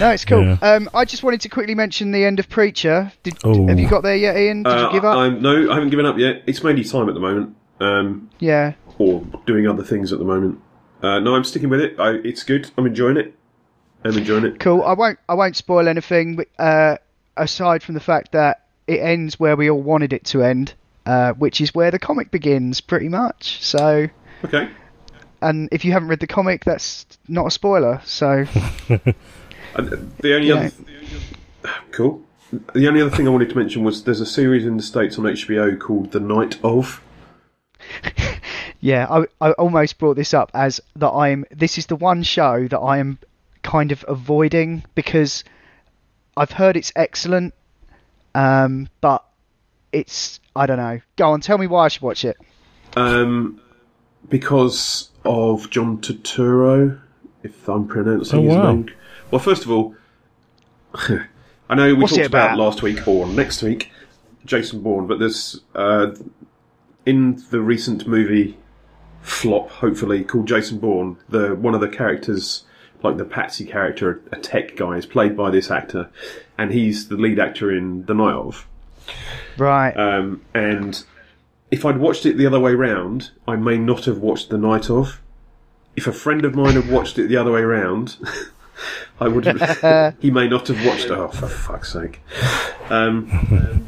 no, 0.00 0.10
it's 0.10 0.24
cool. 0.24 0.44
Yeah. 0.44 0.56
Um, 0.62 0.88
I 0.94 1.04
just 1.04 1.22
wanted 1.22 1.40
to 1.42 1.48
quickly 1.48 1.74
mention 1.74 2.10
the 2.12 2.24
end 2.24 2.38
of 2.40 2.48
Preacher. 2.48 3.12
Did, 3.22 3.34
Oh. 3.44 3.66
Have 3.68 3.78
you 3.78 3.88
got 3.88 4.02
there 4.02 4.16
yet, 4.16 4.36
Ian? 4.36 4.62
Did 4.62 4.72
Uh, 4.72 4.86
you 4.86 4.92
give 4.92 5.04
up? 5.04 5.16
I'm, 5.16 5.42
no, 5.42 5.70
I 5.70 5.74
haven't 5.74 5.90
given 5.90 6.06
up 6.06 6.18
yet. 6.18 6.42
It's 6.46 6.62
mainly 6.64 6.84
time 6.84 7.08
at 7.08 7.14
the 7.14 7.20
moment, 7.20 7.54
um, 7.80 8.30
yeah. 8.40 8.72
Or 8.98 9.24
doing 9.46 9.66
other 9.68 9.82
things 9.82 10.12
at 10.12 10.18
the 10.18 10.24
moment. 10.24 10.60
Uh, 11.02 11.18
no, 11.20 11.34
I'm 11.34 11.44
sticking 11.44 11.68
with 11.68 11.80
it. 11.80 11.98
I, 11.98 12.10
it's 12.24 12.42
good. 12.42 12.70
I'm 12.76 12.86
enjoying 12.86 13.16
it. 13.16 13.34
I'm 14.04 14.16
enjoying 14.16 14.44
it. 14.44 14.58
Cool. 14.60 14.82
I 14.82 14.92
won't. 14.94 15.18
I 15.28 15.34
won't 15.34 15.56
spoil 15.56 15.88
anything. 15.88 16.36
But, 16.36 16.48
uh, 16.58 16.96
aside 17.36 17.82
from 17.82 17.94
the 17.94 18.00
fact 18.00 18.32
that 18.32 18.66
it 18.86 18.98
ends 19.00 19.38
where 19.38 19.54
we 19.56 19.70
all 19.70 19.80
wanted 19.82 20.12
it 20.12 20.24
to 20.26 20.42
end, 20.42 20.74
uh, 21.06 21.32
which 21.34 21.60
is 21.60 21.74
where 21.74 21.90
the 21.90 21.98
comic 21.98 22.30
begins, 22.30 22.80
pretty 22.80 23.08
much. 23.08 23.62
So, 23.62 24.08
Okay. 24.44 24.68
and 25.42 25.68
if 25.72 25.84
you 25.84 25.92
haven't 25.92 26.08
read 26.08 26.20
the 26.20 26.26
comic, 26.26 26.64
that's 26.64 27.06
not 27.28 27.46
a 27.46 27.50
spoiler. 27.50 28.00
So, 28.04 28.44
the 28.88 29.14
only 30.24 30.48
Yeah. 30.48 30.54
other 30.54 30.72
cool. 31.92 32.22
The 32.72 32.88
only 32.88 33.02
other 33.02 33.14
thing 33.14 33.26
I 33.28 33.30
wanted 33.30 33.50
to 33.50 33.56
mention 33.58 33.84
was 33.84 34.04
there's 34.04 34.20
a 34.22 34.26
series 34.26 34.64
in 34.64 34.76
the 34.78 34.82
states 34.82 35.18
on 35.18 35.24
HBO 35.26 35.78
called 35.78 36.12
The 36.12 36.20
Night 36.20 36.58
of. 36.64 37.02
Yeah, 38.80 39.06
I, 39.08 39.24
I 39.40 39.52
almost 39.52 39.98
brought 39.98 40.16
this 40.16 40.34
up 40.34 40.50
as 40.54 40.80
that 40.96 41.10
I'm. 41.10 41.44
This 41.50 41.78
is 41.78 41.86
the 41.86 41.96
one 41.96 42.22
show 42.22 42.66
that 42.68 42.78
I 42.78 42.98
am 42.98 43.18
kind 43.62 43.92
of 43.92 44.04
avoiding 44.08 44.84
because 44.94 45.44
I've 46.36 46.52
heard 46.52 46.76
it's 46.76 46.92
excellent, 46.96 47.54
um, 48.34 48.88
but 49.00 49.24
it's 49.92 50.40
I 50.54 50.66
don't 50.66 50.76
know. 50.78 51.00
Go 51.16 51.30
on, 51.30 51.40
tell 51.40 51.58
me 51.58 51.66
why 51.66 51.86
I 51.86 51.88
should 51.88 52.02
watch 52.02 52.24
it. 52.24 52.36
Um, 52.96 53.60
because 54.28 55.10
of 55.24 55.70
John 55.70 55.98
Turturro, 55.98 57.00
if 57.42 57.68
I'm 57.68 57.86
pronouncing 57.86 58.38
Oh, 58.40 58.42
his 58.42 58.54
wow. 58.56 58.72
name. 58.72 58.90
Well, 59.30 59.38
first 59.40 59.64
of 59.64 59.70
all, 59.70 59.94
I 61.68 61.74
know 61.74 61.94
we 61.94 62.02
What's 62.02 62.14
talked 62.14 62.26
about? 62.26 62.46
about? 62.52 62.58
last 62.58 62.82
week 62.82 63.06
or 63.06 63.26
next 63.26 63.62
week, 63.62 63.90
Jason 64.46 64.80
Bourne, 64.82 65.06
but 65.06 65.18
there's 65.18 65.60
uh, 65.74 66.12
in 67.06 67.42
the 67.50 67.60
recent 67.60 68.06
movie 68.06 68.56
flop, 69.22 69.70
hopefully 69.70 70.24
called 70.24 70.46
Jason 70.46 70.78
Bourne, 70.78 71.16
the 71.28 71.54
one 71.54 71.74
of 71.74 71.80
the 71.80 71.88
characters, 71.88 72.64
like 73.02 73.16
the 73.16 73.24
Patsy 73.24 73.64
character, 73.64 74.20
a 74.32 74.36
tech 74.36 74.76
guy, 74.76 74.96
is 74.96 75.06
played 75.06 75.36
by 75.36 75.50
this 75.50 75.70
actor, 75.70 76.10
and 76.56 76.72
he's 76.72 77.08
the 77.08 77.16
lead 77.16 77.38
actor 77.38 77.70
in 77.70 78.04
The 78.06 78.14
Night 78.14 78.34
of. 78.34 78.66
Right. 79.56 79.92
Um, 79.96 80.42
and 80.54 81.04
if 81.70 81.84
I'd 81.84 81.98
watched 81.98 82.26
it 82.26 82.36
the 82.36 82.46
other 82.46 82.60
way 82.60 82.74
round, 82.74 83.30
I 83.46 83.56
may 83.56 83.78
not 83.78 84.04
have 84.06 84.18
watched 84.18 84.50
The 84.50 84.58
Night 84.58 84.90
of. 84.90 85.20
If 85.96 86.06
a 86.06 86.12
friend 86.12 86.44
of 86.44 86.54
mine 86.54 86.74
had 86.74 86.90
watched 86.90 87.18
it 87.18 87.28
the 87.28 87.36
other 87.36 87.52
way 87.52 87.62
round, 87.62 88.16
I 89.20 89.28
would. 89.28 89.46
Have, 89.46 90.16
he 90.20 90.30
may 90.30 90.48
not 90.48 90.68
have 90.68 90.84
watched 90.86 91.06
it. 91.06 91.10
Oh, 91.10 91.28
for 91.28 91.48
fuck's 91.48 91.92
sake! 91.92 92.20
Um, 92.88 93.87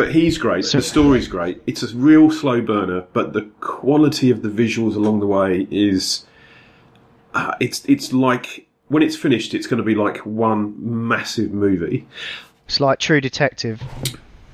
but 0.00 0.12
he's 0.12 0.38
great. 0.38 0.64
the 0.64 0.82
story's 0.82 1.28
great. 1.28 1.62
It's 1.66 1.82
a 1.82 1.94
real 1.94 2.30
slow 2.30 2.60
burner, 2.60 3.04
but 3.12 3.32
the 3.32 3.42
quality 3.60 4.30
of 4.30 4.42
the 4.42 4.48
visuals 4.48 4.96
along 4.96 5.20
the 5.20 5.26
way 5.26 5.66
is. 5.70 6.24
Uh, 7.32 7.54
it's 7.60 7.84
it's 7.84 8.12
like 8.12 8.66
when 8.88 9.02
it's 9.04 9.14
finished, 9.16 9.54
it's 9.54 9.66
going 9.68 9.78
to 9.78 9.84
be 9.84 9.94
like 9.94 10.18
one 10.26 10.74
massive 11.08 11.52
movie 11.52 12.08
It's 12.66 12.80
like 12.80 12.98
True 12.98 13.20
Detective. 13.20 13.80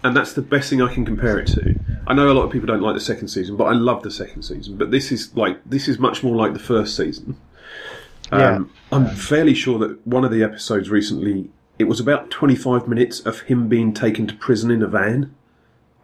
and 0.05 0.15
that's 0.15 0.35
the 0.35 0.43
best 0.43 0.69
thing 0.69 0.83
I 0.83 0.93
can 0.93 1.07
compare 1.07 1.39
it 1.39 1.47
to. 1.49 1.75
I 2.07 2.13
know 2.13 2.31
a 2.31 2.35
lot 2.35 2.43
of 2.45 2.53
people 2.53 2.67
don't 2.67 2.83
like 2.83 2.95
the 2.95 3.01
second 3.01 3.29
season, 3.29 3.57
but 3.57 3.65
I 3.65 3.73
love 3.73 4.03
the 4.03 4.11
second 4.11 4.43
season. 4.43 4.77
But 4.77 4.91
this 4.91 5.11
is 5.11 5.35
like 5.37 5.59
this 5.65 5.89
is 5.89 5.99
much 5.99 6.23
more 6.23 6.37
like 6.37 6.53
the 6.53 6.59
first 6.59 6.97
season. 6.97 7.39
Um, 8.33 8.73
I'm 8.91 9.07
fairly 9.07 9.55
sure 9.55 9.79
that 9.79 10.05
one 10.05 10.25
of 10.25 10.33
the 10.33 10.43
episodes 10.43 10.91
recently 10.91 11.49
it 11.79 11.85
was 11.85 12.01
about 12.01 12.31
25 12.31 12.89
minutes 12.89 13.21
of 13.21 13.41
him 13.43 13.69
being 13.69 13.93
taken 13.93 14.27
to 14.27 14.35
prison 14.35 14.71
in 14.71 14.83
a 14.83 14.87
van, 14.87 15.35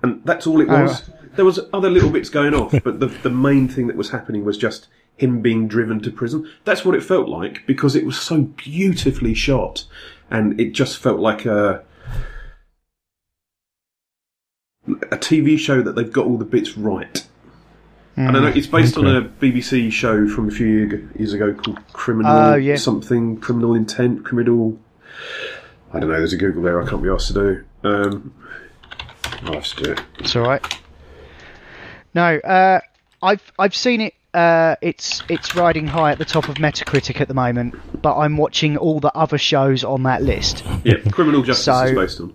and 0.02 0.22
that's 0.24 0.46
all 0.46 0.60
it 0.60 0.68
Oh, 0.68 0.82
was. 0.84 1.10
There 1.36 1.44
was 1.44 1.60
other 1.72 1.88
little 1.90 2.10
bits 2.10 2.28
going 2.28 2.54
off, 2.54 2.72
but 2.84 3.00
the 3.00 3.06
the 3.06 3.30
main 3.30 3.68
thing 3.68 3.86
that 3.86 3.96
was 3.96 4.10
happening 4.10 4.44
was 4.44 4.58
just 4.58 4.88
him 5.16 5.40
being 5.40 5.68
driven 5.68 6.00
to 6.00 6.10
prison. 6.10 6.50
That's 6.64 6.84
what 6.84 6.94
it 6.94 7.02
felt 7.02 7.28
like 7.28 7.66
because 7.66 7.94
it 7.96 8.04
was 8.04 8.18
so 8.20 8.42
beautifully 8.42 9.34
shot, 9.34 9.84
and 10.30 10.60
it 10.60 10.72
just 10.72 10.98
felt 10.98 11.20
like 11.20 11.46
a 11.46 11.84
a 15.10 15.16
TV 15.16 15.58
show 15.58 15.80
that 15.80 15.94
they've 15.94 16.12
got 16.12 16.26
all 16.26 16.36
the 16.36 16.44
bits 16.44 16.76
right. 16.76 17.26
I 18.16 18.30
don't 18.30 18.42
know. 18.42 18.48
It's 18.48 18.66
based 18.66 18.98
on 18.98 19.06
a 19.06 19.22
BBC 19.22 19.90
show 19.90 20.28
from 20.28 20.48
a 20.48 20.50
few 20.50 20.66
year- 20.66 21.08
years 21.18 21.32
ago 21.32 21.54
called 21.54 21.78
Criminal 21.94 22.30
Oh, 22.30 22.54
yeah. 22.56 22.76
something, 22.76 23.38
Criminal 23.38 23.74
Intent, 23.74 24.22
Criminal. 24.24 24.78
I 25.94 25.98
don't 26.00 26.10
know. 26.10 26.18
There's 26.18 26.34
a 26.34 26.36
Google 26.36 26.62
there. 26.62 26.82
I 26.82 26.86
can't 26.86 27.02
be 27.02 27.08
asked 27.08 27.28
to 27.28 27.32
do. 27.32 27.64
Um, 27.84 28.34
I'll 29.42 29.60
do 29.60 29.92
it. 29.92 30.00
It's 30.18 30.36
all 30.36 30.42
right. 30.46 30.62
No, 32.14 32.36
uh, 32.38 32.80
I've 33.22 33.52
I've 33.58 33.74
seen 33.74 34.00
it. 34.00 34.14
Uh, 34.34 34.76
it's 34.80 35.22
it's 35.28 35.54
riding 35.54 35.86
high 35.86 36.12
at 36.12 36.18
the 36.18 36.24
top 36.24 36.48
of 36.48 36.56
Metacritic 36.56 37.20
at 37.20 37.28
the 37.28 37.34
moment, 37.34 37.74
but 38.02 38.16
I'm 38.16 38.36
watching 38.36 38.76
all 38.76 39.00
the 39.00 39.14
other 39.16 39.38
shows 39.38 39.84
on 39.84 40.02
that 40.04 40.22
list. 40.22 40.64
Yeah, 40.84 40.96
Criminal 41.10 41.42
Justice 41.44 41.64
So- 41.64 41.84
is 41.84 41.92
based 41.92 42.20
on. 42.20 42.34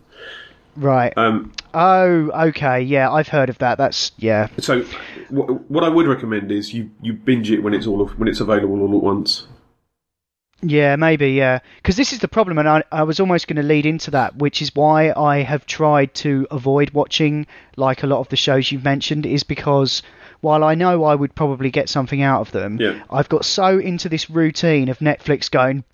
Right. 0.75 1.11
Um, 1.17 1.53
Oh, 1.73 2.29
okay. 2.49 2.81
Yeah, 2.81 3.11
I've 3.11 3.27
heard 3.27 3.49
of 3.49 3.57
that. 3.57 3.79
That's 3.79 4.11
yeah. 4.17 4.47
so, 4.59 4.85
w- 5.31 5.55
what 5.69 5.83
I 5.83 5.89
would 5.89 6.05
recommend 6.07 6.51
is 6.51 6.71
you, 6.71 6.91
you 7.01 7.13
binge 7.13 7.49
it 7.51 7.61
when 7.63 7.73
it's 7.73 7.87
all 7.87 7.99
of, 7.99 8.17
when 8.19 8.27
it's 8.27 8.39
available 8.41 8.79
all 8.81 8.95
at 8.95 9.03
once. 9.03 9.47
Yeah, 10.61 10.95
maybe, 10.95 11.31
yeah. 11.33 11.59
Because 11.77 11.97
this 11.97 12.13
is 12.13 12.19
the 12.19 12.27
problem, 12.27 12.57
and 12.57 12.67
I, 12.67 12.83
I 12.91 13.03
was 13.03 13.19
almost 13.19 13.47
going 13.47 13.57
to 13.57 13.63
lead 13.63 13.85
into 13.85 14.09
that, 14.11 14.35
which 14.37 14.61
is 14.61 14.73
why 14.73 15.11
I 15.11 15.43
have 15.43 15.65
tried 15.67 16.13
to 16.15 16.47
avoid 16.49 16.91
watching 16.91 17.45
like 17.75 18.01
a 18.03 18.07
lot 18.07 18.19
of 18.21 18.29
the 18.29 18.35
shows 18.35 18.71
you've 18.71 18.83
mentioned, 18.83 19.25
is 19.27 19.43
because 19.43 20.01
while 20.41 20.63
I 20.63 20.73
know 20.75 21.03
I 21.03 21.13
would 21.15 21.35
probably 21.35 21.69
get 21.69 21.89
something 21.89 22.21
out 22.21 22.41
of 22.41 22.51
them, 22.51 22.77
Yeah. 22.81 23.01
I've 23.09 23.29
got 23.29 23.45
so 23.45 23.77
into 23.79 24.09
this 24.09 24.29
routine 24.29 24.89
of 24.89 24.99
Netflix 24.99 25.49
going 25.49 25.83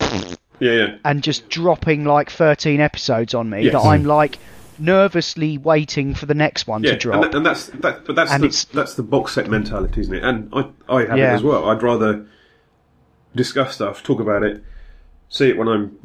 Yeah, 0.60 0.72
yeah. 0.72 0.96
and 1.04 1.22
just 1.22 1.48
dropping 1.48 2.04
like 2.04 2.30
13 2.30 2.80
episodes 2.80 3.34
on 3.34 3.50
me 3.50 3.62
Yes. 3.64 3.72
that 3.74 3.80
I'm 3.80 4.04
like 4.04 4.38
nervously 4.78 5.56
waiting 5.58 6.14
for 6.14 6.26
the 6.26 6.34
next 6.34 6.66
one 6.66 6.82
Yeah, 6.84 6.90
to 6.92 6.96
drop. 6.96 7.14
and, 7.16 7.24
that, 7.24 7.36
and 7.36 7.46
that's 7.46 7.66
that, 7.66 8.04
but 8.04 8.16
that's 8.16 8.30
And 8.32 8.42
the, 8.44 8.66
that's 8.72 8.94
the 8.94 9.02
box 9.02 9.32
set 9.32 9.48
mentality, 9.48 10.00
isn't 10.02 10.14
it? 10.14 10.22
And 10.24 10.50
I 10.52 10.66
I 10.88 11.00
have 11.06 11.18
it 11.18 11.22
as 11.22 11.42
well. 11.42 11.68
I'd 11.70 11.82
rather 11.82 12.26
discuss 13.34 13.74
stuff, 13.76 14.02
talk 14.02 14.20
about 14.20 14.42
it, 14.42 14.62
see 15.28 15.48
it 15.48 15.56
when 15.56 15.68
I'm 15.68 15.96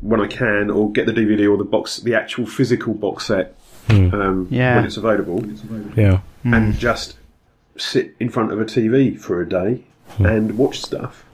when 0.00 0.20
I 0.20 0.26
can, 0.26 0.70
or 0.70 0.90
get 0.90 1.04
the 1.06 1.12
DVD 1.12 1.50
or 1.50 1.58
the 1.58 1.64
box, 1.64 1.98
the 1.98 2.14
actual 2.14 2.46
physical 2.46 2.94
box 2.94 3.26
set 3.26 3.54
um, 3.90 4.46
Yeah. 4.50 4.76
when 4.76 4.86
it's 4.86 4.96
available, 4.96 5.44
Yeah. 5.94 6.20
and 6.44 6.74
just 6.78 7.18
sit 7.76 8.14
in 8.18 8.30
front 8.30 8.50
of 8.52 8.60
a 8.60 8.64
TV 8.64 9.18
for 9.20 9.42
a 9.42 9.48
day 9.48 9.82
and 10.18 10.56
watch 10.56 10.80
stuff. 10.80 11.24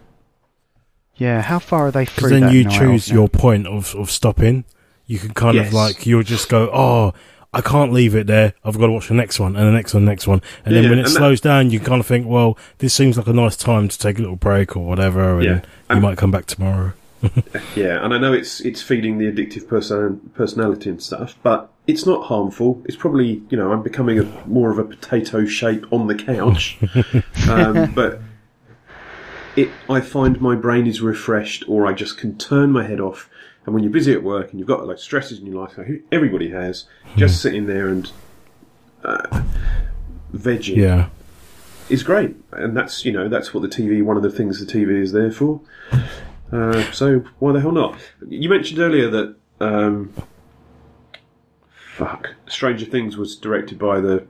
yeah, 1.17 1.43
how 1.43 1.59
far 1.59 1.87
are 1.87 1.91
they 1.91 2.05
Because 2.05 2.19
through 2.19 2.31
then 2.31 2.41
that 2.43 2.53
you 2.55 2.69
choose 2.69 3.09
your 3.09 3.29
point 3.29 3.67
of, 3.67 3.95
of 3.95 4.11
stopping. 4.11 4.65
You 5.07 5.19
can 5.19 5.33
kind 5.33 5.55
Yes. 5.55 5.69
of 5.69 5.73
like 5.73 6.05
you'll 6.07 6.23
just 6.25 6.49
go, 6.49 6.69
oh, 6.73 7.15
I 7.57 7.61
can't 7.63 7.93
leave 7.93 8.15
it 8.15 8.27
there. 8.27 8.53
I've 8.65 8.79
got 8.79 8.87
to 8.87 8.93
watch 8.93 9.09
the 9.09 9.15
next 9.15 9.41
one 9.41 9.57
and 9.57 9.67
the 9.67 9.73
next 9.73 9.95
one, 9.95 10.05
next 10.05 10.27
one, 10.27 10.43
and 10.65 10.75
Yeah, 10.75 10.83
then 10.83 10.91
when 10.91 10.99
it 11.01 11.05
that- 11.05 11.09
slows 11.11 11.41
down, 11.41 11.71
you 11.71 11.81
kind 11.81 12.01
of 12.01 12.07
think, 12.07 12.27
well, 12.29 12.57
this 12.79 12.93
seems 12.95 13.17
like 13.17 13.27
a 13.27 13.33
nice 13.33 13.57
time 13.57 13.89
to 13.89 13.99
take 13.99 14.19
a 14.19 14.23
little 14.23 14.37
break 14.37 14.77
or 14.77 14.87
whatever, 14.87 15.35
and 15.37 15.45
Yeah. 15.45 15.55
you 15.57 15.63
And- 15.91 16.03
might 16.03 16.19
come 16.19 16.31
back 16.31 16.47
tomorrow. 16.47 16.93
Yeah, 17.75 18.05
and 18.05 18.13
I 18.15 18.19
know 18.19 18.33
it's 18.35 18.61
it's 18.61 18.83
feeding 18.83 19.17
the 19.19 19.25
addictive 19.33 19.67
person 19.67 20.21
personality 20.35 20.91
and 20.91 21.03
stuff, 21.03 21.35
but 21.43 21.71
it's 21.87 22.05
not 22.07 22.27
harmful. 22.27 22.83
It's 22.85 22.95
probably 22.97 23.43
you 23.51 23.57
know 23.57 23.73
I'm 23.73 23.83
becoming 23.83 24.19
a 24.19 24.27
more 24.47 24.71
of 24.71 24.79
a 24.79 24.85
potato 24.85 25.47
shape 25.47 25.87
on 25.91 26.07
the 26.09 26.15
couch, 26.15 26.79
um, 27.51 27.93
but 27.95 28.21
it 29.57 29.71
I 29.89 30.01
find 30.03 30.41
my 30.41 30.55
brain 30.55 30.87
is 30.87 31.01
refreshed, 31.01 31.65
or 31.67 31.87
I 31.87 31.95
just 31.95 32.19
can 32.19 32.37
turn 32.37 32.71
my 32.71 32.85
head 32.87 33.01
off. 33.01 33.29
And 33.67 33.75
when 33.75 33.83
you're 33.83 33.93
busy 33.93 34.13
at 34.13 34.23
work 34.23 34.51
and 34.51 34.59
you've 34.61 34.69
got 34.69 34.87
like 34.87 34.99
stresses 34.99 35.41
in 35.41 35.47
your 35.47 35.61
life, 35.61 35.77
like 35.77 36.05
everybody 36.13 36.51
has, 36.51 36.85
just 37.17 37.43
sitting 37.43 37.67
there 37.67 37.89
and 37.89 38.11
uh, 39.05 39.43
vegging 40.33 40.77
Yeah. 40.77 41.09
is 41.89 42.03
great, 42.05 42.37
and 42.53 42.77
that's 42.77 43.05
you 43.05 43.11
know 43.13 43.29
that's 43.29 43.53
what 43.53 43.63
the 43.63 43.69
TV. 43.69 44.03
One 44.05 44.17
of 44.17 44.23
the 44.23 44.31
things 44.31 44.65
the 44.65 44.73
TV 44.73 45.03
is 45.03 45.11
there 45.13 45.31
for. 45.33 45.61
Uh, 46.53 46.91
so 46.93 47.25
why 47.41 47.53
the 47.53 47.61
hell 47.61 47.73
not? 47.73 47.99
You 48.29 48.49
mentioned 48.49 48.79
earlier 48.79 49.11
that 49.11 49.35
um, 49.61 50.13
fuck, 51.69 52.35
Stranger 52.49 52.87
Things 52.87 53.17
was 53.17 53.37
directed 53.37 53.79
by 53.79 54.01
the 54.01 54.27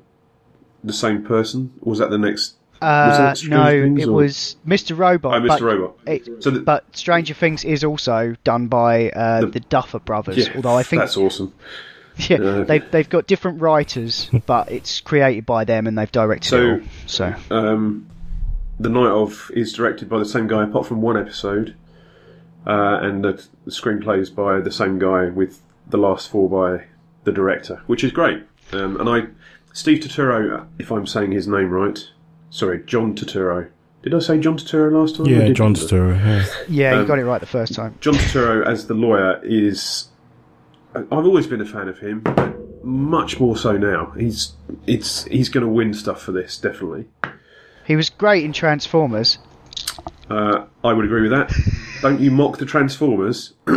the 0.83 0.93
same 0.93 1.23
person. 1.25 1.73
Was 1.81 1.99
that 1.99 2.11
the 2.11 2.19
next? 2.19 2.55
Uh, 2.83 3.35
no, 3.47 3.67
it 3.69 4.07
or- 4.07 4.13
was 4.13 4.57
Mr. 4.67 4.97
Robot. 4.97 5.35
Oh, 5.35 5.41
Mr. 5.41 5.49
but 5.49 5.61
Robot. 5.63 5.99
it- 6.07 6.43
So 6.43 6.51
the- 6.51 6.61
but 6.61 6.85
Stranger 6.97 7.35
Things 7.35 7.65
is 7.65 7.85
also 7.85 8.35
done 8.45 8.67
by 8.69 9.11
uh, 9.11 9.47
the, 9.47 9.61
Duffer 9.61 9.99
Brothers. 9.99 10.37
Yeah, 10.49 10.53
although 10.57 10.77
I 10.77 10.83
think 10.83 11.01
that's 11.03 11.17
awesome. 11.17 11.53
yeah, 12.19 12.37
uh, 12.39 12.65
they've 12.65 12.91
they've 12.91 13.09
got 13.09 13.27
different 13.27 13.61
writers, 13.61 14.31
but 14.47 14.71
it's 14.71 15.01
created 15.01 15.45
by 15.47 15.65
them 15.65 15.87
and 15.87 15.97
they've 15.99 16.11
directed 16.13 16.49
So- 16.49 16.63
it 16.63 16.81
all. 16.81 16.87
So 17.07 17.35
Um, 17.51 18.07
the 18.79 18.89
Night 18.91 19.11
of 19.11 19.51
is 19.55 19.73
directed 19.73 20.09
by 20.09 20.19
the 20.19 20.25
same 20.27 20.47
guy, 20.47 20.65
apart 20.65 20.87
from 20.87 21.01
one 21.01 21.17
episode, 21.17 21.75
uh, 22.67 22.99
and 23.03 23.25
the, 23.25 23.43
the 23.65 23.71
screenplay 23.71 24.19
is 24.19 24.29
by 24.31 24.61
the 24.61 24.73
same 24.73 24.99
guy 24.99 25.27
with 25.31 25.61
the 25.89 25.97
last 25.99 26.29
four 26.29 26.49
by 26.51 26.85
the 27.25 27.33
director, 27.33 27.81
which 27.87 28.03
is 28.05 28.13
great. 28.13 28.43
Um, 28.73 29.01
and 29.01 29.09
I, 29.09 29.23
Steve 29.73 30.01
Turturro, 30.01 30.67
if 30.79 30.91
I'm 30.91 31.07
saying 31.07 31.33
his 31.33 31.47
name 31.47 31.71
right, 31.71 31.99
sorry, 32.57 32.83
John 32.87 33.15
Turturro. 33.15 33.69
Did 34.03 34.15
I 34.15 34.19
say 34.21 34.39
John 34.39 34.57
Turturro 34.57 34.93
last 35.01 35.17
time? 35.17 35.27
Yeah, 35.27 35.49
John 35.51 35.73
didn't 35.73 35.89
Turturro. 35.91 36.17
Yeah. 36.19 36.45
yeah, 36.69 36.95
you 36.95 37.01
Um, 37.01 37.07
got 37.07 37.19
it 37.19 37.25
right 37.25 37.41
the 37.41 37.47
first 37.47 37.75
time. 37.75 37.97
John 38.01 38.15
Turturro 38.15 38.67
as 38.67 38.87
the 38.87 38.95
lawyer 38.95 39.41
is. 39.45 40.09
I've 40.95 41.13
always 41.13 41.47
been 41.47 41.61
a 41.61 41.67
fan 41.67 41.89
of 41.89 41.99
him, 41.99 42.21
but 42.21 42.55
much 42.85 43.39
more 43.41 43.57
so 43.57 43.77
now. 43.77 44.13
He's 44.17 44.53
it's 44.87 45.25
he's 45.25 45.49
going 45.49 45.63
to 45.67 45.71
win 45.73 45.93
stuff 45.93 46.23
for 46.23 46.33
this 46.33 46.57
definitely. 46.59 47.07
He 47.85 47.97
was 47.97 48.09
great 48.11 48.45
in 48.45 48.53
Transformers. 48.53 49.39
Uh, 50.31 50.65
I 50.83 50.93
would 50.93 51.05
agree 51.05 51.23
with 51.23 51.31
that. 51.33 51.53
Don't 52.03 52.21
you 52.21 52.31
mock 52.31 52.59
the 52.59 52.67
Transformers? 52.67 53.53
I 53.67 53.73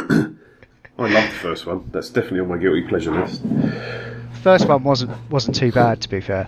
love 0.98 1.30
the 1.30 1.38
first 1.42 1.66
one. 1.66 1.90
That's 1.92 2.10
definitely 2.10 2.40
on 2.42 2.48
my 2.50 2.58
guilty 2.58 2.82
pleasure 2.84 3.12
list. 3.12 3.42
First 4.44 4.68
one 4.68 4.84
wasn't 4.84 5.12
wasn't 5.32 5.56
too 5.56 5.72
bad 5.72 6.02
to 6.02 6.10
be 6.10 6.22
fair. 6.22 6.48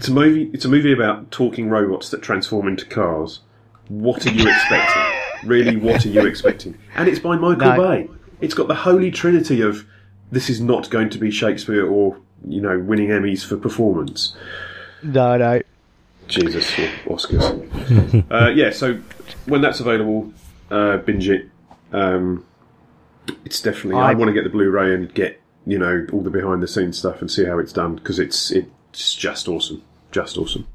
It's 0.00 0.08
a 0.08 0.12
movie. 0.12 0.50
It's 0.54 0.64
a 0.64 0.68
movie 0.70 0.94
about 0.94 1.30
talking 1.30 1.68
robots 1.68 2.08
that 2.08 2.22
transform 2.22 2.66
into 2.68 2.86
cars. 2.86 3.40
What 3.88 4.26
are 4.26 4.30
you 4.32 4.48
expecting? 4.48 5.02
really, 5.44 5.76
what 5.76 6.06
are 6.06 6.08
you 6.08 6.24
expecting? 6.24 6.78
And 6.94 7.06
it's 7.06 7.18
by 7.18 7.36
Michael 7.36 7.76
No. 7.76 7.76
Bay. 7.76 8.08
It's 8.40 8.54
got 8.54 8.66
the 8.66 8.74
holy 8.74 9.10
trinity 9.10 9.60
of 9.60 9.84
this 10.32 10.48
is 10.48 10.58
not 10.58 10.88
going 10.88 11.10
to 11.10 11.18
be 11.18 11.30
Shakespeare 11.30 11.86
or 11.86 12.16
you 12.48 12.62
know 12.62 12.78
winning 12.78 13.08
Emmys 13.08 13.44
for 13.44 13.58
performance. 13.58 14.34
No, 15.02 15.36
no. 15.36 15.60
Jesus, 16.28 16.78
or 16.78 17.16
Oscars. 17.16 18.24
uh, 18.30 18.48
yeah, 18.48 18.70
so 18.70 18.98
when 19.44 19.60
that's 19.60 19.80
available, 19.80 20.32
uh, 20.70 20.96
binge 20.96 21.28
it. 21.28 21.50
Um, 21.92 22.46
it's 23.44 23.60
definitely. 23.60 24.00
I, 24.00 24.12
I- 24.12 24.14
want 24.14 24.30
to 24.30 24.32
get 24.32 24.44
the 24.44 24.50
Blu-ray 24.50 24.94
and 24.94 25.12
get 25.12 25.42
you 25.66 25.78
know 25.78 26.06
all 26.10 26.22
the 26.22 26.30
behind-the-scenes 26.30 26.96
stuff 26.96 27.20
and 27.20 27.30
see 27.30 27.44
how 27.44 27.58
it's 27.58 27.74
done 27.74 27.96
because 27.96 28.18
it's 28.18 28.50
it's 28.50 29.14
just 29.14 29.46
awesome, 29.46 29.82
just 30.10 30.36
awesome. 30.38 30.66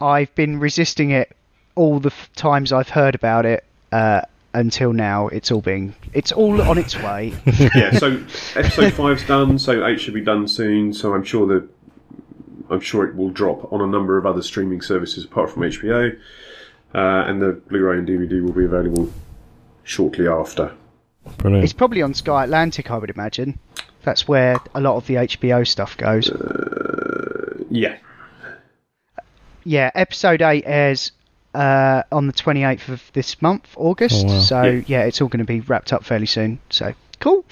I've 0.00 0.34
been 0.34 0.58
resisting 0.60 1.10
it 1.10 1.34
all 1.74 2.00
the 2.00 2.10
f- 2.10 2.30
times 2.34 2.72
I've 2.72 2.88
heard 2.88 3.14
about 3.14 3.46
it 3.46 3.64
uh, 3.92 4.22
until 4.54 4.92
now. 4.92 5.28
It's 5.28 5.50
all 5.50 5.60
being 5.60 5.94
it's 6.12 6.32
all 6.32 6.60
on 6.62 6.78
its 6.78 6.96
way. 6.96 7.34
yeah, 7.74 7.92
so 7.92 8.12
episode 8.54 8.92
five's 8.94 9.26
done, 9.26 9.58
so 9.58 9.86
eight 9.86 10.00
should 10.00 10.14
be 10.14 10.20
done 10.20 10.46
soon. 10.48 10.92
So 10.92 11.14
I'm 11.14 11.24
sure 11.24 11.46
that 11.48 11.68
I'm 12.70 12.80
sure 12.80 13.06
it 13.08 13.16
will 13.16 13.30
drop 13.30 13.72
on 13.72 13.80
a 13.80 13.86
number 13.86 14.18
of 14.18 14.26
other 14.26 14.42
streaming 14.42 14.80
services 14.82 15.24
apart 15.24 15.50
from 15.50 15.62
HBO, 15.62 16.16
uh, 16.94 16.98
and 16.98 17.40
the 17.40 17.52
Blu-ray 17.68 17.98
and 17.98 18.06
DVD 18.08 18.42
will 18.42 18.52
be 18.52 18.64
available 18.64 19.10
shortly 19.84 20.28
after. 20.28 20.74
Brilliant. 21.38 21.64
It's 21.64 21.72
probably 21.72 22.02
on 22.02 22.14
Sky 22.14 22.44
Atlantic, 22.44 22.90
I 22.90 22.98
would 22.98 23.10
imagine. 23.10 23.58
That's 24.02 24.26
where 24.28 24.58
a 24.74 24.80
lot 24.80 24.96
of 24.96 25.06
the 25.06 25.14
HBO 25.14 25.66
stuff 25.66 25.96
goes. 25.96 26.30
Yeah, 27.70 27.98
Yeah, 29.68 29.90
episode 29.94 30.40
8 30.40 30.64
airs 30.66 31.12
uh, 31.52 32.02
on 32.10 32.26
the 32.26 32.32
28th 32.32 32.88
of 32.88 33.02
this 33.12 33.42
month, 33.42 33.68
August. 33.76 34.24
Oh, 34.26 34.32
wow. 34.32 34.40
So, 34.40 34.62
Yeah. 34.62 34.82
yeah. 34.86 35.02
it's 35.02 35.20
all 35.20 35.28
going 35.28 35.44
to 35.44 35.44
be 35.44 35.60
wrapped 35.60 35.92
up 35.92 36.06
fairly 36.06 36.24
soon. 36.24 36.58
So, 36.70 36.94
cool. 37.20 37.44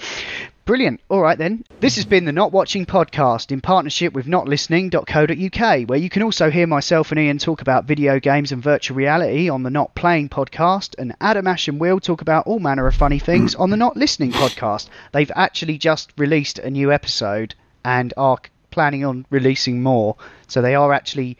Brilliant. 0.65 0.99
All 1.09 1.21
right, 1.21 1.37
then. 1.37 1.63
This 1.79 1.95
has 1.97 2.05
been 2.05 2.25
the 2.25 2.31
Not 2.31 2.51
Watching 2.51 2.87
podcast 2.87 3.51
in 3.51 3.61
partnership 3.61 4.13
with 4.13 4.25
notlistening.co.uk, 4.25 5.87
where 5.87 5.99
you 5.99 6.09
can 6.09 6.23
also 6.23 6.49
hear 6.49 6.65
myself 6.65 7.11
and 7.11 7.19
Ian 7.19 7.37
talk 7.37 7.61
about 7.61 7.85
video 7.85 8.19
games 8.19 8.51
and 8.51 8.63
virtual 8.63 8.97
reality 8.97 9.47
on 9.47 9.61
the 9.61 9.69
Not 9.69 9.93
Playing 9.93 10.27
podcast, 10.27 10.95
and 10.97 11.15
Adam, 11.21 11.45
Ash, 11.45 11.67
and 11.67 11.79
Will 11.79 11.99
talk 11.99 12.21
about 12.21 12.47
all 12.47 12.57
manner 12.57 12.87
of 12.87 12.95
funny 12.95 13.19
things 13.19 13.53
on 13.53 13.69
the 13.69 13.77
Not 13.77 13.95
Listening 13.95 14.31
podcast. 14.31 14.89
They've 15.11 15.31
actually 15.35 15.77
just 15.77 16.13
released 16.17 16.57
a 16.57 16.71
new 16.71 16.91
episode 16.91 17.53
and 17.85 18.11
are 18.17 18.39
planning 18.71 19.05
on 19.05 19.27
releasing 19.29 19.83
more. 19.83 20.15
So, 20.47 20.63
they 20.63 20.73
are 20.73 20.91
actually 20.91 21.37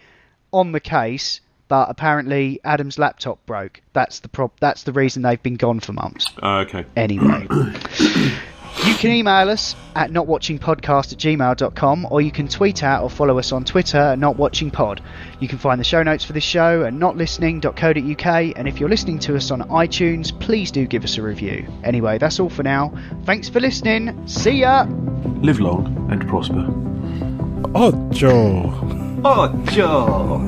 on 0.57 0.71
the 0.71 0.79
case, 0.79 1.41
but 1.67 1.89
apparently 1.89 2.59
Adam's 2.63 2.97
laptop 2.97 3.45
broke. 3.45 3.81
That's 3.93 4.19
the 4.19 4.29
prob- 4.29 4.51
That's 4.59 4.83
the 4.83 4.91
reason 4.91 5.21
they've 5.21 5.41
been 5.41 5.55
gone 5.55 5.79
for 5.79 5.93
months. 5.93 6.25
Oh, 6.41 6.57
okay. 6.59 6.85
Anyway, 6.95 7.47
you 8.85 8.93
can 8.95 9.11
email 9.11 9.49
us 9.49 9.75
at 9.95 10.11
notwatchingpodcast 10.11 11.13
at 11.13 11.19
gmail.com 11.19 12.07
or 12.09 12.21
you 12.21 12.31
can 12.31 12.47
tweet 12.47 12.83
out 12.83 13.03
or 13.03 13.09
follow 13.09 13.37
us 13.37 13.51
on 13.51 13.65
Twitter 13.65 13.97
at 13.97 14.19
notwatchingpod. 14.19 14.99
You 15.39 15.47
can 15.47 15.57
find 15.57 15.79
the 15.79 15.83
show 15.83 16.03
notes 16.03 16.23
for 16.23 16.33
this 16.33 16.43
show 16.43 16.83
at 16.85 16.93
notlistening.co.uk 16.93 18.53
and 18.57 18.67
if 18.67 18.79
you're 18.79 18.89
listening 18.89 19.19
to 19.19 19.35
us 19.35 19.51
on 19.51 19.61
iTunes, 19.63 20.37
please 20.39 20.71
do 20.71 20.85
give 20.87 21.03
us 21.03 21.17
a 21.17 21.21
review. 21.21 21.67
Anyway, 21.83 22.17
that's 22.17 22.39
all 22.39 22.49
for 22.49 22.63
now. 22.63 22.93
Thanks 23.25 23.49
for 23.49 23.59
listening. 23.59 24.27
See 24.27 24.59
ya! 24.61 24.85
Live 25.41 25.59
long 25.59 26.07
and 26.11 26.27
prosper. 26.27 26.65
Oh, 27.75 27.91
Joe 28.11 28.96
ocho. 29.27 30.39